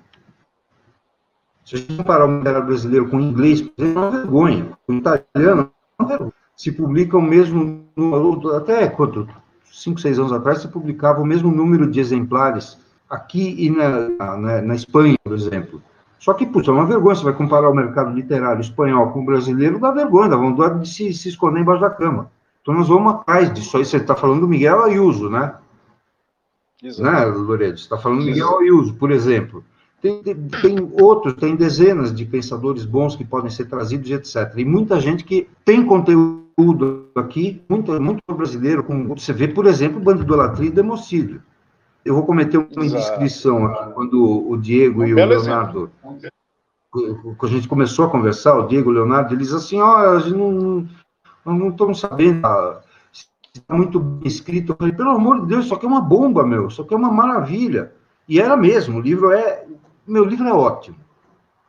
Se 1.65 1.77
a 1.77 1.79
gente 1.79 1.97
comparar 1.97 2.27
o 2.27 2.29
mercado 2.29 2.67
brasileiro 2.67 3.09
com 3.09 3.17
o 3.17 3.21
inglês, 3.21 3.69
é 3.79 3.85
uma 3.85 4.11
vergonha. 4.11 4.69
O 4.87 4.93
italiano, 4.93 5.71
é. 6.01 6.45
Se 6.57 6.71
publica 6.71 7.17
o 7.19 7.23
mesmo 7.23 7.85
número, 7.97 8.55
até 8.55 8.87
quanto? 8.87 9.27
Cinco, 9.73 10.01
seis 10.01 10.19
anos 10.19 10.33
atrás, 10.33 10.61
se 10.61 10.69
publicava 10.69 11.21
o 11.21 11.27
mesmo 11.27 11.51
número 11.51 11.91
de 11.91 11.99
exemplares 11.99 12.79
aqui 13.11 13.57
e 13.59 13.71
na, 13.71 14.09
na, 14.37 14.63
na 14.63 14.75
Espanha, 14.75 15.17
por 15.25 15.33
exemplo. 15.33 15.83
Só 16.19 16.33
que, 16.33 16.47
puxa, 16.47 16.71
é 16.71 16.75
uma 16.75 16.87
vergonha. 16.87 17.17
Você 17.17 17.25
vai 17.25 17.33
comparar 17.33 17.69
o 17.69 17.75
mercado 17.75 18.15
literário 18.15 18.61
espanhol 18.61 19.11
com 19.11 19.23
o 19.23 19.27
brasileiro, 19.27 19.81
dá 19.81 19.91
vergonha, 19.91 20.31
dá 20.31 20.37
vontade 20.37 20.81
de 20.81 20.89
se, 20.89 21.13
se 21.13 21.29
esconder 21.29 21.61
embaixo 21.61 21.83
da 21.83 21.91
cama. 21.91 22.31
Então 22.65 22.75
nós 22.75 22.89
vamos 22.89 23.13
atrás 23.13 23.53
disso 23.53 23.77
aí. 23.77 23.85
Você 23.85 23.99
está 23.99 24.17
falando 24.17 24.41
do 24.41 24.49
Miguel 24.49 24.83
Ayuso, 24.85 25.29
né? 25.29 25.55
Exato. 26.83 27.03
Né, 27.03 27.25
Loredo? 27.27 27.77
Você 27.77 27.85
está 27.85 27.99
falando 27.99 28.21
do 28.21 28.25
Miguel 28.25 28.59
Ayuso, 28.59 28.95
por 28.95 29.11
exemplo. 29.11 29.63
Tem, 30.01 30.23
tem, 30.23 30.93
outros, 30.99 31.35
tem 31.35 31.57
dezenas 31.57 32.15
de 32.15 32.25
pensadores 32.25 32.87
bons 32.87 33.17
que 33.17 33.25
podem 33.25 33.51
ser 33.51 33.67
trazidos, 33.67 34.11
etc. 34.11 34.55
E 34.57 34.65
muita 34.65 34.99
gente 34.99 35.25
que 35.25 35.47
tem 35.63 35.85
conteúdo 35.85 37.09
aqui, 37.15 37.63
muito, 37.69 38.01
muito 38.01 38.23
brasileiro, 38.35 38.83
como 38.83 39.15
você 39.15 39.33
vê, 39.35 39.47
por 39.47 39.67
exemplo, 39.67 40.01
bandidolatria 40.01 40.69
e 40.69 40.73
democídio. 40.73 41.43
Eu 42.03 42.15
vou 42.15 42.25
cometer 42.25 42.57
uma 42.57 42.85
indiscrição 42.85 43.67
aqui, 43.67 43.93
quando 43.93 44.51
o 44.51 44.57
Diego 44.57 45.03
um 45.03 45.07
e 45.07 45.13
o 45.13 45.17
Leonardo, 45.17 45.91
quando 46.91 47.37
a 47.43 47.47
gente 47.47 47.69
começou 47.69 48.07
a 48.07 48.11
conversar, 48.11 48.59
o 48.59 48.67
Diego 48.69 48.91
e 48.91 48.93
o 48.93 48.97
Leonardo, 48.97 49.35
eles 49.35 49.53
assim, 49.53 49.81
ó, 49.81 49.87
oh, 49.87 50.17
a 50.17 50.19
gente 50.19 50.37
não, 50.37 50.87
nós 51.45 51.59
não 51.59 51.69
estamos 51.69 52.01
sabendo 52.01 52.47
se 53.13 53.27
está 53.55 53.75
muito 53.75 54.01
bem 54.01 54.27
escrito. 54.27 54.73
Eu 54.73 54.77
falei, 54.77 54.93
pelo 54.93 55.11
amor 55.11 55.43
de 55.43 55.47
Deus, 55.47 55.67
isso 55.67 55.75
aqui 55.75 55.85
é 55.85 55.89
uma 55.89 56.01
bomba, 56.01 56.45
meu, 56.45 56.69
isso 56.69 56.83
aqui 56.83 56.95
é 56.95 56.97
uma 56.97 57.13
maravilha. 57.13 57.93
E 58.29 58.41
era 58.41 58.57
mesmo, 58.57 58.99
o 58.99 59.01
livro 59.01 59.33
é. 59.33 59.67
Meu 60.07 60.25
livro 60.25 60.47
é 60.47 60.53
ótimo. 60.53 60.97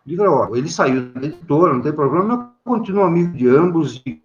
O 0.05 0.09
livro 0.09 0.25
é 0.25 0.29
ótimo. 0.29 0.57
Ele 0.57 0.69
saiu 0.69 1.09
da 1.13 1.25
editora, 1.25 1.73
não 1.73 1.81
tem 1.81 1.93
problema, 1.93 2.53
eu 2.65 2.71
continuo 2.71 3.03
amigo 3.03 3.35
de 3.35 3.47
ambos 3.47 4.01
e 4.05 4.21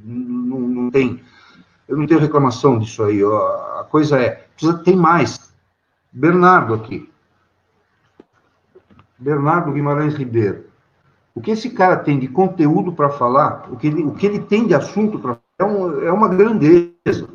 não, 0.00 0.60
não 0.60 0.90
tem. 0.90 1.20
Eu 1.88 1.96
não 1.96 2.06
tenho 2.06 2.20
reclamação 2.20 2.78
disso 2.78 3.02
aí. 3.02 3.22
Ó. 3.24 3.80
A 3.80 3.84
coisa 3.84 4.20
é, 4.20 4.46
precisa, 4.54 4.78
tem 4.78 4.96
mais. 4.96 5.52
Bernardo 6.12 6.74
aqui. 6.74 7.10
Bernardo 9.18 9.72
Guimarães 9.72 10.14
Ribeiro. 10.14 10.67
O 11.38 11.40
que 11.40 11.52
esse 11.52 11.70
cara 11.70 11.98
tem 11.98 12.18
de 12.18 12.26
conteúdo 12.26 12.92
para 12.92 13.10
falar, 13.10 13.68
o 13.70 13.76
que, 13.76 13.86
ele, 13.86 14.02
o 14.02 14.10
que 14.10 14.26
ele 14.26 14.40
tem 14.40 14.66
de 14.66 14.74
assunto 14.74 15.20
para 15.20 15.38
é, 15.56 15.64
um, 15.64 16.02
é 16.02 16.10
uma 16.10 16.26
grandeza. 16.26 17.28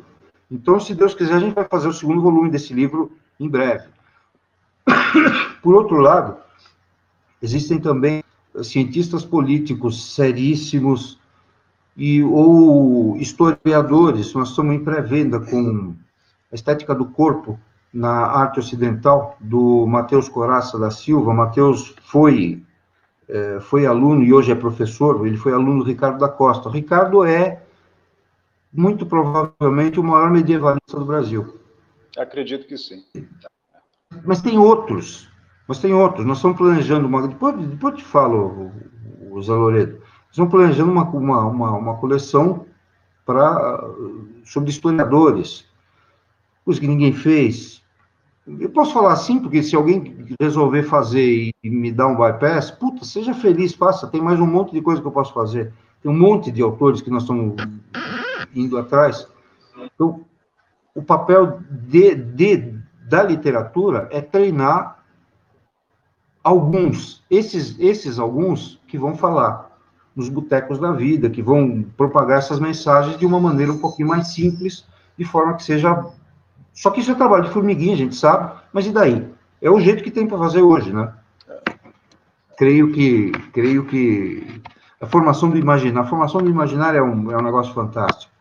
Então, 0.50 0.78
se 0.78 0.94
Deus 0.94 1.14
quiser, 1.14 1.36
a 1.36 1.38
gente 1.38 1.54
vai 1.54 1.64
fazer 1.64 1.88
o 1.88 1.92
segundo 1.92 2.20
volume 2.20 2.50
desse 2.50 2.74
livro 2.74 3.12
em 3.40 3.48
breve. 3.48 3.88
Por 5.62 5.74
outro 5.74 5.96
lado, 5.96 6.36
existem 7.40 7.80
também 7.80 8.22
cientistas 8.62 9.24
políticos 9.24 10.14
seríssimos 10.14 11.18
e 11.96 12.22
ou 12.22 13.16
historiadores. 13.16 14.34
Nós 14.34 14.50
estamos 14.50 14.74
em 14.74 14.84
pré-venda 14.84 15.40
com 15.40 15.94
a 16.52 16.54
estética 16.54 16.94
do 16.94 17.06
corpo 17.06 17.58
na 17.90 18.26
arte 18.26 18.58
ocidental 18.58 19.34
do 19.40 19.86
Matheus 19.86 20.28
Coraça 20.28 20.78
da 20.78 20.90
Silva. 20.90 21.32
Matheus 21.32 21.94
foi 22.02 22.62
foi 23.62 23.86
aluno 23.86 24.22
e 24.22 24.32
hoje 24.32 24.52
é 24.52 24.54
professor. 24.54 25.26
Ele 25.26 25.36
foi 25.36 25.52
aluno 25.52 25.82
do 25.82 25.88
Ricardo 25.88 26.18
da 26.18 26.28
Costa. 26.28 26.68
O 26.68 26.72
Ricardo 26.72 27.24
é 27.24 27.62
muito 28.72 29.06
provavelmente 29.06 30.00
o 30.00 30.02
maior 30.02 30.30
medievalista 30.30 30.98
do 30.98 31.04
Brasil. 31.04 31.58
Acredito 32.18 32.66
que 32.66 32.76
sim. 32.76 33.04
Mas 34.24 34.42
tem 34.42 34.58
outros. 34.58 35.28
Mas 35.66 35.78
tem 35.78 35.94
outros. 35.94 36.26
Nós 36.26 36.38
estamos 36.38 36.58
planejando 36.58 37.06
uma. 37.06 37.26
Depois, 37.26 37.56
depois 37.56 37.94
eu 37.94 37.98
te 37.98 38.04
falo, 38.04 38.72
o 39.30 39.42
Zé 39.42 39.52
Loredo. 39.52 39.98
Nós 39.98 40.30
estamos 40.30 40.50
planejando 40.50 40.92
uma, 40.92 41.04
uma, 41.04 41.46
uma, 41.46 41.70
uma 41.72 41.96
coleção 41.96 42.66
para 43.24 43.80
sobre 44.44 44.70
historiadores. 44.70 45.66
Coisa 46.64 46.80
que 46.80 46.88
ninguém 46.88 47.12
fez. 47.12 47.82
Eu 48.46 48.68
posso 48.70 48.92
falar 48.92 49.12
assim, 49.12 49.38
porque 49.38 49.62
se 49.62 49.74
alguém 49.74 50.26
resolver 50.38 50.82
fazer 50.82 51.50
e 51.62 51.70
me 51.70 51.90
dar 51.90 52.08
um 52.08 52.16
bypass, 52.16 52.70
puta, 52.70 53.04
seja 53.04 53.32
feliz, 53.32 53.74
faça. 53.74 54.06
Tem 54.06 54.20
mais 54.20 54.38
um 54.38 54.46
monte 54.46 54.72
de 54.72 54.82
coisa 54.82 55.00
que 55.00 55.06
eu 55.06 55.12
posso 55.12 55.32
fazer. 55.32 55.72
Tem 56.02 56.10
um 56.10 56.18
monte 56.18 56.50
de 56.50 56.60
autores 56.60 57.00
que 57.00 57.08
nós 57.08 57.22
estamos 57.22 57.54
indo 58.54 58.76
atrás. 58.76 59.26
Então, 59.94 60.24
o 60.94 61.02
papel 61.02 61.60
de, 61.70 62.14
de, 62.14 62.78
da 63.08 63.22
literatura 63.22 64.08
é 64.12 64.20
treinar 64.20 65.02
alguns, 66.42 67.24
esses, 67.30 67.78
esses 67.80 68.18
alguns 68.18 68.78
que 68.86 68.98
vão 68.98 69.14
falar 69.14 69.70
nos 70.14 70.28
botecos 70.28 70.78
da 70.78 70.92
vida, 70.92 71.30
que 71.30 71.42
vão 71.42 71.82
propagar 71.96 72.38
essas 72.38 72.60
mensagens 72.60 73.18
de 73.18 73.24
uma 73.24 73.40
maneira 73.40 73.72
um 73.72 73.78
pouquinho 73.78 74.08
mais 74.08 74.28
simples, 74.28 74.86
de 75.18 75.24
forma 75.24 75.54
que 75.54 75.64
seja. 75.64 76.04
Só 76.74 76.90
que 76.90 77.00
isso 77.00 77.12
é 77.12 77.14
trabalho 77.14 77.44
de 77.44 77.50
formiguinha, 77.50 77.94
a 77.94 77.98
gente 77.98 78.16
sabe, 78.16 78.60
mas 78.72 78.86
e 78.86 78.92
daí? 78.92 79.26
É 79.62 79.70
o 79.70 79.80
jeito 79.80 80.02
que 80.02 80.10
tem 80.10 80.26
para 80.26 80.36
fazer 80.36 80.60
hoje, 80.60 80.92
né? 80.92 81.12
Creio 82.58 82.92
que, 82.92 83.32
creio 83.52 83.86
que 83.86 84.60
a 85.00 85.06
formação 85.06 85.48
do 85.48 85.56
imaginário, 85.56 86.06
a 86.06 86.10
formação 86.10 86.42
do 86.42 86.50
imaginário 86.50 86.98
é 86.98 87.02
um, 87.02 87.30
é 87.30 87.36
um 87.36 87.42
negócio 87.42 87.72
fantástico. 87.72 88.32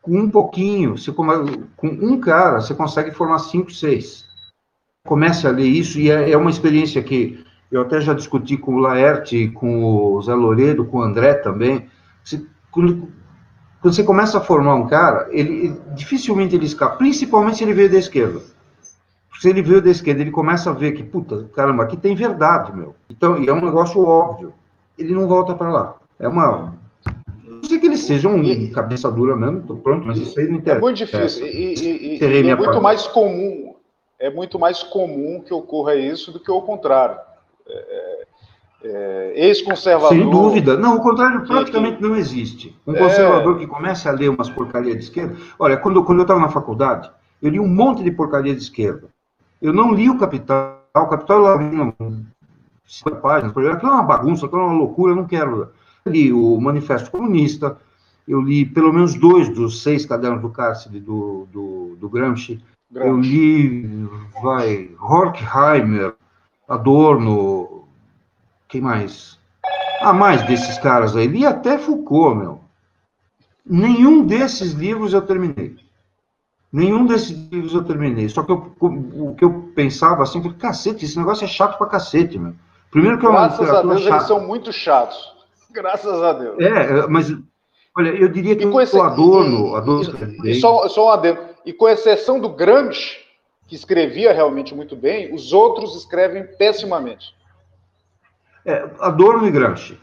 Com 0.00 0.18
um 0.18 0.30
pouquinho, 0.30 0.96
você, 0.96 1.12
com 1.12 1.26
um 1.82 2.18
cara, 2.18 2.60
você 2.60 2.74
consegue 2.74 3.10
formar 3.10 3.40
cinco, 3.40 3.70
seis 3.70 4.30
comece 5.04 5.46
a 5.46 5.50
ler 5.50 5.66
isso, 5.66 5.98
e 5.98 6.10
é, 6.10 6.30
é 6.30 6.36
uma 6.36 6.50
experiência 6.50 7.02
que 7.02 7.44
eu 7.70 7.82
até 7.82 8.00
já 8.00 8.12
discuti 8.12 8.56
com 8.56 8.74
o 8.74 8.78
Laerte, 8.78 9.48
com 9.48 9.84
o 9.84 10.22
Zé 10.22 10.34
Loredo, 10.34 10.84
com 10.84 10.98
o 10.98 11.02
André 11.02 11.34
também. 11.34 11.88
Você, 12.22 12.44
quando, 12.70 13.08
quando, 13.80 13.94
você 13.94 14.02
começa 14.02 14.38
a 14.38 14.40
formar 14.40 14.74
um 14.74 14.86
cara, 14.86 15.28
ele 15.30 15.74
dificilmente 15.94 16.54
ele 16.54 16.66
escapa, 16.66 16.96
principalmente 16.96 17.58
se 17.58 17.64
ele 17.64 17.74
veio 17.74 17.90
da 17.90 17.98
esquerda. 17.98 18.40
Se 19.40 19.48
ele 19.48 19.62
veio 19.62 19.80
da 19.80 19.90
esquerda, 19.90 20.20
ele 20.20 20.30
começa 20.30 20.70
a 20.70 20.74
ver 20.74 20.92
que, 20.92 21.02
puta, 21.02 21.48
caramba, 21.54 21.84
aqui 21.84 21.96
tem 21.96 22.14
verdade, 22.14 22.76
meu. 22.76 22.94
Então, 23.08 23.42
e 23.42 23.48
é 23.48 23.52
um 23.52 23.64
negócio 23.64 24.04
óbvio. 24.04 24.52
Ele 24.98 25.14
não 25.14 25.26
volta 25.26 25.54
para 25.54 25.70
lá. 25.70 25.96
É 26.18 26.28
uma. 26.28 26.74
Não 27.42 27.64
sei 27.64 27.78
que 27.78 27.86
ele 27.86 27.96
seja 27.96 28.28
um 28.28 28.70
cabeça 28.70 29.10
dura 29.10 29.34
mesmo, 29.34 29.62
tô 29.62 29.76
pronto, 29.76 30.06
mas 30.06 30.18
isso 30.18 30.38
aí 30.38 30.46
não 30.46 30.56
interessa. 30.56 30.78
É 30.78 30.82
muito 30.82 30.96
difícil. 30.96 31.46
E, 31.46 31.74
e, 31.74 32.18
e 32.18 32.50
é 32.50 32.54
muito 32.54 32.64
parte. 32.64 32.82
mais 32.82 33.06
comum 33.06 33.70
é 34.20 34.28
muito 34.28 34.58
mais 34.58 34.82
comum 34.82 35.40
que 35.40 35.52
ocorra 35.52 35.96
isso 35.96 36.30
do 36.30 36.38
que 36.38 36.50
o 36.50 36.60
contrário. 36.60 37.18
É, 37.66 38.26
é, 38.82 39.32
Ex-conservador. 39.48 40.16
Sem 40.16 40.30
dúvida. 40.30 40.76
Não, 40.76 40.96
o 40.96 41.00
contrário 41.00 41.46
praticamente 41.46 41.98
que, 41.98 42.02
não 42.02 42.16
existe. 42.16 42.76
Um 42.86 42.94
conservador 42.94 43.56
é... 43.56 43.58
que 43.60 43.66
começa 43.66 44.08
a 44.08 44.12
ler 44.12 44.30
umas 44.30 44.48
porcarias 44.48 44.96
de 44.96 45.04
esquerda. 45.04 45.36
Olha, 45.58 45.76
quando, 45.76 46.02
quando 46.02 46.18
eu 46.18 46.22
estava 46.22 46.40
na 46.40 46.48
faculdade, 46.48 47.10
eu 47.42 47.50
li 47.50 47.60
um 47.60 47.68
monte 47.68 48.02
de 48.02 48.10
porcaria 48.10 48.54
de 48.54 48.62
esquerda. 48.62 49.08
Eu 49.60 49.72
não 49.72 49.92
li 49.92 50.08
o 50.08 50.18
Capital. 50.18 50.80
O 50.94 51.06
Capital 51.06 51.38
lá 51.38 51.56
vinha 51.56 51.94
50 52.86 53.20
páginas, 53.20 53.56
aquilo 53.56 53.92
é 53.92 53.94
uma 53.94 54.02
bagunça, 54.02 54.46
aquilo 54.46 54.62
é 54.62 54.64
uma 54.64 54.78
loucura, 54.78 55.12
eu 55.12 55.16
não 55.16 55.26
quero. 55.26 55.68
Eu 56.04 56.12
li 56.12 56.32
o 56.32 56.60
Manifesto 56.60 57.10
Comunista, 57.10 57.76
eu 58.26 58.40
li 58.40 58.64
pelo 58.64 58.92
menos 58.92 59.14
dois 59.14 59.48
dos 59.48 59.82
seis 59.82 60.04
cadernos 60.04 60.42
do 60.42 60.50
cárcere 60.50 60.98
do, 60.98 61.46
do, 61.52 61.96
do 62.00 62.08
Gramsci. 62.08 62.60
Eu 62.92 63.20
li, 63.20 64.08
vai, 64.42 64.90
Horkheimer, 65.00 66.14
Adorno, 66.68 67.79
quem 68.70 68.80
mais? 68.80 69.38
Ah, 70.00 70.12
mais 70.12 70.46
desses 70.46 70.78
caras 70.78 71.16
aí. 71.16 71.26
Li 71.26 71.44
até 71.44 71.78
Foucault, 71.78 72.36
meu. 72.36 72.60
Nenhum 73.64 74.24
desses 74.24 74.72
livros 74.72 75.12
eu 75.12 75.22
terminei. 75.22 75.76
Nenhum 76.72 77.04
desses 77.04 77.30
livros 77.50 77.74
eu 77.74 77.84
terminei. 77.84 78.28
Só 78.28 78.42
que 78.42 78.52
eu, 78.52 78.72
o 78.80 79.34
que 79.34 79.44
eu 79.44 79.70
pensava 79.74 80.22
assim, 80.22 80.40
foi, 80.42 80.54
cacete, 80.54 81.04
esse 81.04 81.18
negócio 81.18 81.44
é 81.44 81.48
chato 81.48 81.76
pra 81.76 81.86
cacete, 81.86 82.38
meu. 82.38 82.54
Primeiro 82.90 83.18
que 83.18 83.26
é 83.26 83.28
Graças 83.30 83.70
a 83.70 83.82
Deus, 83.82 84.02
chata. 84.02 84.14
eles 84.14 84.26
são 84.26 84.46
muito 84.46 84.72
chatos. 84.72 85.34
Graças 85.70 86.22
a 86.22 86.32
Deus. 86.32 86.58
É, 86.58 87.06
mas, 87.06 87.32
olha, 87.96 88.08
eu 88.10 88.28
diria 88.28 88.56
que 88.56 88.66
o 88.66 89.02
Adorno... 89.02 89.74
E, 89.74 89.76
Adorno 89.76 90.46
e, 90.46 90.50
e 90.50 90.60
só, 90.60 90.88
só 90.88 91.08
um 91.08 91.10
adendo 91.10 91.50
e 91.64 91.72
com 91.72 91.88
exceção 91.88 92.40
do 92.40 92.48
Gramsci, 92.48 93.18
que 93.66 93.74
escrevia 93.74 94.32
realmente 94.32 94.74
muito 94.74 94.96
bem, 94.96 95.32
os 95.34 95.52
outros 95.52 95.94
escrevem 95.94 96.44
pessimamente. 96.58 97.34
É, 98.70 98.90
Adorno 99.00 99.46
e 99.46 99.50
Gramsci. 99.50 99.98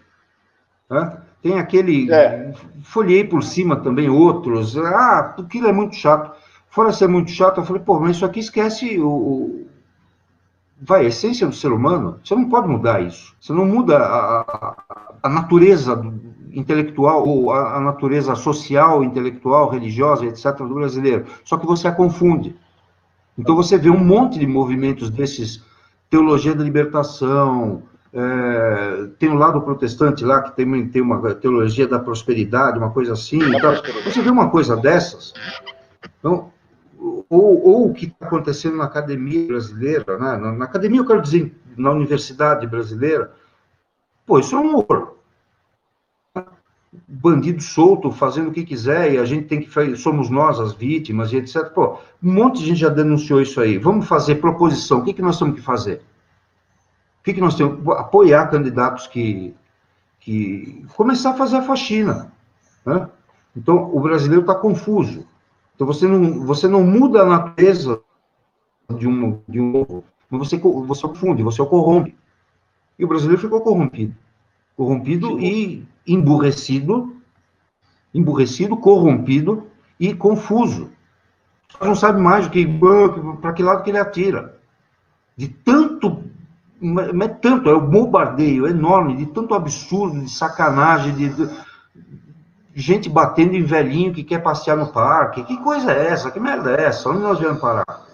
Né? 0.89 1.17
Tem 1.41 1.59
aquele. 1.59 2.11
É. 2.11 2.53
Folhei 2.83 3.23
por 3.23 3.43
cima 3.43 3.77
também 3.77 4.09
outros. 4.09 4.77
Ah, 4.77 5.35
aquilo 5.37 5.67
é 5.67 5.73
muito 5.73 5.95
chato. 5.95 6.35
Fora 6.69 6.91
ser 6.91 7.07
muito 7.07 7.31
chato, 7.31 7.59
eu 7.59 7.65
falei, 7.65 7.81
pô, 7.81 7.99
mas 7.99 8.17
isso 8.17 8.25
aqui 8.25 8.39
esquece 8.39 8.99
o. 8.99 9.65
Vai, 10.79 11.05
a 11.05 11.07
essência 11.07 11.47
do 11.47 11.55
ser 11.55 11.71
humano. 11.71 12.19
Você 12.23 12.35
não 12.35 12.49
pode 12.49 12.67
mudar 12.67 13.01
isso. 13.01 13.35
Você 13.41 13.51
não 13.51 13.65
muda 13.65 13.97
a, 13.97 14.41
a, 14.41 14.75
a 15.23 15.29
natureza 15.29 15.95
intelectual, 16.53 17.27
ou 17.27 17.51
a, 17.51 17.77
a, 17.77 17.79
natureza 17.79 18.35
social, 18.35 19.03
intelectual, 19.03 19.69
religiosa, 19.69 20.25
etc., 20.25 20.55
do 20.57 20.75
brasileiro. 20.75 21.25
Só 21.43 21.57
que 21.57 21.65
você 21.65 21.87
a 21.87 21.91
confunde. 21.91 22.55
Então 23.37 23.55
você 23.55 23.77
vê 23.77 23.89
um 23.89 24.03
monte 24.03 24.39
de 24.39 24.47
movimentos 24.47 25.09
desses, 25.09 25.63
teologia 26.09 26.55
da 26.55 26.63
libertação, 26.63 27.83
é, 28.19 29.09
tem 29.19 29.29
um 29.29 29.37
lado 29.37 29.61
protestante 29.61 30.25
lá 30.25 30.41
que 30.41 30.55
tem, 30.55 30.87
tem 30.87 31.03
uma 31.03 31.35
teologia 31.35 31.87
da 31.87 31.99
prosperidade, 31.99 32.79
uma 32.79 32.89
coisa 32.89 33.13
assim. 33.13 33.37
Você 34.03 34.21
vê 34.23 34.31
uma 34.31 34.49
coisa 34.49 34.75
dessas, 34.75 35.35
então, 36.19 36.51
ou, 36.97 37.63
ou 37.63 37.89
o 37.89 37.93
que 37.93 38.05
está 38.07 38.25
acontecendo 38.25 38.77
na 38.77 38.85
academia 38.85 39.45
brasileira, 39.45 40.17
né? 40.17 40.35
na, 40.35 40.51
na 40.51 40.65
academia 40.65 40.99
eu 40.99 41.05
quero 41.05 41.21
dizer 41.21 41.55
na 41.77 41.91
universidade 41.91 42.65
brasileira, 42.65 43.31
pô, 44.25 44.39
isso 44.39 44.55
é 44.55 44.59
um 44.59 44.77
horror 44.77 45.15
bandido 47.07 47.61
solto 47.61 48.09
fazendo 48.11 48.49
o 48.49 48.51
que 48.51 48.65
quiser 48.65 49.13
e 49.13 49.19
a 49.19 49.25
gente 49.25 49.45
tem 49.47 49.61
que 49.61 49.95
somos 49.95 50.27
nós 50.31 50.59
as 50.59 50.73
vítimas 50.73 51.31
e 51.31 51.37
etc. 51.37 51.69
Pô, 51.69 51.99
um 52.23 52.33
monte 52.33 52.61
de 52.61 52.65
gente 52.65 52.79
já 52.79 52.89
denunciou 52.89 53.39
isso 53.39 53.61
aí. 53.61 53.77
Vamos 53.77 54.07
fazer 54.07 54.35
proposição. 54.35 54.99
O 54.99 55.03
que, 55.03 55.13
que 55.13 55.21
nós 55.21 55.37
temos 55.37 55.53
que 55.53 55.61
fazer? 55.61 56.01
Que, 57.27 57.33
que 57.33 57.41
nós 57.41 57.55
temos? 57.55 57.85
Apoiar 57.97 58.47
candidatos 58.47 59.05
que, 59.05 59.53
que 60.21 60.85
começar 60.95 61.31
a 61.31 61.33
fazer 61.33 61.57
a 61.57 61.61
faxina. 61.61 62.31
Né? 62.85 63.09
Então, 63.53 63.93
o 63.93 63.99
brasileiro 63.99 64.43
está 64.43 64.55
confuso. 64.55 65.27
Então, 65.75 65.85
você 65.85 66.07
não, 66.07 66.45
você 66.45 66.69
não 66.69 66.85
muda 66.85 67.23
a 67.23 67.25
natureza 67.25 67.99
de 68.97 69.09
um, 69.09 69.41
de 69.45 69.59
um 69.59 70.01
você, 70.29 70.57
você 70.57 71.01
confunde, 71.05 71.43
você 71.43 71.61
o 71.61 71.65
corrompe. 71.65 72.15
E 72.97 73.03
o 73.03 73.09
brasileiro 73.09 73.41
ficou 73.41 73.59
corrompido. 73.59 74.15
Corrompido 74.77 75.37
e 75.37 75.85
emburrecido, 76.07 77.13
emburrecido, 78.13 78.77
corrompido 78.77 79.67
e 79.99 80.13
confuso. 80.13 80.89
Não 81.81 81.93
sabe 81.93 82.21
mais 82.21 82.47
o 82.47 82.49
que 82.49 82.65
para 83.41 83.51
que 83.51 83.63
lado 83.63 83.83
que 83.83 83.89
ele 83.89 83.97
atira. 83.97 84.57
De 85.35 85.49
tanto, 85.49 86.23
mas 86.79 87.39
tanto, 87.41 87.69
é 87.69 87.73
o 87.73 87.81
bombardeio 87.81 88.67
enorme, 88.67 89.15
de 89.15 89.25
tanto 89.25 89.55
absurdo, 89.55 90.21
de 90.21 90.29
sacanagem, 90.29 91.13
de, 91.15 91.29
de 91.29 91.49
gente 92.75 93.09
batendo 93.09 93.55
em 93.55 93.63
velhinho 93.63 94.13
que 94.13 94.23
quer 94.23 94.43
passear 94.43 94.77
no 94.77 94.91
parque. 94.91 95.43
Que 95.43 95.57
coisa 95.57 95.91
é 95.91 96.07
essa? 96.07 96.29
Que 96.29 96.39
merda 96.39 96.75
é 96.75 96.85
essa? 96.85 97.09
Onde 97.09 97.19
nós 97.19 97.39
viemos 97.39 97.59
parar? 97.59 98.05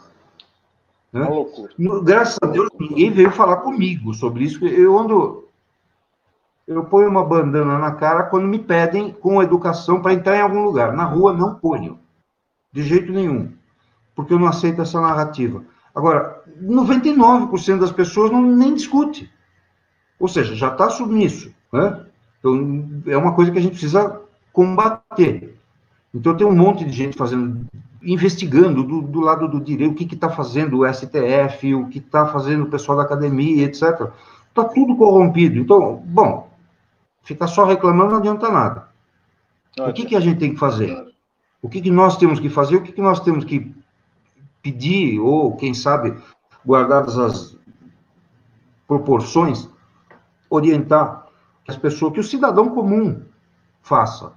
Né? 1.12 1.28
Graças 2.04 2.40
a 2.42 2.48
Deus, 2.48 2.70
ninguém 2.80 3.12
veio 3.12 3.32
falar 3.32 3.58
comigo 3.58 4.14
sobre 4.14 4.46
isso. 4.46 4.66
Eu 4.66 4.98
ando. 4.98 5.44
Eu 6.66 6.86
ponho 6.86 7.10
uma 7.10 7.26
bandana 7.26 7.78
na 7.78 7.92
cara 7.92 8.24
quando 8.24 8.48
me 8.48 8.58
pedem 8.58 9.12
com 9.12 9.44
educação 9.44 10.02
para 10.02 10.14
entrar 10.14 10.38
em 10.38 10.42
algum 10.42 10.64
lugar. 10.64 10.94
Na 10.94 11.04
rua, 11.04 11.34
não 11.34 11.56
ponho. 11.56 12.00
De 12.72 12.82
jeito 12.82 13.12
nenhum. 13.12 13.52
Porque 14.16 14.34
eu 14.34 14.40
não 14.40 14.48
aceito 14.48 14.82
essa 14.82 15.02
narrativa. 15.02 15.64
Agora, 15.96 16.42
99% 16.62 17.80
das 17.80 17.92
pessoas 17.92 18.32
não, 18.32 18.42
nem 18.42 18.74
discute. 18.74 19.32
Ou 20.20 20.28
seja, 20.28 20.56
já 20.56 20.70
está 20.70 20.90
submisso. 20.90 21.54
Né? 21.72 22.06
Então, 22.40 23.04
é 23.08 23.18
uma 23.18 23.34
coisa 23.34 23.52
que 23.52 23.60
a 23.60 23.62
gente 23.62 23.74
precisa 23.74 24.22
combater. 24.52 25.56
Então, 26.14 26.36
tem 26.36 26.46
um 26.46 26.56
monte 26.56 26.84
de 26.86 26.92
gente 26.92 27.18
fazendo, 27.18 27.66
investigando 28.02 28.84
do, 28.84 29.02
do 29.02 29.20
lado 29.20 29.48
do 29.48 29.60
direito, 29.60 29.92
o 29.92 29.96
que 29.96 30.14
está 30.14 30.30
fazendo 30.30 30.80
o 30.80 30.94
STF, 30.94 31.74
o 31.76 31.88
que 31.88 32.00
está 32.00 32.28
fazendo 32.28 32.64
o 32.64 32.70
pessoal 32.70 32.98
da 32.98 33.04
academia, 33.04 33.66
etc. 33.66 34.10
Está 34.50 34.66
tudo 34.66 34.96
corrompido. 34.96 35.60
Então, 35.60 36.02
bom, 36.06 36.50
ficar 37.24 37.48
só 37.48 37.66
reclamando 37.66 38.12
não 38.12 38.18
adianta 38.18 38.52
nada. 38.52 38.88
O 39.80 39.92
que, 39.92 40.06
que 40.06 40.16
a 40.16 40.20
gente 40.20 40.40
tem 40.40 40.54
que 40.54 40.60
fazer? 40.60 40.96
O 41.62 41.70
que, 41.70 41.82
que 41.82 41.90
nós 41.90 42.18
temos 42.18 42.40
que 42.40 42.50
fazer? 42.50 42.76
O 42.76 42.82
que, 42.82 42.92
que 42.92 43.02
nós 43.02 43.20
temos 43.20 43.46
que 43.46 43.74
pedir, 44.64 45.20
ou, 45.20 45.56
quem 45.58 45.74
sabe, 45.74 46.18
guardadas 46.66 47.18
as 47.20 47.58
proporções, 48.88 49.70
orientar 50.50 51.28
as 51.68 51.76
pessoas, 51.78 52.14
que 52.14 52.20
o 52.20 52.24
cidadão 52.24 52.70
comum 52.70 53.22
faça. 53.82 54.32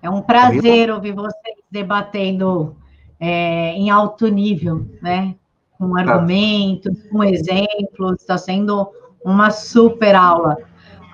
É 0.00 0.08
um 0.08 0.22
prazer 0.22 0.90
ouvir 0.90 1.12
vocês 1.12 1.56
debatendo 1.70 2.76
é, 3.18 3.72
em 3.74 3.90
alto 3.90 4.28
nível, 4.28 4.86
né? 5.00 5.34
Com 5.78 5.96
argumentos, 5.96 7.02
com 7.10 7.24
exemplos, 7.24 8.20
está 8.20 8.38
sendo 8.38 8.88
uma 9.24 9.50
super 9.50 10.14
aula. 10.14 10.56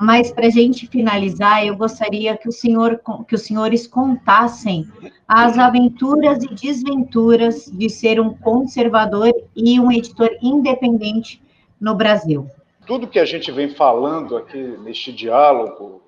Mas 0.00 0.30
para 0.30 0.46
a 0.46 0.50
gente 0.50 0.86
finalizar, 0.86 1.66
eu 1.66 1.76
gostaria 1.76 2.36
que, 2.36 2.48
o 2.48 2.52
senhor, 2.52 3.00
que 3.26 3.34
os 3.34 3.42
senhores 3.42 3.86
contassem 3.86 4.86
as 5.26 5.58
aventuras 5.58 6.42
e 6.44 6.54
desventuras 6.54 7.66
de 7.66 7.90
ser 7.90 8.20
um 8.20 8.32
conservador 8.32 9.32
e 9.56 9.80
um 9.80 9.90
editor 9.90 10.30
independente 10.40 11.42
no 11.80 11.94
Brasil. 11.94 12.48
Tudo 12.86 13.08
que 13.08 13.18
a 13.18 13.24
gente 13.24 13.50
vem 13.50 13.68
falando 13.68 14.36
aqui 14.36 14.58
neste 14.78 15.12
diálogo, 15.12 16.00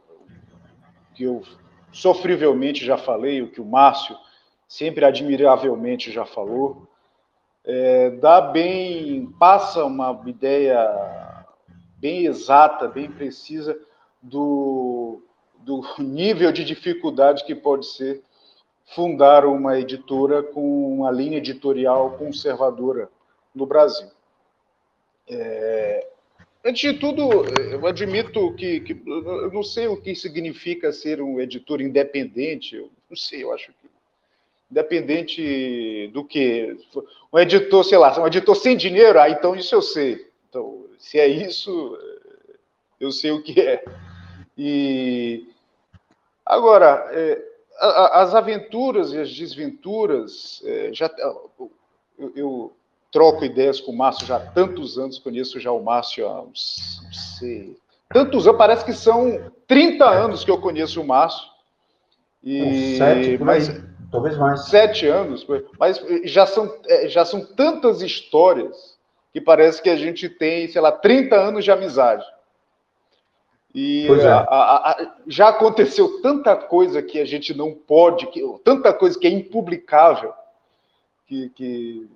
que 1.14 1.24
eu 1.24 1.42
sofrivelmente 1.92 2.84
já 2.84 2.96
falei, 2.96 3.42
o 3.42 3.50
que 3.50 3.60
o 3.60 3.66
Márcio 3.66 4.16
sempre 4.68 5.04
admiravelmente 5.04 6.12
já 6.12 6.24
falou, 6.24 6.88
é, 7.64 8.10
dá 8.10 8.40
bem, 8.40 9.26
passa 9.38 9.84
uma 9.84 10.18
ideia 10.26 11.19
bem 12.00 12.24
exata, 12.24 12.88
bem 12.88 13.10
precisa 13.10 13.78
do, 14.22 15.22
do 15.58 15.82
nível 15.98 16.50
de 16.50 16.64
dificuldade 16.64 17.44
que 17.44 17.54
pode 17.54 17.86
ser 17.86 18.22
fundar 18.86 19.44
uma 19.44 19.78
editora 19.78 20.42
com 20.42 20.94
uma 20.94 21.10
linha 21.10 21.38
editorial 21.38 22.12
conservadora 22.12 23.08
no 23.54 23.66
Brasil. 23.66 24.08
É, 25.28 26.08
antes 26.64 26.92
de 26.92 26.98
tudo, 26.98 27.44
eu 27.70 27.86
admito 27.86 28.52
que, 28.54 28.80
que, 28.80 29.00
eu 29.06 29.52
não 29.52 29.62
sei 29.62 29.86
o 29.86 30.00
que 30.00 30.14
significa 30.14 30.92
ser 30.92 31.20
um 31.20 31.38
editor 31.38 31.80
independente, 31.80 32.76
eu 32.76 32.90
não 33.08 33.16
sei, 33.16 33.44
eu 33.44 33.52
acho 33.52 33.68
que 33.68 33.90
independente 34.70 36.08
do 36.12 36.24
que 36.24 36.76
um 37.32 37.38
editor, 37.38 37.84
sei 37.84 37.98
lá, 37.98 38.20
um 38.20 38.26
editor 38.26 38.54
sem 38.54 38.76
dinheiro, 38.76 39.18
ah, 39.20 39.28
então 39.28 39.56
isso 39.56 39.74
eu 39.74 39.82
sei. 39.82 40.28
Então, 40.48 40.84
se 41.00 41.18
é 41.18 41.26
isso, 41.26 41.98
eu 43.00 43.10
sei 43.10 43.32
o 43.32 43.42
que 43.42 43.58
é. 43.58 43.82
E 44.56 45.48
agora, 46.44 47.08
é, 47.10 47.42
as 48.12 48.34
aventuras 48.34 49.12
e 49.12 49.18
as 49.18 49.34
desventuras, 49.34 50.62
é, 50.64 50.90
já 50.92 51.10
eu, 51.18 51.72
eu, 52.36 52.72
troco 53.10 53.44
ideias 53.44 53.80
com 53.80 53.90
o 53.90 53.96
Márcio 53.96 54.24
já 54.24 54.36
há 54.36 54.40
tantos 54.40 54.96
anos, 54.96 55.18
conheço 55.18 55.58
já 55.58 55.72
o 55.72 55.82
Márcio 55.82 56.28
há 56.28 56.42
uns, 56.42 57.00
não 57.02 57.12
sei, 57.12 57.76
tantos 58.08 58.46
anos, 58.46 58.58
parece 58.58 58.84
que 58.84 58.92
são 58.92 59.50
30 59.66 60.08
anos 60.08 60.44
que 60.44 60.50
eu 60.50 60.60
conheço 60.60 61.00
o 61.00 61.06
Márcio. 61.06 61.48
E, 62.44 62.96
sete, 62.98 63.42
mas, 63.42 63.68
aí, 63.68 63.82
talvez 64.12 64.36
mais. 64.36 64.66
Sete 64.66 65.06
anos, 65.08 65.46
mas 65.78 66.00
já 66.24 66.46
são, 66.46 66.78
é, 66.86 67.08
já 67.08 67.24
são 67.24 67.44
tantas 67.44 68.00
histórias 68.00 68.89
que 69.32 69.40
parece 69.40 69.80
que 69.80 69.90
a 69.90 69.96
gente 69.96 70.28
tem, 70.28 70.68
sei 70.68 70.80
lá, 70.80 70.92
30 70.92 71.36
anos 71.36 71.64
de 71.64 71.70
amizade. 71.70 72.24
E 73.74 74.08
é. 74.08 74.26
a, 74.26 74.38
a, 74.38 74.90
a, 74.90 75.14
já 75.28 75.48
aconteceu 75.48 76.20
tanta 76.20 76.56
coisa 76.56 77.00
que 77.00 77.20
a 77.20 77.24
gente 77.24 77.56
não 77.56 77.72
pode, 77.72 78.26
que, 78.26 78.42
tanta 78.64 78.92
coisa 78.92 79.18
que 79.18 79.26
é 79.28 79.30
impublicável, 79.30 80.32
que, 81.26 81.50
que 81.50 82.10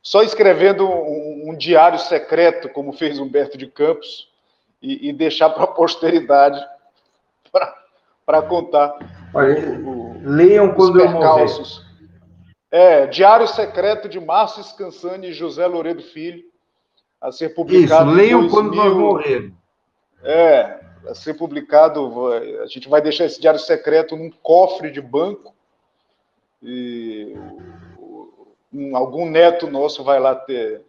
só 0.00 0.22
escrevendo 0.22 0.88
um, 0.88 1.50
um, 1.50 1.56
diário 1.56 1.98
secreto, 1.98 2.68
como 2.68 2.92
fez 2.92 3.18
Humberto 3.18 3.58
de 3.58 3.66
Campos, 3.66 4.30
e, 4.80 5.08
e 5.08 5.12
deixar 5.12 5.50
para 5.50 5.64
a 5.64 5.68
posteridade 5.68 6.64
para 8.24 8.42
contar. 8.42 8.96
Olha, 9.34 9.80
o, 9.80 10.12
o, 10.12 10.22
leiam 10.22 10.72
quando 10.74 11.00
eu 11.00 11.10
morrer. 11.10 11.46
É, 12.70 13.06
Diário 13.08 13.48
Secreto 13.48 14.08
de 14.08 14.20
Márcio 14.20 14.62
Scansani 14.62 15.30
e 15.30 15.32
José 15.32 15.66
Loredo 15.66 16.02
Filho, 16.02 16.44
a 17.20 17.30
ser 17.30 17.50
publicado. 17.50 18.10
Isso, 18.10 18.16
leiam 18.16 18.48
quando 18.48 18.74
nós 18.74 18.94
morrermos. 18.94 19.52
É, 20.22 20.80
a 21.08 21.14
ser 21.14 21.34
publicado. 21.34 22.32
A 22.62 22.66
gente 22.66 22.88
vai 22.88 23.02
deixar 23.02 23.26
esse 23.26 23.40
diário 23.40 23.60
secreto 23.60 24.16
num 24.16 24.30
cofre 24.30 24.90
de 24.90 25.00
banco 25.00 25.54
e 26.62 27.34
um, 28.72 28.96
algum 28.96 29.28
neto 29.28 29.70
nosso 29.70 30.04
vai 30.04 30.20
lá 30.20 30.34
ter, 30.34 30.82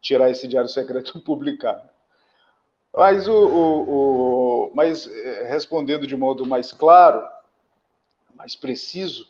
tirar 0.00 0.30
esse 0.30 0.46
diário 0.48 0.68
secreto 0.68 1.12
e 1.18 1.20
publicar. 1.20 1.84
Mas, 2.94 3.28
o, 3.28 3.32
o, 3.32 3.90
o, 3.90 4.70
mas 4.74 5.06
eh, 5.06 5.46
respondendo 5.50 6.06
de 6.06 6.16
modo 6.16 6.46
mais 6.46 6.72
claro, 6.72 7.28
mais 8.34 8.56
preciso, 8.56 9.28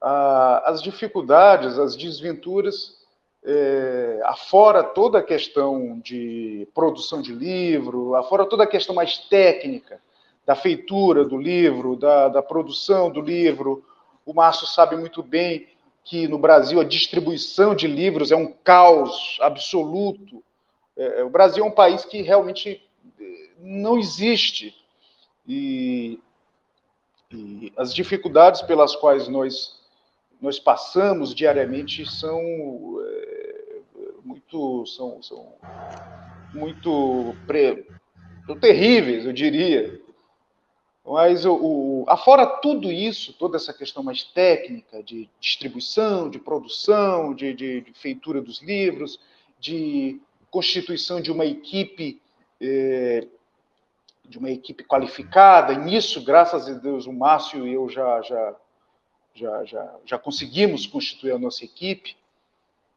as 0.00 0.82
dificuldades, 0.82 1.78
as 1.78 1.96
desventuras 1.96 3.03
é, 3.44 4.20
afora 4.24 4.82
toda 4.82 5.18
a 5.18 5.22
questão 5.22 5.98
de 6.00 6.66
produção 6.74 7.20
de 7.20 7.32
livro, 7.34 8.14
afora 8.14 8.46
toda 8.46 8.64
a 8.64 8.66
questão 8.66 8.94
mais 8.94 9.18
técnica 9.18 10.00
da 10.46 10.54
feitura 10.54 11.24
do 11.24 11.36
livro, 11.36 11.96
da, 11.96 12.28
da 12.28 12.42
produção 12.42 13.10
do 13.10 13.20
livro. 13.20 13.84
O 14.24 14.32
Márcio 14.32 14.66
sabe 14.66 14.96
muito 14.96 15.22
bem 15.22 15.68
que 16.02 16.26
no 16.26 16.38
Brasil 16.38 16.80
a 16.80 16.84
distribuição 16.84 17.74
de 17.74 17.86
livros 17.86 18.32
é 18.32 18.36
um 18.36 18.52
caos 18.52 19.38
absoluto. 19.40 20.42
É, 20.96 21.22
o 21.22 21.30
Brasil 21.30 21.64
é 21.64 21.66
um 21.66 21.72
país 21.72 22.04
que 22.04 22.22
realmente 22.22 22.82
é, 23.20 23.48
não 23.58 23.98
existe. 23.98 24.74
E, 25.46 26.18
e 27.30 27.72
as 27.76 27.94
dificuldades 27.94 28.62
pelas 28.62 28.94
quais 28.96 29.28
nós, 29.28 29.80
nós 30.40 30.58
passamos 30.58 31.34
diariamente 31.34 32.06
são 32.06 32.38
é, 33.02 33.33
muito 34.24 34.86
são, 34.86 35.22
são 35.22 35.54
muito 36.52 37.34
pre, 37.46 37.86
terríveis, 38.60 39.26
eu 39.26 39.32
diria. 39.32 40.00
Mas 41.04 41.44
o, 41.44 41.54
o, 41.54 42.04
afora 42.08 42.46
tudo 42.46 42.90
isso, 42.90 43.34
toda 43.34 43.56
essa 43.56 43.74
questão 43.74 44.02
mais 44.02 44.22
técnica 44.22 45.02
de 45.02 45.28
distribuição, 45.38 46.30
de 46.30 46.38
produção, 46.38 47.34
de, 47.34 47.52
de, 47.52 47.80
de 47.82 47.92
feitura 47.92 48.40
dos 48.40 48.62
livros, 48.62 49.20
de 49.60 50.18
constituição 50.50 51.20
de 51.20 51.30
uma 51.30 51.44
equipe 51.44 52.20
eh, 52.60 53.26
de 54.26 54.38
uma 54.38 54.50
equipe 54.50 54.82
qualificada. 54.84 55.74
Nisso, 55.74 56.24
graças 56.24 56.66
a 56.68 56.72
Deus, 56.72 57.06
o 57.06 57.12
Márcio 57.12 57.66
e 57.66 57.74
eu 57.74 57.88
já 57.90 58.22
já 58.22 58.56
já 59.34 59.64
já, 59.64 59.96
já 60.06 60.18
conseguimos 60.18 60.86
constituir 60.86 61.32
a 61.32 61.38
nossa 61.38 61.64
equipe 61.64 62.16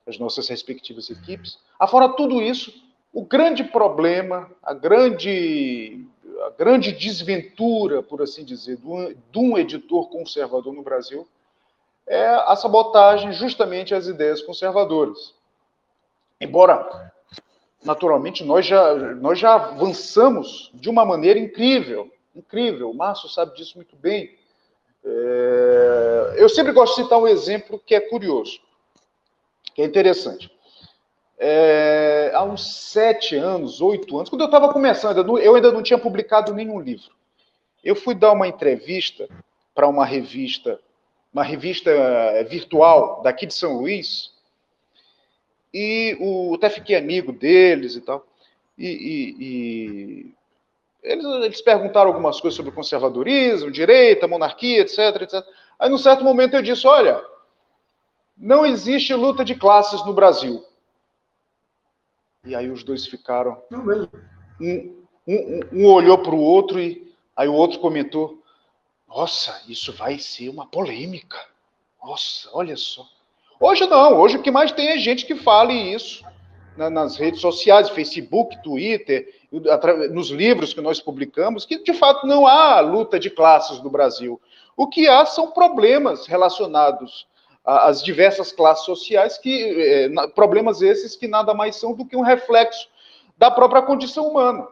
as 0.07 0.17
nossas 0.17 0.47
respectivas 0.47 1.09
equipes. 1.09 1.59
Afora 1.77 2.07
tudo 2.09 2.41
isso, 2.41 2.73
o 3.13 3.25
grande 3.25 3.63
problema, 3.63 4.49
a 4.63 4.73
grande, 4.73 6.05
a 6.45 6.49
grande 6.51 6.93
desventura, 6.93 8.01
por 8.01 8.21
assim 8.21 8.45
dizer, 8.45 8.77
de 8.77 9.39
um 9.39 9.57
editor 9.57 10.09
conservador 10.09 10.73
no 10.73 10.81
Brasil 10.81 11.27
é 12.05 12.25
a 12.25 12.55
sabotagem 12.55 13.33
justamente 13.33 13.93
às 13.93 14.07
ideias 14.07 14.41
conservadoras. 14.41 15.35
Embora, 16.39 17.11
naturalmente, 17.83 18.45
nós 18.45 18.65
já, 18.65 18.93
nós 19.15 19.37
já 19.37 19.55
avançamos 19.55 20.71
de 20.73 20.89
uma 20.89 21.03
maneira 21.03 21.37
incrível, 21.37 22.09
incrível, 22.33 22.89
o 22.91 22.95
Márcio 22.95 23.27
sabe 23.27 23.57
disso 23.57 23.73
muito 23.75 23.95
bem. 23.97 24.37
É... 25.03 26.35
Eu 26.37 26.47
sempre 26.47 26.71
gosto 26.71 26.95
de 26.95 27.03
citar 27.03 27.19
um 27.19 27.27
exemplo 27.27 27.81
que 27.85 27.93
é 27.93 27.99
curioso 27.99 28.61
que 29.77 29.83
é 29.83 29.85
interessante. 29.85 30.49
é, 31.37 32.31
há 32.33 32.43
uns 32.43 32.91
sete 32.91 33.35
anos, 33.35 33.79
oito 33.79 34.17
anos, 34.17 34.27
quando 34.27 34.41
eu 34.41 34.47
estava 34.47 34.73
começando, 34.73 35.37
eu 35.37 35.53
ainda 35.53 35.71
não 35.71 35.83
tinha 35.83 35.99
publicado 35.99 36.51
nenhum 36.51 36.79
livro. 36.79 37.11
Eu 37.83 37.95
fui 37.95 38.15
dar 38.15 38.31
uma 38.31 38.47
entrevista 38.47 39.29
para 39.75 39.87
uma 39.87 40.03
revista, 40.03 40.79
uma 41.31 41.43
revista 41.43 41.91
é, 41.91 42.43
virtual 42.43 43.21
daqui 43.21 43.45
de 43.45 43.53
São 43.53 43.77
Luís, 43.77 44.33
e 45.71 46.17
o, 46.19 46.55
até 46.55 46.71
fiquei 46.71 46.95
amigo 46.95 47.31
deles 47.31 47.95
e 47.95 48.01
tal. 48.01 48.25
E, 48.75 48.87
e, 48.87 49.35
e 49.39 50.33
eles, 51.03 51.23
eles, 51.23 51.61
perguntaram 51.61 52.07
algumas 52.07 52.41
coisas 52.41 52.57
sobre 52.57 52.71
conservadorismo, 52.71 53.69
direita, 53.69 54.27
monarquia, 54.27 54.81
etc, 54.81 55.21
etc. 55.21 55.45
Aí, 55.77 55.87
num 55.87 55.99
certo 55.99 56.23
momento, 56.23 56.55
eu 56.55 56.63
disse: 56.63 56.87
olha, 56.87 57.23
não 58.37 58.65
existe 58.65 59.13
luta 59.13 59.43
de 59.43 59.55
classes 59.55 60.05
no 60.05 60.13
Brasil. 60.13 60.63
E 62.45 62.55
aí 62.55 62.69
os 62.69 62.83
dois 62.83 63.05
ficaram. 63.05 63.61
Um, 64.61 65.05
um, 65.27 65.59
um 65.73 65.85
olhou 65.87 66.17
para 66.19 66.35
o 66.35 66.39
outro 66.39 66.79
e 66.79 67.13
aí 67.35 67.47
o 67.47 67.53
outro 67.53 67.79
comentou: 67.79 68.41
Nossa, 69.07 69.61
isso 69.67 69.91
vai 69.91 70.19
ser 70.19 70.49
uma 70.49 70.67
polêmica. 70.67 71.37
Nossa, 72.03 72.49
olha 72.53 72.77
só. 72.77 73.05
Hoje 73.59 73.87
não, 73.87 74.19
hoje 74.19 74.37
o 74.37 74.41
que 74.41 74.51
mais 74.51 74.71
tem 74.71 74.89
é 74.89 74.97
gente 74.99 75.25
que 75.25 75.35
fale 75.35 75.73
isso 75.73 76.23
nas 76.77 77.17
redes 77.17 77.41
sociais, 77.41 77.89
Facebook, 77.89 78.61
Twitter, 78.61 79.33
nos 80.11 80.29
livros 80.29 80.75
que 80.75 80.81
nós 80.81 80.99
publicamos, 80.99 81.65
que 81.65 81.83
de 81.83 81.93
fato 81.93 82.27
não 82.27 82.45
há 82.45 82.79
luta 82.79 83.19
de 83.19 83.31
classes 83.31 83.81
no 83.81 83.89
Brasil. 83.89 84.39
O 84.75 84.87
que 84.87 85.07
há 85.07 85.25
são 85.25 85.49
problemas 85.49 86.27
relacionados 86.27 87.25
as 87.67 88.01
diversas 88.01 88.53
classes 88.53 88.85
sociais, 88.85 89.37
que 89.37 90.07
eh, 90.07 90.27
problemas 90.33 90.81
esses 90.81 91.17
que 91.17 91.27
nada 91.27 91.53
mais 91.53 91.75
são 91.75 91.93
do 91.93 92.05
que 92.05 92.15
um 92.15 92.21
reflexo 92.21 92.87
da 93.37 93.51
própria 93.51 93.81
condição 93.81 94.25
humana. 94.25 94.65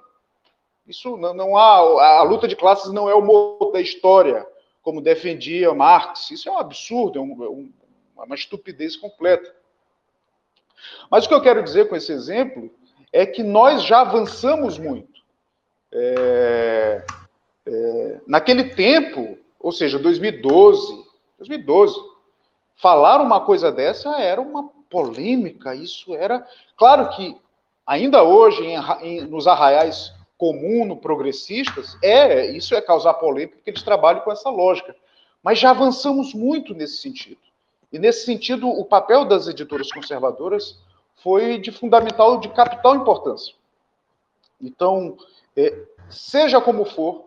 Isso 0.88 1.18
não, 1.18 1.34
não 1.34 1.58
há 1.58 2.20
a 2.20 2.24
luta 2.24 2.48
de 2.48 2.56
classes 2.56 2.94
não 2.94 3.10
é 3.10 3.14
o 3.14 3.22
modo 3.22 3.74
da 3.74 3.82
história, 3.82 4.48
como 4.82 5.02
defendia 5.02 5.74
Marx. 5.74 6.32
Isso 6.32 6.48
é 6.48 6.52
um 6.54 6.58
absurdo, 6.58 7.20
é, 7.20 7.22
um, 7.22 7.44
é 7.44 7.50
um, 7.50 7.74
uma 8.16 8.36
estupidez 8.36 8.96
completa. 8.96 9.54
Mas 11.12 11.26
o 11.26 11.28
que 11.28 11.34
eu 11.34 11.42
quero 11.42 11.64
dizer 11.64 11.90
com 11.90 11.98
esse 11.98 12.14
exemplo 12.14 12.72
é 13.12 13.26
que 13.26 13.44
nós 13.44 13.84
já 13.84 14.02
avançamos 14.02 14.78
muito. 14.78 15.22
É, 15.92 17.06
é, 17.66 18.22
naquele 18.26 18.70
tempo, 18.74 19.38
ou 19.60 19.74
seja, 19.74 20.00
2012, 20.00 21.04
2012, 21.40 22.15
falar 22.76 23.22
uma 23.22 23.42
coisa 23.42 23.72
dessa 23.72 24.20
era 24.20 24.42
uma 24.42 24.70
polêmica, 24.90 25.76
isso 25.76 26.16
era. 26.16 26.46
Claro 26.78 27.10
que 27.10 27.38
ainda 27.86 28.24
hoje, 28.24 28.64
em, 28.64 28.78
em, 29.02 29.22
nos 29.22 29.48
arraiais 29.48 30.14
comum, 30.38 30.96
progressistas, 30.96 31.98
é 32.02 32.46
isso 32.52 32.76
é 32.76 32.82
causar 32.82 33.14
polêmica, 33.16 33.58
porque 33.58 33.70
eles 33.70 33.84
trabalham 33.84 34.22
com 34.22 34.32
essa 34.32 34.50
lógica. 34.50 34.96
Mas 35.42 35.60
já 35.60 35.70
avançamos 35.70 36.34
muito 36.34 36.74
nesse 36.74 36.98
sentido. 36.98 37.40
E 37.92 38.00
nesse 38.00 38.26
sentido, 38.26 38.68
o 38.68 38.84
papel 38.84 39.26
das 39.26 39.48
editoras 39.48 39.92
conservadoras 39.92 40.80
foi 41.18 41.58
de 41.58 41.72
fundamental, 41.72 42.40
de 42.40 42.50
capital 42.50 42.96
importância. 42.96 43.54
Então, 44.60 45.18
é, 45.56 45.86
seja 46.10 46.60
como 46.60 46.84
for, 46.84 47.26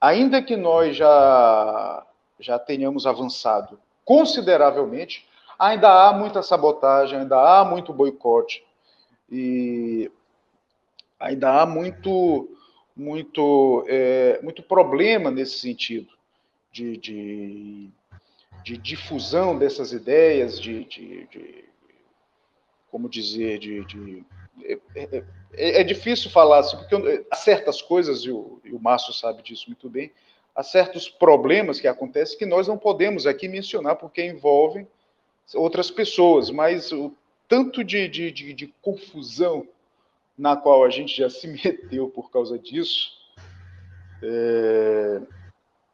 ainda 0.00 0.40
que 0.40 0.56
nós 0.56 0.96
já, 0.96 2.06
já 2.38 2.58
tenhamos 2.58 3.06
avançado 3.06 3.78
consideravelmente, 4.08 5.28
ainda 5.58 6.08
há 6.08 6.14
muita 6.14 6.42
sabotagem, 6.42 7.18
ainda 7.18 7.36
há 7.36 7.62
muito 7.62 7.92
boicote 7.92 8.64
e 9.30 10.10
ainda 11.20 11.60
há 11.60 11.66
muito 11.66 12.48
muito 12.96 13.84
é, 13.86 14.40
muito 14.42 14.62
problema 14.62 15.30
nesse 15.30 15.58
sentido 15.58 16.08
de, 16.72 16.96
de, 16.96 17.90
de 18.64 18.78
difusão 18.78 19.58
dessas 19.58 19.92
ideias, 19.92 20.58
de, 20.58 20.84
de, 20.84 21.26
de 21.26 21.64
como 22.90 23.10
dizer, 23.10 23.58
de, 23.58 23.84
de 23.84 24.24
é, 24.64 24.78
é, 24.94 25.24
é, 25.80 25.84
difícil 25.84 26.30
falar 26.30 26.60
assim, 26.60 26.78
porque 26.78 27.26
há 27.30 27.36
certas 27.36 27.82
coisas, 27.82 28.22
e 28.22 28.30
o, 28.30 28.58
e 28.64 28.72
o 28.72 28.80
Márcio 28.80 29.12
sabe 29.12 29.42
disso 29.42 29.66
muito 29.68 29.90
bem, 29.90 30.10
há 30.58 30.62
certos 30.64 31.08
problemas 31.08 31.78
que 31.78 31.86
acontecem 31.86 32.36
que 32.36 32.44
nós 32.44 32.66
não 32.66 32.76
podemos 32.76 33.28
aqui 33.28 33.46
mencionar 33.46 33.94
porque 33.94 34.24
envolvem 34.26 34.88
outras 35.54 35.88
pessoas, 35.88 36.50
mas 36.50 36.90
o 36.90 37.14
tanto 37.46 37.84
de, 37.84 38.08
de, 38.08 38.32
de, 38.32 38.52
de 38.52 38.66
confusão 38.82 39.64
na 40.36 40.56
qual 40.56 40.84
a 40.84 40.90
gente 40.90 41.16
já 41.16 41.30
se 41.30 41.46
meteu 41.64 42.08
por 42.08 42.32
causa 42.32 42.58
disso, 42.58 43.12
é, 44.20 45.20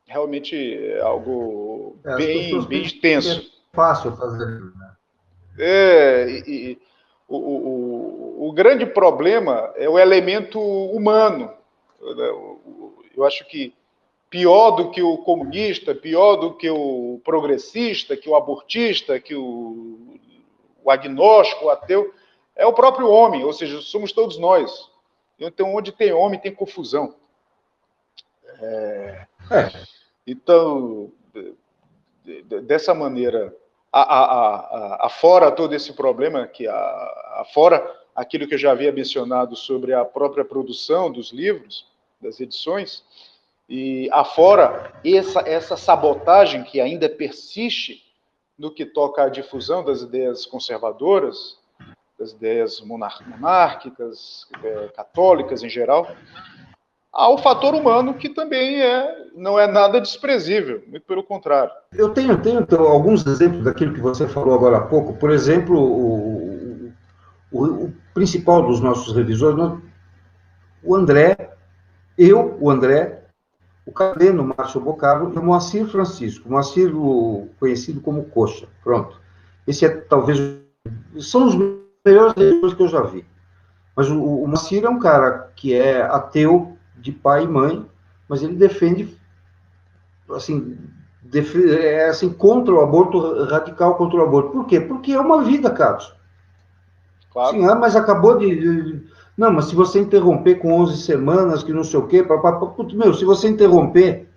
realmente 0.06 0.56
é 0.56 0.98
algo 1.02 1.98
é, 2.02 2.16
bem, 2.16 2.64
bem 2.64 2.82
extenso. 2.84 3.40
É 3.70 3.76
fácil 3.76 4.16
fazer. 4.16 4.46
Né? 4.46 4.96
É, 5.58 6.26
e, 6.26 6.42
e 6.48 6.78
o, 7.28 7.36
o, 7.36 8.48
o, 8.48 8.52
grande 8.52 8.86
problema 8.86 9.74
é 9.76 9.86
o 9.90 9.98
elemento 9.98 10.58
humano. 10.58 11.52
Eu 13.14 13.24
acho 13.24 13.46
que 13.46 13.74
pior 14.34 14.72
do 14.72 14.90
que 14.90 15.00
o 15.00 15.18
comunista, 15.18 15.94
pior 15.94 16.34
do 16.34 16.54
que 16.54 16.68
o 16.68 17.20
progressista, 17.22 18.16
que 18.16 18.28
o 18.28 18.34
abortista, 18.34 19.20
que 19.20 19.32
o, 19.32 20.18
o 20.82 20.90
agnóstico, 20.90 21.66
o 21.66 21.70
ateu, 21.70 22.12
é 22.56 22.66
o 22.66 22.72
próprio 22.72 23.08
homem, 23.08 23.44
ou 23.44 23.52
seja, 23.52 23.80
somos 23.80 24.10
todos 24.10 24.36
nós. 24.36 24.90
Então, 25.38 25.72
onde 25.72 25.92
tem 25.92 26.12
homem, 26.12 26.40
tem 26.40 26.52
confusão. 26.52 27.14
É... 28.60 29.26
É. 29.52 29.70
Então, 30.26 31.12
dessa 32.64 32.92
maneira, 32.92 33.54
a, 33.92 35.06
afora 35.06 35.52
todo 35.52 35.76
esse 35.76 35.92
problema, 35.92 36.44
que 36.48 36.66
a, 36.66 37.36
afora 37.36 37.88
aquilo 38.16 38.48
que 38.48 38.54
eu 38.54 38.58
já 38.58 38.72
havia 38.72 38.90
mencionado 38.90 39.54
sobre 39.54 39.94
a 39.94 40.04
própria 40.04 40.44
produção 40.44 41.12
dos 41.12 41.30
livros, 41.30 41.86
das 42.20 42.40
edições, 42.40 43.04
e 43.68 44.08
afora 44.12 44.92
essa, 45.04 45.40
essa 45.40 45.76
sabotagem 45.76 46.62
que 46.62 46.80
ainda 46.80 47.08
persiste 47.08 48.02
no 48.58 48.70
que 48.70 48.84
toca 48.84 49.24
à 49.24 49.28
difusão 49.28 49.84
das 49.84 50.02
ideias 50.02 50.46
conservadoras, 50.46 51.58
das 52.18 52.32
ideias 52.32 52.80
monárquicas, 52.80 54.46
é, 54.62 54.88
católicas 54.88 55.62
em 55.62 55.68
geral, 55.68 56.08
há 57.12 57.28
o 57.28 57.38
fator 57.38 57.74
humano 57.74 58.14
que 58.14 58.28
também 58.28 58.80
é, 58.80 59.26
não 59.34 59.58
é 59.58 59.66
nada 59.66 60.00
desprezível, 60.00 60.82
muito 60.86 61.04
pelo 61.04 61.24
contrário. 61.24 61.72
Eu 61.92 62.10
tenho, 62.10 62.40
tenho 62.40 62.60
então, 62.60 62.84
alguns 62.84 63.26
exemplos 63.26 63.64
daquilo 63.64 63.94
que 63.94 64.00
você 64.00 64.28
falou 64.28 64.54
agora 64.54 64.76
há 64.76 64.82
pouco. 64.82 65.14
Por 65.14 65.30
exemplo, 65.30 65.76
o, 65.80 66.92
o, 67.50 67.64
o 67.86 67.94
principal 68.12 68.62
dos 68.62 68.80
nossos 68.80 69.14
revisores, 69.16 69.80
o 70.82 70.94
André, 70.94 71.50
eu, 72.16 72.56
o 72.60 72.70
André, 72.70 73.23
o 73.86 73.92
Cadeno 73.92 74.54
Márcio 74.56 74.80
Bocarro 74.80 75.32
e 75.32 75.38
o 75.38 75.42
Moacir 75.42 75.86
Francisco. 75.86 76.48
Moacir, 76.48 76.94
o, 76.96 77.48
conhecido 77.60 78.00
como 78.00 78.24
Coxa. 78.24 78.66
Pronto. 78.82 79.20
Esse 79.66 79.84
é 79.84 79.88
talvez. 79.88 80.38
São 81.20 81.46
os 81.46 81.54
melhores 82.04 82.34
leitores 82.34 82.74
que 82.74 82.82
eu 82.82 82.88
já 82.88 83.02
vi. 83.02 83.24
Mas 83.96 84.10
o, 84.10 84.22
o 84.22 84.48
Moacir 84.48 84.84
é 84.84 84.88
um 84.88 84.98
cara 84.98 85.50
que 85.54 85.74
é 85.74 86.02
ateu 86.02 86.76
de 86.96 87.12
pai 87.12 87.44
e 87.44 87.48
mãe, 87.48 87.86
mas 88.28 88.42
ele 88.42 88.54
defende. 88.54 89.16
Assim, 90.30 90.78
é 91.78 92.08
assim, 92.08 92.32
contra 92.32 92.72
o 92.72 92.80
aborto, 92.80 93.44
radical 93.44 93.96
contra 93.96 94.18
o 94.18 94.22
aborto. 94.22 94.50
Por 94.50 94.66
quê? 94.66 94.80
Porque 94.80 95.12
é 95.12 95.20
uma 95.20 95.42
vida, 95.44 95.70
Carlos. 95.70 96.14
Claro. 97.30 97.56
Sim, 97.56 97.66
ah, 97.66 97.74
mas 97.74 97.96
acabou 97.96 98.38
de, 98.38 98.54
de 98.54 99.13
não, 99.36 99.52
mas 99.52 99.66
se 99.66 99.74
você 99.74 99.98
interromper 99.98 100.56
com 100.56 100.72
11 100.72 101.02
semanas, 101.02 101.62
que 101.62 101.72
não 101.72 101.82
sei 101.82 101.98
o 101.98 102.06
quê, 102.06 102.22
papapá, 102.22 102.72
meu, 102.92 103.12
se 103.12 103.24
você 103.24 103.48
interromper, 103.48 104.28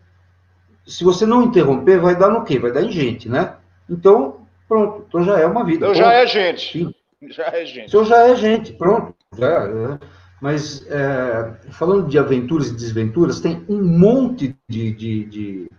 se 0.85 1.03
você 1.03 1.25
não 1.25 1.43
interromper, 1.43 1.99
vai 1.99 2.15
dar 2.15 2.29
no 2.29 2.43
quê? 2.43 2.57
Vai 2.57 2.71
dar 2.71 2.81
em 2.81 2.91
gente, 2.91 3.29
né? 3.29 3.55
Então, 3.87 4.47
pronto, 4.67 5.05
então 5.07 5.23
já 5.23 5.39
é 5.39 5.45
uma 5.45 5.63
vida. 5.63 5.85
Então 5.85 5.93
já 5.93 6.13
é 6.13 6.25
gente. 6.25 6.79
Sim. 6.79 6.93
Já 7.29 7.45
é 7.47 7.65
gente. 7.65 7.87
Então 7.87 8.05
já 8.05 8.27
é 8.27 8.35
gente, 8.35 8.73
pronto. 8.73 9.13
Já 9.37 9.47
é. 9.47 9.99
Mas, 10.41 10.85
é, 10.87 11.53
falando 11.71 12.07
de 12.07 12.17
aventuras 12.17 12.69
e 12.69 12.75
desventuras, 12.75 13.39
tem 13.39 13.63
um 13.67 13.81
monte 13.83 14.55
de. 14.67 14.91
de, 14.91 15.25
de... 15.25 15.71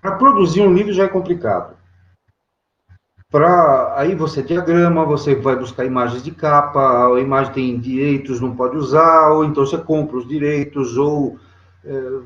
Para 0.00 0.16
produzir 0.16 0.60
um 0.60 0.72
livro 0.72 0.92
já 0.92 1.04
é 1.04 1.08
complicado 1.08 1.75
para 3.36 3.92
aí 3.98 4.14
você 4.14 4.42
diagrama, 4.42 5.04
você 5.04 5.34
vai 5.34 5.54
buscar 5.56 5.84
imagens 5.84 6.22
de 6.22 6.30
capa, 6.30 7.14
a 7.14 7.20
imagem 7.20 7.52
tem 7.52 7.78
direitos, 7.78 8.40
não 8.40 8.56
pode 8.56 8.78
usar, 8.78 9.28
ou 9.28 9.44
então 9.44 9.66
você 9.66 9.76
compra 9.76 10.16
os 10.16 10.26
direitos, 10.26 10.96
ou 10.96 11.38
é, 11.84 12.18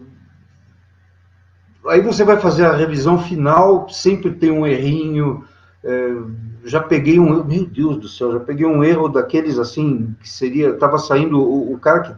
aí 1.89 2.01
você 2.01 2.23
vai 2.23 2.37
fazer 2.39 2.65
a 2.65 2.77
revisão 2.77 3.19
final, 3.19 3.89
sempre 3.89 4.31
tem 4.31 4.53
um 4.53 4.65
errinho, 4.65 5.45
é, 5.83 6.17
já 6.63 6.81
peguei 6.81 7.19
um, 7.19 7.43
meu 7.43 7.67
Deus 7.67 7.97
do 7.97 8.07
céu, 8.07 8.31
já 8.31 8.39
peguei 8.39 8.67
um 8.67 8.85
erro 8.85 9.09
daqueles 9.09 9.59
assim, 9.59 10.15
que 10.21 10.29
seria, 10.29 10.69
estava 10.69 10.97
saindo, 10.97 11.41
o, 11.41 11.73
o, 11.73 11.79
cara 11.81 12.01
que 12.03 12.15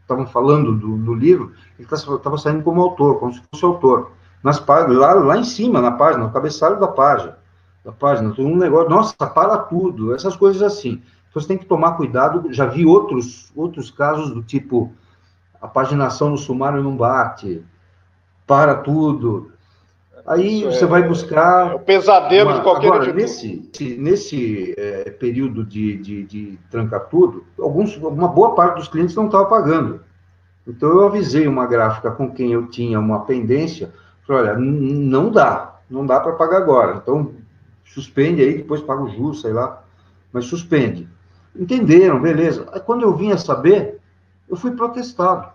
estavam 0.00 0.26
falando 0.26 0.74
do, 0.74 0.96
do, 0.96 1.12
livro, 1.12 1.52
ele 1.78 1.86
estava 1.92 2.38
saindo 2.38 2.62
como 2.62 2.80
autor, 2.80 3.20
como 3.20 3.34
se 3.34 3.42
fosse 3.52 3.66
autor, 3.66 4.12
nas 4.42 4.66
lá, 4.66 5.12
lá 5.12 5.36
em 5.36 5.44
cima, 5.44 5.82
na 5.82 5.90
página, 5.90 6.24
no 6.24 6.32
cabeçalho 6.32 6.80
da 6.80 6.88
página, 6.88 7.38
da 7.84 7.92
página, 7.92 8.32
todo 8.34 8.48
um 8.48 8.56
negócio, 8.56 8.90
nossa, 8.90 9.14
para 9.16 9.58
tudo, 9.58 10.14
essas 10.14 10.36
coisas 10.36 10.62
assim. 10.62 11.02
Então 11.28 11.40
você 11.40 11.48
tem 11.48 11.58
que 11.58 11.66
tomar 11.66 11.92
cuidado, 11.92 12.52
já 12.52 12.66
vi 12.66 12.84
outros, 12.84 13.50
outros 13.54 13.90
casos 13.90 14.30
do 14.30 14.42
tipo, 14.42 14.92
a 15.60 15.68
paginação 15.68 16.30
no 16.30 16.38
sumário 16.38 16.82
não 16.82 16.96
bate, 16.96 17.64
para 18.46 18.74
tudo, 18.74 19.52
Aí 20.26 20.64
você 20.64 20.86
vai 20.86 21.02
buscar. 21.02 21.72
É 21.72 21.74
o 21.74 21.78
pesadelo 21.78 22.50
uma... 22.50 22.58
de 22.58 22.62
qualquer 22.62 22.92
Agora, 22.92 23.12
nesse, 23.12 23.68
nesse 23.98 24.74
é, 24.76 25.10
período 25.10 25.64
de, 25.64 25.96
de, 25.96 26.24
de 26.24 26.58
tranca 26.70 27.00
tudo, 27.00 27.44
alguns, 27.58 27.96
uma 27.96 28.28
boa 28.28 28.54
parte 28.54 28.76
dos 28.76 28.88
clientes 28.88 29.14
não 29.14 29.26
estava 29.26 29.46
pagando. 29.46 30.00
Então 30.66 30.88
eu 30.88 31.06
avisei 31.06 31.46
uma 31.48 31.66
gráfica 31.66 32.10
com 32.10 32.30
quem 32.30 32.52
eu 32.52 32.66
tinha 32.68 33.00
uma 33.00 33.24
pendência, 33.24 33.92
falei, 34.26 34.52
olha, 34.52 34.58
não 34.58 35.30
dá, 35.30 35.80
não 35.90 36.04
dá 36.04 36.20
para 36.20 36.32
pagar 36.32 36.58
agora. 36.58 37.00
Então 37.02 37.32
suspende 37.94 38.42
aí, 38.42 38.58
depois 38.58 38.80
paga 38.80 39.02
o 39.02 39.08
juros, 39.08 39.40
sei 39.40 39.52
lá, 39.52 39.82
mas 40.32 40.46
suspende. 40.46 41.08
Entenderam, 41.54 42.20
beleza. 42.20 42.68
Aí 42.72 42.80
quando 42.80 43.02
eu 43.02 43.14
vim 43.14 43.32
a 43.32 43.36
saber, 43.36 44.00
eu 44.48 44.56
fui 44.56 44.72
protestado. 44.72 45.50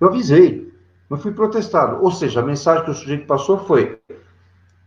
Eu 0.00 0.08
avisei. 0.08 0.72
Não 1.08 1.18
fui 1.18 1.32
protestado. 1.32 2.02
Ou 2.02 2.10
seja, 2.10 2.40
a 2.40 2.44
mensagem 2.44 2.84
que 2.84 2.90
o 2.90 2.94
sujeito 2.94 3.26
passou 3.26 3.58
foi: 3.58 3.98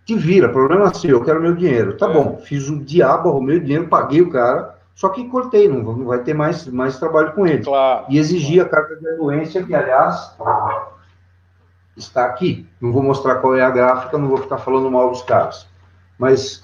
te 0.05 0.15
vira, 0.15 0.49
problema 0.49 0.93
seu, 0.93 1.11
eu 1.11 1.23
quero 1.23 1.41
meu 1.41 1.55
dinheiro. 1.55 1.97
Tá 1.97 2.09
é. 2.09 2.13
bom, 2.13 2.37
fiz 2.37 2.69
o 2.69 2.79
diabo, 2.79 3.29
arrumei 3.29 3.57
o 3.57 3.61
dinheiro, 3.61 3.87
paguei 3.87 4.21
o 4.21 4.29
cara, 4.29 4.75
só 4.93 5.09
que 5.09 5.27
cortei, 5.27 5.67
não, 5.67 5.81
não 5.81 6.05
vai 6.05 6.19
ter 6.19 6.33
mais, 6.33 6.65
mais 6.67 6.97
trabalho 6.99 7.33
com 7.33 7.45
ele. 7.45 7.63
Claro. 7.63 8.05
E 8.09 8.17
exigi 8.17 8.59
a 8.59 8.67
carta 8.67 8.95
de 8.95 9.07
anuência, 9.07 9.63
que, 9.63 9.73
aliás, 9.73 10.35
está 11.97 12.25
aqui. 12.25 12.67
Não 12.79 12.91
vou 12.91 13.03
mostrar 13.03 13.35
qual 13.35 13.55
é 13.55 13.61
a 13.61 13.69
gráfica, 13.69 14.17
não 14.17 14.27
vou 14.27 14.37
ficar 14.37 14.57
falando 14.57 14.89
mal 14.89 15.09
dos 15.09 15.21
caras. 15.23 15.67
Mas, 16.17 16.63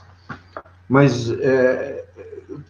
mas 0.88 1.30
é, 1.30 2.06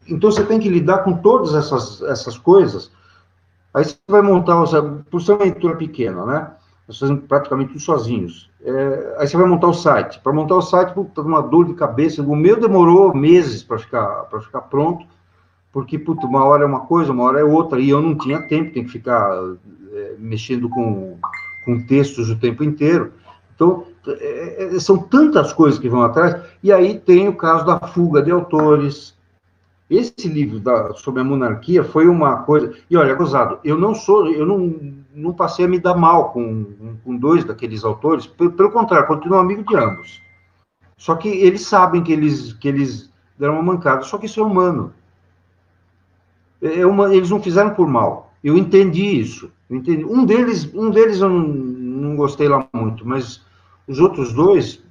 então 0.07 0.31
você 0.31 0.43
tem 0.43 0.59
que 0.59 0.69
lidar 0.69 0.99
com 0.99 1.17
todas 1.17 1.53
essas, 1.53 2.01
essas 2.03 2.37
coisas. 2.37 2.91
Aí 3.73 3.85
você 3.85 3.97
vai 4.07 4.21
montar, 4.21 4.55
por 5.09 5.21
ser 5.21 5.33
uma 5.33 5.43
leitura 5.43 5.75
pequena, 5.75 6.25
né? 6.25 6.51
nós 6.91 6.99
fazemos 6.99 7.23
praticamente 7.25 7.69
tudo 7.69 7.81
sozinhos. 7.81 8.49
É, 8.63 9.15
aí 9.17 9.27
você 9.27 9.37
vai 9.37 9.47
montar 9.47 9.67
o 9.67 9.73
site. 9.73 10.19
Para 10.19 10.33
montar 10.33 10.55
o 10.55 10.61
site, 10.61 10.93
puta, 10.93 11.21
uma 11.21 11.41
dor 11.41 11.65
de 11.65 11.73
cabeça. 11.73 12.21
O 12.21 12.35
meu 12.35 12.59
demorou 12.59 13.15
meses 13.15 13.63
para 13.63 13.79
ficar, 13.79 14.27
ficar 14.41 14.61
pronto, 14.61 15.05
porque, 15.71 15.97
puta, 15.97 16.27
uma 16.27 16.43
hora 16.43 16.63
é 16.63 16.67
uma 16.67 16.81
coisa, 16.81 17.13
uma 17.13 17.23
hora 17.23 17.39
é 17.39 17.43
outra, 17.43 17.79
e 17.79 17.89
eu 17.89 18.01
não 18.01 18.17
tinha 18.17 18.41
tempo, 18.41 18.73
tem 18.73 18.83
que 18.83 18.91
ficar 18.91 19.31
é, 19.93 20.15
mexendo 20.19 20.67
com, 20.67 21.17
com 21.63 21.81
textos 21.85 22.29
o 22.29 22.37
tempo 22.37 22.61
inteiro. 22.61 23.13
Então, 23.55 23.85
é, 24.07 24.75
é, 24.75 24.79
são 24.79 24.97
tantas 24.97 25.53
coisas 25.53 25.79
que 25.79 25.89
vão 25.89 26.01
atrás, 26.01 26.41
e 26.63 26.71
aí 26.71 26.99
tem 26.99 27.27
o 27.27 27.35
caso 27.35 27.65
da 27.65 27.79
fuga 27.79 28.21
de 28.21 28.31
autores, 28.31 29.15
esse 29.91 30.27
livro 30.27 30.57
da, 30.57 30.93
sobre 30.93 31.19
a 31.19 31.23
monarquia 31.23 31.83
foi 31.83 32.07
uma 32.07 32.43
coisa. 32.43 32.73
E 32.89 32.95
olha, 32.95 33.13
gozado, 33.13 33.59
eu 33.61 33.77
não 33.77 33.93
sou, 33.93 34.31
eu 34.31 34.45
não, 34.45 34.73
não 35.13 35.33
passei 35.33 35.65
a 35.65 35.67
me 35.67 35.79
dar 35.79 35.95
mal 35.95 36.31
com, 36.31 36.95
com 37.03 37.17
dois 37.17 37.43
daqueles 37.43 37.83
autores, 37.83 38.25
pelo, 38.25 38.53
pelo 38.53 38.71
contrário, 38.71 39.05
continuo 39.05 39.37
amigo 39.37 39.63
de 39.63 39.75
ambos. 39.75 40.21
Só 40.97 41.15
que 41.15 41.27
eles 41.27 41.65
sabem 41.65 42.01
que 42.01 42.13
eles, 42.13 42.53
que 42.53 42.69
eles 42.69 43.11
deram 43.37 43.55
uma 43.55 43.63
mancada, 43.63 44.03
só 44.03 44.17
que 44.17 44.27
isso 44.27 44.39
é 44.39 44.43
humano. 44.43 44.93
É, 46.61 46.79
é 46.79 46.85
uma, 46.85 47.13
eles 47.13 47.29
não 47.29 47.41
fizeram 47.43 47.73
por 47.73 47.87
mal. 47.87 48.31
Eu 48.41 48.57
entendi 48.57 49.19
isso. 49.19 49.51
Eu 49.69 49.75
entendi. 49.75 50.05
Um 50.05 50.25
deles, 50.25 50.73
um 50.73 50.89
deles 50.89 51.19
eu 51.19 51.27
não, 51.27 51.47
não 51.47 52.15
gostei 52.15 52.47
lá 52.47 52.65
muito, 52.73 53.05
mas 53.05 53.41
os 53.87 53.99
outros 53.99 54.33
dois 54.33 54.83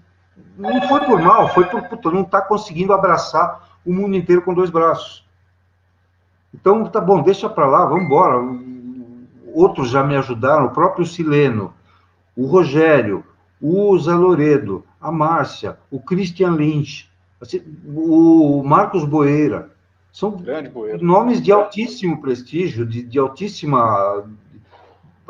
não 0.56 0.88
foi 0.88 1.00
por 1.00 1.20
mal, 1.20 1.48
foi 1.48 1.64
por 1.64 1.82
puta, 1.82 2.10
não 2.10 2.22
estar 2.22 2.42
tá 2.42 2.46
conseguindo 2.46 2.92
abraçar 2.92 3.78
o 3.84 3.92
mundo 3.92 4.16
inteiro 4.16 4.42
com 4.42 4.54
dois 4.54 4.70
braços. 4.70 5.24
Então, 6.52 6.84
tá 6.84 7.00
bom, 7.00 7.22
deixa 7.22 7.48
para 7.48 7.66
lá, 7.66 7.84
vamos 7.84 8.04
embora. 8.04 8.36
Outros 9.54 9.90
já 9.90 10.02
me 10.02 10.16
ajudaram, 10.16 10.66
o 10.66 10.70
próprio 10.70 11.06
Sileno, 11.06 11.72
o 12.36 12.46
Rogério, 12.46 13.24
o 13.60 13.98
Zé 13.98 14.14
Loredo, 14.14 14.84
a 15.00 15.10
Márcia, 15.10 15.78
o 15.90 16.00
Christian 16.00 16.50
Lynch, 16.50 17.08
assim, 17.40 17.62
o 17.86 18.62
Marcos 18.64 19.04
Boeira. 19.04 19.70
São 20.12 20.42
nomes 21.00 21.40
de 21.40 21.52
altíssimo 21.52 22.20
prestígio, 22.20 22.84
de, 22.84 23.02
de 23.02 23.18
altíssima. 23.18 24.24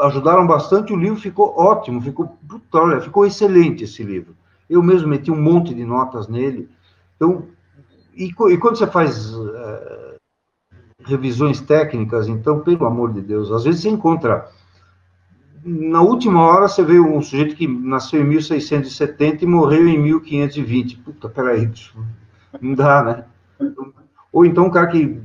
Ajudaram 0.01 0.47
bastante, 0.47 0.93
o 0.93 0.97
livro 0.97 1.21
ficou 1.21 1.55
ótimo, 1.59 2.01
ficou 2.01 2.39
brutal, 2.43 3.01
ficou 3.01 3.27
excelente 3.27 3.85
esse 3.85 4.03
livro. 4.03 4.35
Eu 4.69 4.83
mesmo 4.83 5.09
meti 5.09 5.31
um 5.31 5.41
monte 5.41 5.75
de 5.75 5.85
notas 5.85 6.29
nele. 6.29 6.69
Então, 7.17 7.47
e, 8.15 8.27
e 8.27 8.57
quando 8.59 8.77
você 8.77 8.87
faz 8.87 9.35
uh, 9.35 10.15
revisões 11.05 11.61
técnicas, 11.61 12.29
então, 12.29 12.61
pelo 12.61 12.87
amor 12.87 13.13
de 13.13 13.21
Deus, 13.21 13.51
às 13.51 13.65
vezes 13.65 13.83
você 13.83 13.89
encontra. 13.89 14.49
Na 15.63 16.01
última 16.01 16.43
hora 16.43 16.69
você 16.69 16.83
vê 16.83 16.99
um 16.99 17.21
sujeito 17.21 17.55
que 17.55 17.67
nasceu 17.67 18.23
em 18.23 18.25
1670 18.25 19.45
e 19.45 19.47
morreu 19.47 19.87
em 19.87 19.99
1520. 19.99 20.97
Puta, 20.99 21.29
peraí, 21.29 21.71
não 22.61 22.75
dá, 22.75 23.03
né? 23.03 23.25
Ou 24.33 24.47
então 24.47 24.67
um 24.67 24.71
cara 24.71 24.87
que 24.87 25.21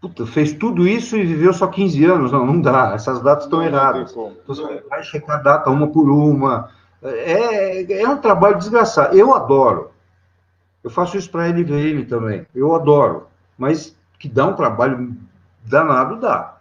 puta, 0.00 0.26
fez 0.26 0.52
tudo 0.52 0.86
isso 0.86 1.16
e 1.16 1.24
viveu 1.24 1.52
só 1.52 1.66
15 1.66 2.04
anos. 2.04 2.32
Não, 2.32 2.46
não 2.46 2.60
dá, 2.60 2.92
essas 2.94 3.20
datas 3.20 3.44
estão 3.44 3.62
erradas. 3.62 4.10
Então 4.12 4.32
você 4.46 4.82
vai 4.88 5.02
checar 5.02 5.38
a 5.38 5.42
data 5.42 5.70
uma 5.70 5.88
por 5.88 6.10
uma. 6.10 6.70
É, 7.02 8.00
é 8.02 8.08
um 8.08 8.18
trabalho 8.18 8.58
desgraçado. 8.58 9.16
Eu 9.16 9.34
adoro. 9.34 9.90
Eu 10.82 10.90
faço 10.90 11.16
isso 11.16 11.30
para 11.30 11.44
a 11.44 11.48
LVM 11.48 12.04
também. 12.08 12.46
Eu 12.54 12.74
adoro. 12.74 13.26
Mas 13.56 13.96
que 14.18 14.28
dá 14.28 14.46
um 14.46 14.54
trabalho 14.54 15.16
danado, 15.64 16.20
dá. 16.20 16.56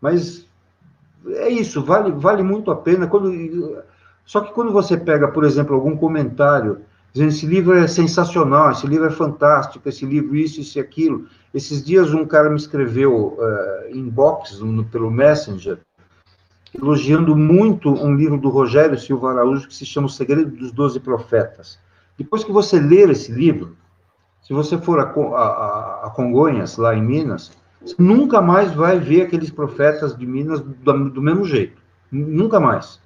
Mas 0.00 0.46
é 1.28 1.48
isso, 1.48 1.84
vale, 1.84 2.12
vale 2.12 2.42
muito 2.42 2.70
a 2.70 2.76
pena. 2.76 3.06
Quando, 3.06 3.82
só 4.24 4.40
que 4.40 4.52
quando 4.52 4.72
você 4.72 4.96
pega, 4.96 5.28
por 5.28 5.44
exemplo, 5.44 5.74
algum 5.74 5.96
comentário 5.96 6.82
dizendo 7.16 7.28
esse 7.30 7.46
livro 7.46 7.74
é 7.74 7.88
sensacional, 7.88 8.70
esse 8.70 8.86
livro 8.86 9.06
é 9.06 9.10
fantástico, 9.10 9.88
esse 9.88 10.04
livro 10.04 10.36
isso, 10.36 10.60
isso 10.60 10.78
e 10.78 10.80
aquilo. 10.80 11.26
Esses 11.54 11.82
dias 11.82 12.12
um 12.12 12.26
cara 12.26 12.50
me 12.50 12.56
escreveu 12.56 13.38
uh, 13.38 13.96
inbox 13.96 14.60
no, 14.60 14.84
pelo 14.84 15.10
Messenger, 15.10 15.78
elogiando 16.74 17.34
muito 17.34 17.88
um 17.88 18.14
livro 18.14 18.36
do 18.36 18.50
Rogério 18.50 18.98
Silva 18.98 19.30
Araújo 19.30 19.66
que 19.66 19.74
se 19.74 19.86
chama 19.86 20.08
O 20.08 20.10
Segredo 20.10 20.50
dos 20.50 20.72
Doze 20.72 21.00
Profetas. 21.00 21.78
Depois 22.18 22.44
que 22.44 22.52
você 22.52 22.78
ler 22.78 23.08
esse 23.08 23.32
livro, 23.32 23.74
se 24.42 24.52
você 24.52 24.76
for 24.76 25.00
a, 25.00 25.04
a, 25.04 26.06
a 26.08 26.10
Congonhas, 26.10 26.76
lá 26.76 26.94
em 26.94 27.02
Minas, 27.02 27.50
nunca 27.98 28.42
mais 28.42 28.74
vai 28.74 29.00
ver 29.00 29.22
aqueles 29.22 29.48
profetas 29.48 30.14
de 30.14 30.26
Minas 30.26 30.60
do, 30.60 31.10
do 31.10 31.22
mesmo 31.22 31.46
jeito. 31.46 31.80
Nunca 32.12 32.60
mais. 32.60 33.00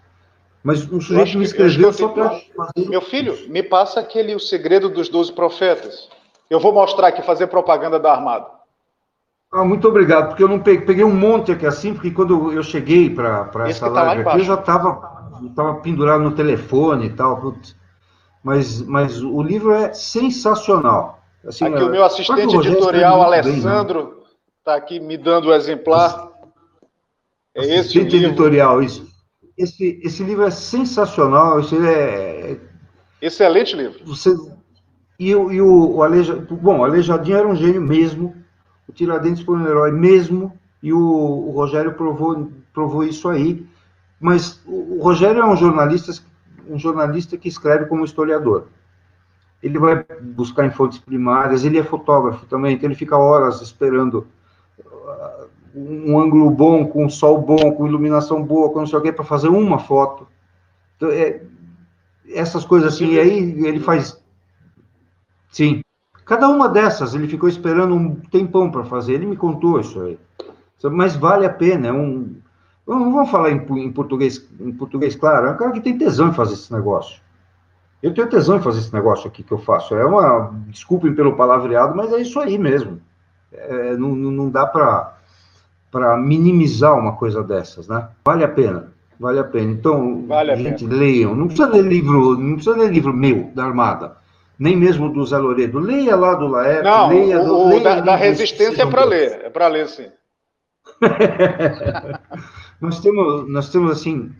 Mas 0.62 0.90
um 0.90 1.00
sujeito 1.00 1.38
me 1.38 1.44
escreveu 1.44 1.92
só 1.92 2.08
para. 2.08 2.40
Meu 2.76 3.00
filho, 3.00 3.36
me 3.48 3.62
passa 3.62 4.00
aquele 4.00 4.34
O 4.34 4.40
Segredo 4.40 4.88
dos 4.88 5.08
Doze 5.08 5.32
Profetas. 5.32 6.08
Eu 6.48 6.60
vou 6.60 6.72
mostrar 6.72 7.08
aqui, 7.08 7.22
fazer 7.22 7.46
propaganda 7.46 7.98
da 7.98 8.12
Armada. 8.12 8.46
Ah, 9.52 9.64
muito 9.64 9.88
obrigado, 9.88 10.28
porque 10.28 10.42
eu 10.42 10.48
não 10.48 10.60
peguei, 10.60 10.86
peguei 10.86 11.04
um 11.04 11.14
monte 11.14 11.50
aqui 11.50 11.66
assim, 11.66 11.92
porque 11.94 12.10
quando 12.10 12.52
eu 12.52 12.62
cheguei 12.62 13.10
para 13.10 13.50
essa 13.66 13.90
tá 13.90 14.02
live 14.02 14.28
aqui, 14.28 14.38
eu 14.38 14.44
já 14.44 14.54
estava 14.54 15.74
pendurado 15.82 16.22
no 16.22 16.32
telefone 16.32 17.06
e 17.06 17.10
tal. 17.10 17.40
Putz 17.40 17.74
mas, 18.42 18.80
mas 18.82 19.22
o 19.22 19.42
livro 19.42 19.72
é 19.72 19.92
sensacional. 19.92 21.20
Assim, 21.44 21.64
aqui 21.66 21.82
é, 21.82 21.84
o 21.84 21.90
meu 21.90 22.04
assistente 22.04 22.56
editorial, 22.56 23.22
Alessandro, 23.22 24.24
está 24.58 24.74
aqui 24.74 24.98
me 24.98 25.16
dando 25.16 25.48
o 25.48 25.54
exemplar. 25.54 26.28
É 27.54 27.64
esse 27.78 27.98
o 27.98 28.02
livro. 28.02 28.16
editorial, 28.28 28.82
isso. 28.82 29.09
Esse, 29.62 30.00
esse 30.02 30.24
livro 30.24 30.44
é 30.44 30.50
sensacional, 30.50 31.60
esse 31.60 31.76
é... 31.76 32.58
Excelente 33.20 33.76
livro. 33.76 34.00
Você, 34.06 34.34
e, 35.18 35.28
e 35.28 35.60
o, 35.60 35.96
o 35.96 36.02
Aleja, 36.02 36.34
bom, 36.34 36.78
o 36.78 36.84
Alejadinho 36.84 37.36
era 37.36 37.46
um 37.46 37.54
gênio 37.54 37.82
mesmo, 37.82 38.34
o 38.88 38.92
Tiradentes 38.92 39.42
foi 39.42 39.58
um 39.58 39.66
herói 39.66 39.92
mesmo, 39.92 40.58
e 40.82 40.92
o, 40.92 40.98
o 40.98 41.50
Rogério 41.50 41.92
provou, 41.92 42.50
provou 42.72 43.04
isso 43.04 43.28
aí. 43.28 43.66
Mas 44.18 44.60
o, 44.66 44.96
o 44.96 45.02
Rogério 45.02 45.42
é 45.42 45.46
um 45.46 45.56
jornalista 45.56 46.10
um 46.70 46.78
jornalista 46.78 47.36
que 47.36 47.48
escreve 47.48 47.86
como 47.86 48.04
historiador. 48.04 48.68
Ele 49.62 49.78
vai 49.78 50.04
buscar 50.22 50.64
em 50.64 50.70
fontes 50.70 50.98
primárias, 50.98 51.64
ele 51.64 51.78
é 51.78 51.82
fotógrafo 51.82 52.46
também, 52.46 52.74
então 52.74 52.88
ele 52.88 52.94
fica 52.94 53.16
horas 53.16 53.60
esperando 53.60 54.26
um 55.74 56.18
ângulo 56.18 56.50
bom, 56.50 56.86
com 56.86 57.08
sol 57.08 57.40
bom, 57.40 57.72
com 57.72 57.86
iluminação 57.86 58.42
boa, 58.42 58.70
com 58.70 58.80
não 58.80 58.86
sei 58.86 58.98
o 58.98 59.02
quê, 59.02 59.12
para 59.12 59.24
fazer 59.24 59.48
uma 59.48 59.78
foto. 59.78 60.26
Então, 60.96 61.10
é, 61.10 61.42
essas 62.28 62.64
coisas 62.64 62.94
assim, 62.94 63.12
e 63.12 63.20
aí 63.20 63.66
ele 63.66 63.80
faz 63.80 64.20
Sim. 65.50 65.82
Cada 66.24 66.48
uma 66.48 66.68
dessas 66.68 67.14
ele 67.14 67.26
ficou 67.26 67.48
esperando 67.48 67.94
um 67.94 68.14
tempão 68.14 68.70
para 68.70 68.84
fazer. 68.84 69.14
Ele 69.14 69.26
me 69.26 69.36
contou 69.36 69.80
isso 69.80 70.00
aí. 70.00 70.18
Mas 70.84 71.16
vale 71.16 71.44
a 71.44 71.50
pena. 71.50 71.88
É 71.88 71.92
um. 71.92 72.36
Não 72.86 73.12
vamos 73.12 73.30
falar 73.30 73.50
em, 73.50 73.56
em, 73.84 73.92
português, 73.92 74.48
em 74.58 74.72
português 74.72 75.14
claro. 75.14 75.48
É 75.48 75.50
um 75.50 75.56
cara 75.56 75.72
que 75.72 75.80
tem 75.80 75.98
tesão 75.98 76.28
em 76.28 76.32
fazer 76.32 76.54
esse 76.54 76.72
negócio. 76.72 77.20
Eu 78.02 78.14
tenho 78.14 78.28
tesão 78.28 78.56
em 78.56 78.62
fazer 78.62 78.78
esse 78.78 78.94
negócio 78.94 79.28
aqui 79.28 79.42
que 79.42 79.52
eu 79.52 79.58
faço. 79.58 79.94
É 79.94 80.04
uma. 80.04 80.54
Desculpem 80.68 81.14
pelo 81.14 81.36
palavreado, 81.36 81.96
mas 81.96 82.12
é 82.12 82.20
isso 82.20 82.38
aí 82.40 82.56
mesmo. 82.56 83.00
É, 83.52 83.96
não, 83.96 84.14
não 84.14 84.48
dá 84.48 84.64
para 84.64 85.18
minimizar 86.18 86.98
uma 86.98 87.16
coisa 87.16 87.42
dessas, 87.42 87.88
né? 87.88 88.08
Vale 88.24 88.44
a 88.44 88.48
pena. 88.48 88.92
Vale 89.18 89.38
a 89.38 89.44
pena. 89.44 89.72
Então, 89.72 90.24
vale 90.26 90.56
gente, 90.56 90.84
pena. 90.84 90.96
leiam. 90.96 91.34
Não 91.34 91.46
precisa 91.46 91.68
ler 91.68 91.82
livro, 91.82 92.38
não 92.38 92.54
precisa 92.54 92.76
ler 92.76 92.90
livro 92.90 93.12
meu, 93.12 93.50
da 93.54 93.64
Armada 93.64 94.20
nem 94.60 94.76
mesmo 94.76 95.10
do 95.10 95.24
Zé 95.24 95.38
Loredo. 95.38 95.78
Leia 95.78 96.14
lá 96.14 96.34
do 96.34 96.46
Laerte, 96.46 96.84
Não, 96.84 97.08
leia... 97.08 97.40
o, 97.40 97.68
leia 97.70 97.80
da, 97.80 98.00
da 98.02 98.14
Resistência 98.14 98.82
é 98.82 98.86
para 98.86 99.04
ler, 99.04 99.40
é 99.46 99.48
para 99.48 99.68
ler, 99.68 99.88
sim. 99.88 100.10
nós, 102.78 103.00
temos, 103.00 103.48
nós 103.48 103.70
temos, 103.70 103.90
assim, 103.90 104.30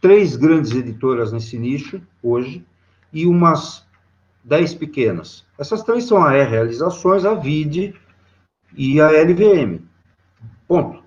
três 0.00 0.34
grandes 0.34 0.72
editoras 0.72 1.30
nesse 1.30 1.56
nicho, 1.56 2.02
hoje, 2.20 2.66
e 3.12 3.24
umas 3.24 3.86
dez 4.42 4.74
pequenas. 4.74 5.46
Essas 5.56 5.84
três 5.84 6.04
são 6.04 6.24
a 6.24 6.34
R 6.34 6.50
Realizações, 6.50 7.24
a 7.24 7.34
VID 7.34 7.94
e 8.76 9.00
a 9.00 9.10
LVM. 9.10 9.80
Ponto. 10.68 11.02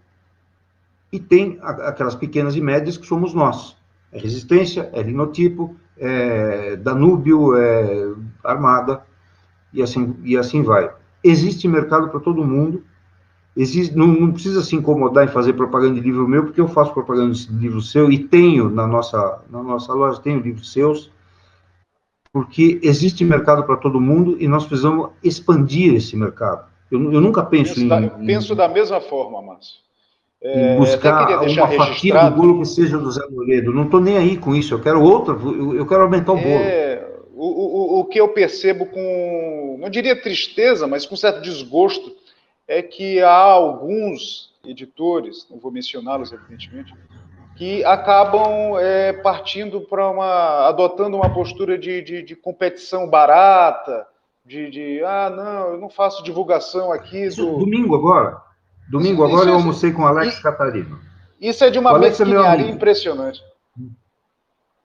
E 1.12 1.20
tem 1.20 1.59
aquelas 1.62 2.16
pequenas 2.16 2.55
e 2.55 2.62
médias 2.62 2.97
que 2.97 3.05
somos 3.05 3.34
nós. 3.34 3.78
É 4.12 4.20
Resistência, 4.20 4.89
é 4.91 5.01
Linotipo, 5.03 5.76
é, 5.97 6.76
Danúbio, 6.78 7.55
é, 7.55 8.14
Armada, 8.43 9.03
e 9.72 9.82
assim, 9.82 10.16
e 10.24 10.36
assim 10.36 10.64
vai. 10.64 10.91
Existe 11.24 11.68
mercado 11.68 12.09
para 12.09 12.20
todo 12.20 12.43
mundo, 12.43 12.84
existe, 13.55 13.95
não, 13.95 14.07
não, 14.07 14.32
precisa 14.32 14.64
se 14.64 14.76
incomodar 14.76 15.26
em 15.26 15.32
fazer 15.32 15.53
propaganda 15.53 15.95
de 15.95 16.01
livro 16.01 16.28
meu, 16.28 16.45
porque 16.45 16.59
eu 16.59 16.68
faço 16.68 16.93
propaganda 16.93 17.34
de 17.34 17.53
livro 17.53 17.82
seu, 17.82 18.12
e 18.12 18.18
tenho 18.18 18.70
na 18.70 18.88
nossa, 18.88 19.41
na 19.49 19.62
nossa 19.62 19.93
loja, 19.93 20.20
tenho 20.22 20.39
livros 20.39 20.74
seus, 20.74 21.12
porque 22.34 22.80
existe 22.82 23.24
mercado 23.24 23.64
para 23.64 23.78
todo 23.78 24.01
mundo, 24.01 24.38
e 24.39 24.47
nós 24.47 24.66
precisamos 24.66 25.12
expandir 25.24 25.93
esse 25.93 26.16
mercado. 26.18 26.70
Eu, 26.91 27.13
eu 27.13 27.21
nunca 27.21 27.43
penso, 27.43 27.75
penso 27.75 27.85
em... 27.85 27.87
Da, 27.87 28.01
eu 28.01 28.25
penso 28.25 28.53
da 28.53 28.67
mesma 28.67 28.99
forma, 28.99 29.41
Márcio. 29.41 29.79
É, 30.43 30.75
buscar 30.75 31.39
uma 31.43 31.67
fatia 31.67 32.29
do 32.29 32.35
bolo 32.35 32.59
que 32.61 32.67
seja 32.67 32.97
do 32.97 33.11
Zé 33.11 33.21
Moredo. 33.29 33.71
Não 33.71 33.85
estou 33.85 34.01
nem 34.01 34.17
aí 34.17 34.37
com 34.37 34.55
isso, 34.55 34.73
eu 34.73 34.81
quero 34.81 35.01
outra, 35.01 35.35
eu, 35.35 35.75
eu 35.75 35.85
quero 35.85 36.01
aumentar 36.01 36.33
o 36.33 36.37
bolo. 36.37 36.47
É, 36.47 37.07
o, 37.33 37.45
o, 37.45 37.99
o 37.99 38.05
que 38.05 38.19
eu 38.19 38.27
percebo 38.29 38.87
com, 38.87 39.77
não 39.79 39.89
diria 39.89 40.19
tristeza, 40.19 40.87
mas 40.87 41.05
com 41.05 41.15
certo 41.15 41.41
desgosto, 41.41 42.15
é 42.67 42.81
que 42.81 43.21
há 43.21 43.31
alguns 43.35 44.51
editores, 44.65 45.45
não 45.49 45.59
vou 45.59 45.71
mencioná-los 45.71 46.31
evidentemente, 46.33 46.93
que 47.55 47.83
acabam 47.83 48.79
é, 48.79 49.13
partindo 49.13 49.81
para 49.81 50.09
uma, 50.09 50.67
adotando 50.67 51.17
uma 51.17 51.31
postura 51.31 51.77
de, 51.77 52.01
de, 52.01 52.23
de 52.23 52.35
competição 52.35 53.07
barata, 53.07 54.07
de, 54.45 54.69
de, 54.69 55.03
ah, 55.03 55.29
não, 55.29 55.73
eu 55.73 55.79
não 55.79 55.89
faço 55.89 56.23
divulgação 56.23 56.91
aqui 56.91 57.29
do... 57.29 57.57
Domingo 57.59 57.95
agora, 57.95 58.41
Domingo 58.89 59.23
agora 59.23 59.49
eu 59.49 59.55
almocei 59.55 59.91
com 59.91 60.01
o 60.01 60.07
Alex 60.07 60.33
isso, 60.33 60.43
Catarino. 60.43 60.99
Isso 61.39 61.63
é 61.63 61.69
de 61.69 61.79
uma 61.79 61.95
é 61.95 61.99
mesquinharia 61.99 62.65
é 62.65 62.69
impressionante. 62.69 63.41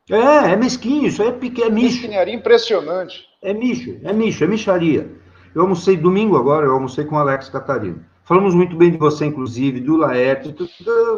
É, 0.09 0.53
é 0.53 0.57
mesquinho, 0.57 1.09
isso 1.09 1.23
é 1.23 1.33
pequeno, 1.33 1.67
é 1.67 1.71
micho. 1.71 2.03
Mesquinharia 2.03 2.35
impressionante. 2.35 3.25
É 3.43 3.53
micho, 3.53 3.99
é 4.05 4.13
micho, 4.13 4.45
é 4.45 4.47
micharia. 4.47 5.11
Eu 5.55 5.63
almocei 5.63 5.97
domingo 5.97 6.37
agora, 6.37 6.67
eu 6.67 6.73
almocei 6.73 7.05
com 7.05 7.17
o 7.17 7.19
Alex 7.19 7.49
Catarino. 7.49 8.05
Falamos 8.25 8.55
muito 8.55 8.77
bem 8.77 8.91
de 8.91 8.97
você, 8.97 9.25
inclusive, 9.25 9.81
do 9.81 9.97
Laerte. 9.97 10.55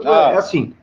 Ah, 0.05 0.33
é 0.33 0.37
assim. 0.37 0.75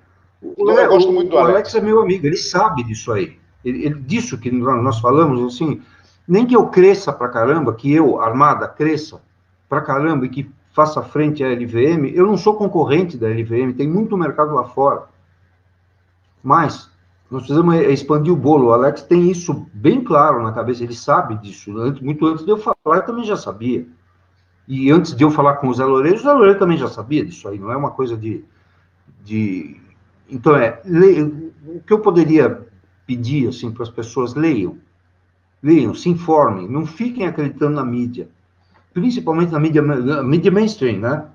O, 0.42 0.70
eu 0.70 0.90
gosto 0.90 1.12
muito 1.12 1.30
do 1.30 1.38
Alex. 1.38 1.50
O 1.50 1.56
Alex 1.56 1.76
é 1.76 1.82
meu 1.82 2.02
amigo, 2.02 2.28
ele 2.28 2.38
sabe 2.38 2.84
disso 2.84 3.12
aí. 3.12 3.40
Ele, 3.64 3.86
ele, 3.86 3.96
disso 4.02 4.38
que 4.38 4.52
nós 4.52 5.00
falamos, 5.00 5.56
assim, 5.56 5.82
nem 6.28 6.46
que 6.46 6.56
eu 6.56 6.68
cresça 6.68 7.14
pra 7.14 7.30
caramba, 7.30 7.74
que 7.74 7.94
eu, 7.94 8.20
Armada, 8.20 8.68
cresça 8.68 9.22
pra 9.70 9.82
caramba 9.82 10.26
e 10.26 10.30
que 10.30 10.52
faça 10.74 11.02
frente 11.02 11.44
à 11.44 11.48
LVM, 11.48 12.08
eu 12.14 12.28
não 12.28 12.36
sou 12.36 12.56
concorrente 12.56 13.18
da 13.18 13.28
LVM, 13.28 13.74
tem 13.78 13.88
muito 13.88 14.18
mercado 14.18 14.54
lá 14.54 14.66
fora. 14.66 15.04
Mas 16.44 16.92
nós 17.30 17.44
precisamos 17.44 17.76
expandir 17.76 18.32
o 18.32 18.36
bolo. 18.36 18.68
O 18.68 18.74
Alex 18.74 19.02
tem 19.04 19.32
isso 19.32 19.66
bem 19.74 20.04
claro 20.04 20.44
na 20.44 20.52
cabeça, 20.52 20.84
ele 20.84 20.94
sabe 20.94 21.36
disso. 21.38 21.72
Muito 22.02 22.26
antes 22.28 22.46
de 22.46 22.52
eu 22.52 22.58
falar, 22.58 22.98
eu 22.98 23.06
também 23.06 23.24
já 23.24 23.36
sabia. 23.36 23.88
E 24.68 24.92
antes 24.92 25.16
de 25.16 25.24
eu 25.24 25.32
falar 25.32 25.56
com 25.56 25.68
o 25.68 25.74
Zé 25.74 25.86
Loureiro, 25.86 26.18
o 26.18 26.22
Zé 26.22 26.32
Loureiro 26.32 26.60
também 26.60 26.78
já 26.78 26.88
sabia 26.88 27.26
disso 27.26 27.48
aí, 27.48 27.60
não 27.60 27.72
é 27.72 27.78
uma 27.78 27.92
coisa 27.92 28.18
de. 28.18 28.44
de... 29.24 29.80
Então, 30.30 30.56
é, 30.56 30.82
le... 30.86 31.52
o 31.68 31.82
que 31.86 31.94
eu 31.94 32.00
poderia 32.00 32.68
pedir 33.06 33.48
assim, 33.48 33.72
para 33.72 33.84
as 33.84 33.90
pessoas, 33.90 34.34
leiam. 34.34 34.78
Leiam, 35.62 35.94
se 35.96 36.10
informem, 36.10 36.70
não 36.70 36.86
fiquem 36.86 37.26
acreditando 37.26 37.76
na 37.76 37.86
mídia 37.86 38.30
principalmente 38.96 39.52
na 39.52 39.60
mídia, 39.60 39.82
na 39.82 40.24
mídia 40.24 40.50
mainstream, 40.50 41.00
né? 41.00 41.26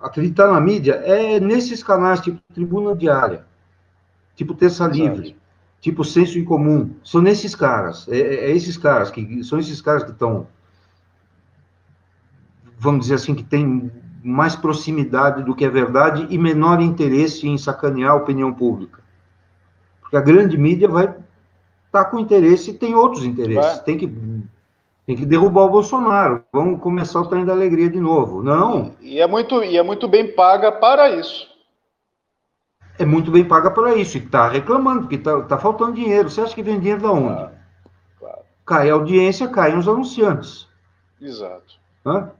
Acreditar 0.00 0.50
na 0.50 0.58
mídia 0.58 0.94
é 0.94 1.38
nesses 1.38 1.82
canais, 1.82 2.20
tipo 2.20 2.40
Tribuna 2.54 2.96
Diária, 2.96 3.44
tipo 4.34 4.54
Terça 4.54 4.86
Livre, 4.86 5.36
tipo 5.78 6.02
Senso 6.02 6.38
em 6.38 6.44
Comum. 6.44 6.94
São 7.04 7.20
nesses 7.20 7.54
caras, 7.54 8.08
é, 8.08 8.18
é, 8.18 8.34
é 8.46 8.50
esses 8.52 8.78
caras, 8.78 9.10
que 9.10 9.44
são 9.44 9.58
esses 9.58 9.82
caras 9.82 10.04
que 10.04 10.10
estão, 10.10 10.46
vamos 12.78 13.02
dizer 13.02 13.16
assim, 13.16 13.34
que 13.34 13.44
tem 13.44 13.92
mais 14.24 14.56
proximidade 14.56 15.42
do 15.42 15.54
que 15.54 15.66
é 15.66 15.68
verdade 15.68 16.26
e 16.30 16.38
menor 16.38 16.80
interesse 16.80 17.46
em 17.46 17.58
sacanear 17.58 18.12
a 18.12 18.16
opinião 18.16 18.54
pública. 18.54 19.02
Porque 20.00 20.16
a 20.16 20.20
grande 20.22 20.56
mídia 20.56 20.88
vai 20.88 21.14
estar 21.90 22.04
tá 22.04 22.10
com 22.10 22.18
interesse 22.18 22.70
e 22.70 22.74
tem 22.74 22.94
outros 22.94 23.24
interesses. 23.24 23.72
Vai. 23.76 23.84
Tem 23.84 23.98
que 23.98 24.06
tem 25.10 25.16
que 25.16 25.26
derrubar 25.26 25.64
o 25.64 25.70
Bolsonaro. 25.70 26.44
Vamos 26.52 26.80
começar 26.80 27.20
o 27.20 27.26
trem 27.26 27.44
da 27.44 27.52
alegria 27.52 27.90
de 27.90 27.98
novo. 27.98 28.44
Não. 28.44 28.94
E 29.00 29.20
é 29.20 29.26
muito, 29.26 29.60
e 29.64 29.76
é 29.76 29.82
muito 29.82 30.06
bem 30.06 30.32
paga 30.32 30.70
para 30.70 31.10
isso. 31.10 31.48
É 32.96 33.04
muito 33.04 33.28
bem 33.28 33.44
paga 33.44 33.72
para 33.72 33.96
isso. 33.96 34.16
E 34.16 34.20
está 34.20 34.48
reclamando, 34.48 35.00
porque 35.00 35.16
está 35.16 35.42
tá 35.42 35.58
faltando 35.58 35.94
dinheiro. 35.94 36.30
Você 36.30 36.40
acha 36.40 36.54
que 36.54 36.62
vem 36.62 36.78
dinheiro 36.78 37.02
da 37.02 37.10
onde? 37.10 37.34
Claro, 37.34 37.50
claro. 38.20 38.38
Cai 38.64 38.88
a 38.88 38.94
audiência, 38.94 39.48
caem 39.48 39.76
os 39.76 39.88
anunciantes. 39.88 40.68
Exato. 41.20 41.74
Hã? 42.06 42.30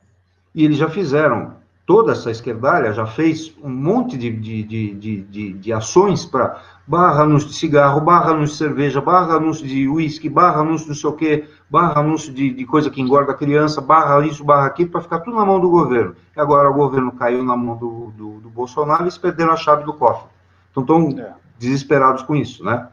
E 0.54 0.64
eles 0.64 0.76
já 0.76 0.88
fizeram, 0.88 1.56
toda 1.84 2.12
essa 2.12 2.30
esquerdalha 2.30 2.92
já 2.92 3.04
fez 3.04 3.52
um 3.64 3.68
monte 3.68 4.16
de, 4.16 4.30
de, 4.30 4.62
de, 4.62 5.22
de, 5.22 5.52
de 5.54 5.72
ações 5.72 6.24
para 6.24 6.62
barra 6.90 7.22
anúncio 7.22 7.48
de 7.48 7.54
cigarro, 7.54 8.00
barra 8.00 8.32
anúncio 8.32 8.54
de 8.54 8.58
cerveja, 8.58 9.00
barra 9.00 9.36
anúncio 9.36 9.64
de 9.64 9.88
uísque, 9.88 10.28
barra 10.28 10.60
anúncio 10.60 10.86
de 10.86 10.88
não 10.88 10.96
sei 10.96 11.10
o 11.10 11.12
quê, 11.12 11.48
barra 11.70 12.00
anúncio 12.00 12.32
de, 12.34 12.52
de 12.52 12.66
coisa 12.66 12.90
que 12.90 13.00
engorda 13.00 13.30
a 13.30 13.36
criança, 13.36 13.80
barra 13.80 14.26
isso, 14.26 14.42
barra 14.42 14.66
aquilo, 14.66 14.90
para 14.90 15.00
ficar 15.00 15.20
tudo 15.20 15.36
na 15.36 15.46
mão 15.46 15.60
do 15.60 15.70
governo. 15.70 16.16
E 16.36 16.40
agora 16.40 16.68
o 16.68 16.74
governo 16.74 17.12
caiu 17.12 17.44
na 17.44 17.56
mão 17.56 17.76
do, 17.76 18.12
do, 18.16 18.40
do 18.40 18.50
Bolsonaro 18.50 19.02
e 19.02 19.04
eles 19.04 19.16
perderam 19.16 19.52
a 19.52 19.56
chave 19.56 19.84
do 19.84 19.94
cofre. 19.94 20.28
Então 20.72 20.82
estão 20.82 21.24
é. 21.24 21.32
desesperados 21.60 22.24
com 22.24 22.34
isso, 22.34 22.64
né? 22.64 22.88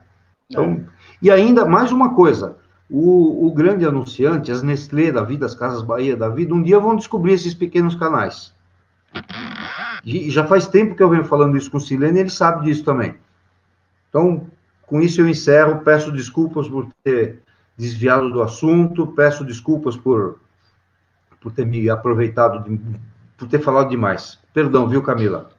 Então, 0.48 0.66
é. 0.66 0.80
E 1.20 1.32
ainda 1.32 1.66
mais 1.66 1.92
uma 1.92 2.14
coisa, 2.14 2.56
o, 2.88 3.48
o, 3.48 3.52
grande 3.52 3.84
anunciante, 3.84 4.52
as 4.52 4.62
Nestlé 4.62 5.12
da 5.12 5.24
vida, 5.24 5.48
as 5.48 5.56
Casas 5.56 5.82
Bahia 5.82 6.16
da 6.16 6.30
vida, 6.30 6.54
um 6.54 6.62
dia 6.62 6.80
vão 6.80 6.96
descobrir 6.96 7.34
esses 7.34 7.56
pequenos 7.56 7.96
canais. 7.96 8.54
E 10.06 10.30
já 10.30 10.46
faz 10.46 10.68
tempo 10.68 10.94
que 10.94 11.02
eu 11.02 11.10
venho 11.10 11.26
falando 11.26 11.58
isso 11.58 11.72
com 11.72 11.78
o 11.78 11.82
Silene 11.82 12.20
e 12.20 12.22
ele 12.22 12.30
sabe 12.30 12.64
disso 12.64 12.84
também. 12.84 13.16
Então, 14.18 14.48
com 14.88 15.00
isso 15.00 15.22
eu 15.22 15.30
encerro, 15.30 15.82
peço 15.84 16.12
desculpas 16.12 16.68
por 16.68 16.88
ter 17.04 17.44
desviado 17.78 18.32
do 18.32 18.42
assunto, 18.42 19.06
peço 19.06 19.46
desculpas 19.46 19.96
por, 19.96 20.40
por 21.40 21.52
ter 21.52 21.68
me 21.68 21.88
aproveitado, 21.88 22.68
de, 22.68 22.80
por 23.38 23.48
ter 23.48 23.60
falado 23.60 23.90
demais. 23.90 24.40
Perdão, 24.52 24.88
viu, 24.88 25.04
Camila? 25.04 25.52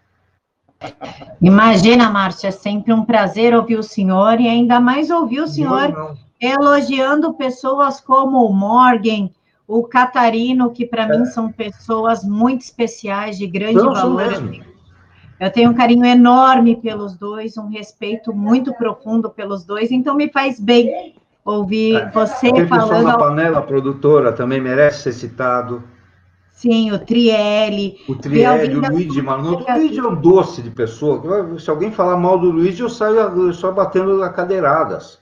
Imagina, 1.40 2.10
Márcia, 2.10 2.48
é 2.48 2.50
sempre 2.50 2.92
um 2.92 3.04
prazer 3.04 3.54
ouvir 3.54 3.78
o 3.78 3.82
senhor 3.82 4.40
e 4.40 4.48
ainda 4.48 4.80
mais 4.80 5.08
ouvir 5.08 5.40
o 5.40 5.48
senhor 5.48 5.90
não, 5.90 6.08
não. 6.08 6.18
elogiando 6.40 7.34
pessoas 7.34 8.00
como 8.00 8.44
o 8.44 8.52
Morgan, 8.52 9.30
o 9.68 9.84
Catarino, 9.84 10.72
que 10.72 10.84
para 10.84 11.02
é. 11.04 11.16
mim 11.16 11.26
são 11.26 11.52
pessoas 11.52 12.24
muito 12.24 12.62
especiais, 12.62 13.38
de 13.38 13.46
grande 13.46 13.74
não, 13.74 13.92
valor. 13.92 14.50
Eu 15.40 15.52
tenho 15.52 15.70
um 15.70 15.74
carinho 15.74 16.04
enorme 16.04 16.76
pelos 16.76 17.16
dois, 17.16 17.56
um 17.56 17.68
respeito 17.68 18.34
muito 18.34 18.74
profundo 18.74 19.30
pelos 19.30 19.64
dois, 19.64 19.90
então 19.90 20.16
me 20.16 20.28
faz 20.28 20.58
bem 20.58 21.14
ouvir 21.44 21.96
é. 21.96 22.10
você 22.10 22.48
Aquele 22.48 22.66
falando. 22.66 23.04
na 23.04 23.16
panela 23.16 23.62
produtora 23.62 24.32
também 24.32 24.60
merece 24.60 25.02
ser 25.04 25.12
citado. 25.12 25.82
Sim, 26.50 26.90
o 26.90 26.98
Trielli. 26.98 27.98
O 28.08 28.16
Trielli, 28.16 28.76
o 28.76 28.80
Luigi 28.90 29.22
Manotto. 29.22 29.64
O 29.70 29.74
Luigi 29.76 29.98
é 30.00 30.02
um 30.02 30.16
doce 30.16 30.60
de 30.60 30.70
pessoa. 30.70 31.56
Se 31.56 31.70
alguém 31.70 31.92
falar 31.92 32.16
mal 32.16 32.36
do 32.36 32.50
Luigi, 32.50 32.82
eu 32.82 32.88
saio, 32.88 33.52
só 33.52 33.70
batendo 33.70 34.18
cadeiradas. 34.32 35.20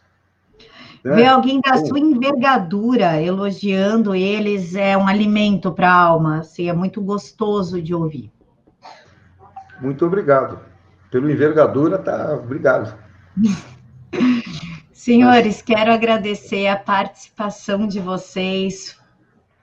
Né? 1.04 1.16
Ver 1.16 1.26
alguém 1.26 1.60
da 1.60 1.76
sua 1.84 2.00
envergadura 2.00 3.20
elogiando 3.20 4.14
eles 4.14 4.74
é 4.74 4.96
um 4.96 5.06
alimento 5.06 5.70
para 5.70 5.92
a 5.92 6.02
alma, 6.02 6.38
assim, 6.38 6.70
é 6.70 6.72
muito 6.72 7.02
gostoso 7.02 7.82
de 7.82 7.94
ouvir. 7.94 8.32
Muito 9.80 10.04
obrigado. 10.06 10.60
Pelo 11.10 11.30
envergadura, 11.30 11.98
tá. 11.98 12.34
Obrigado. 12.34 12.96
Senhores, 14.92 15.62
quero 15.62 15.92
agradecer 15.92 16.66
a 16.66 16.76
participação 16.76 17.86
de 17.86 18.00
vocês 18.00 18.98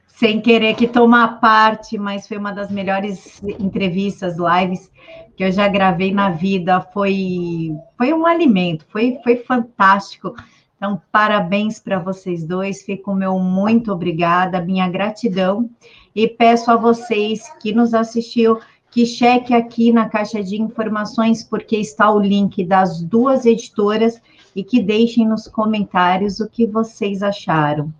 sem 0.07 0.39
querer 0.39 0.75
que 0.75 0.87
tomar 0.87 1.39
parte, 1.39 1.97
mas 1.97 2.27
foi 2.27 2.37
uma 2.37 2.53
das 2.53 2.71
melhores 2.71 3.43
entrevistas, 3.59 4.37
lives 4.37 4.89
que 5.35 5.43
eu 5.43 5.51
já 5.51 5.67
gravei 5.67 6.13
na 6.13 6.29
vida. 6.29 6.79
Foi, 6.79 7.75
foi 7.97 8.13
um 8.13 8.25
alimento, 8.25 8.85
foi, 8.89 9.19
foi 9.23 9.37
fantástico. 9.37 10.33
Então, 10.77 11.01
parabéns 11.11 11.79
para 11.79 11.99
vocês 11.99 12.45
dois. 12.45 12.83
Fico 12.83 13.13
meu 13.15 13.39
muito 13.39 13.91
obrigada, 13.91 14.61
minha 14.61 14.87
gratidão. 14.87 15.69
E 16.15 16.27
peço 16.27 16.69
a 16.71 16.75
vocês 16.75 17.51
que 17.61 17.73
nos 17.73 17.93
assistiu 17.93 18.59
que 18.93 19.07
cheque 19.07 19.55
aqui 19.55 19.91
na 19.91 20.07
caixa 20.07 20.43
de 20.43 20.61
informações, 20.61 21.43
porque 21.43 21.77
está 21.77 22.11
o 22.11 22.19
link 22.19 22.63
das 22.63 23.01
duas 23.01 23.43
editoras 23.43 24.21
e 24.55 24.63
que 24.63 24.79
deixem 24.79 25.27
nos 25.27 25.47
comentários 25.47 26.39
o 26.39 26.47
que 26.47 26.67
vocês 26.67 27.23
acharam. 27.23 27.91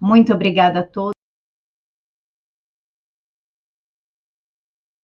Muito 0.00 0.34
obrigada 0.34 0.80
a 0.80 0.82
todos. 0.82 1.19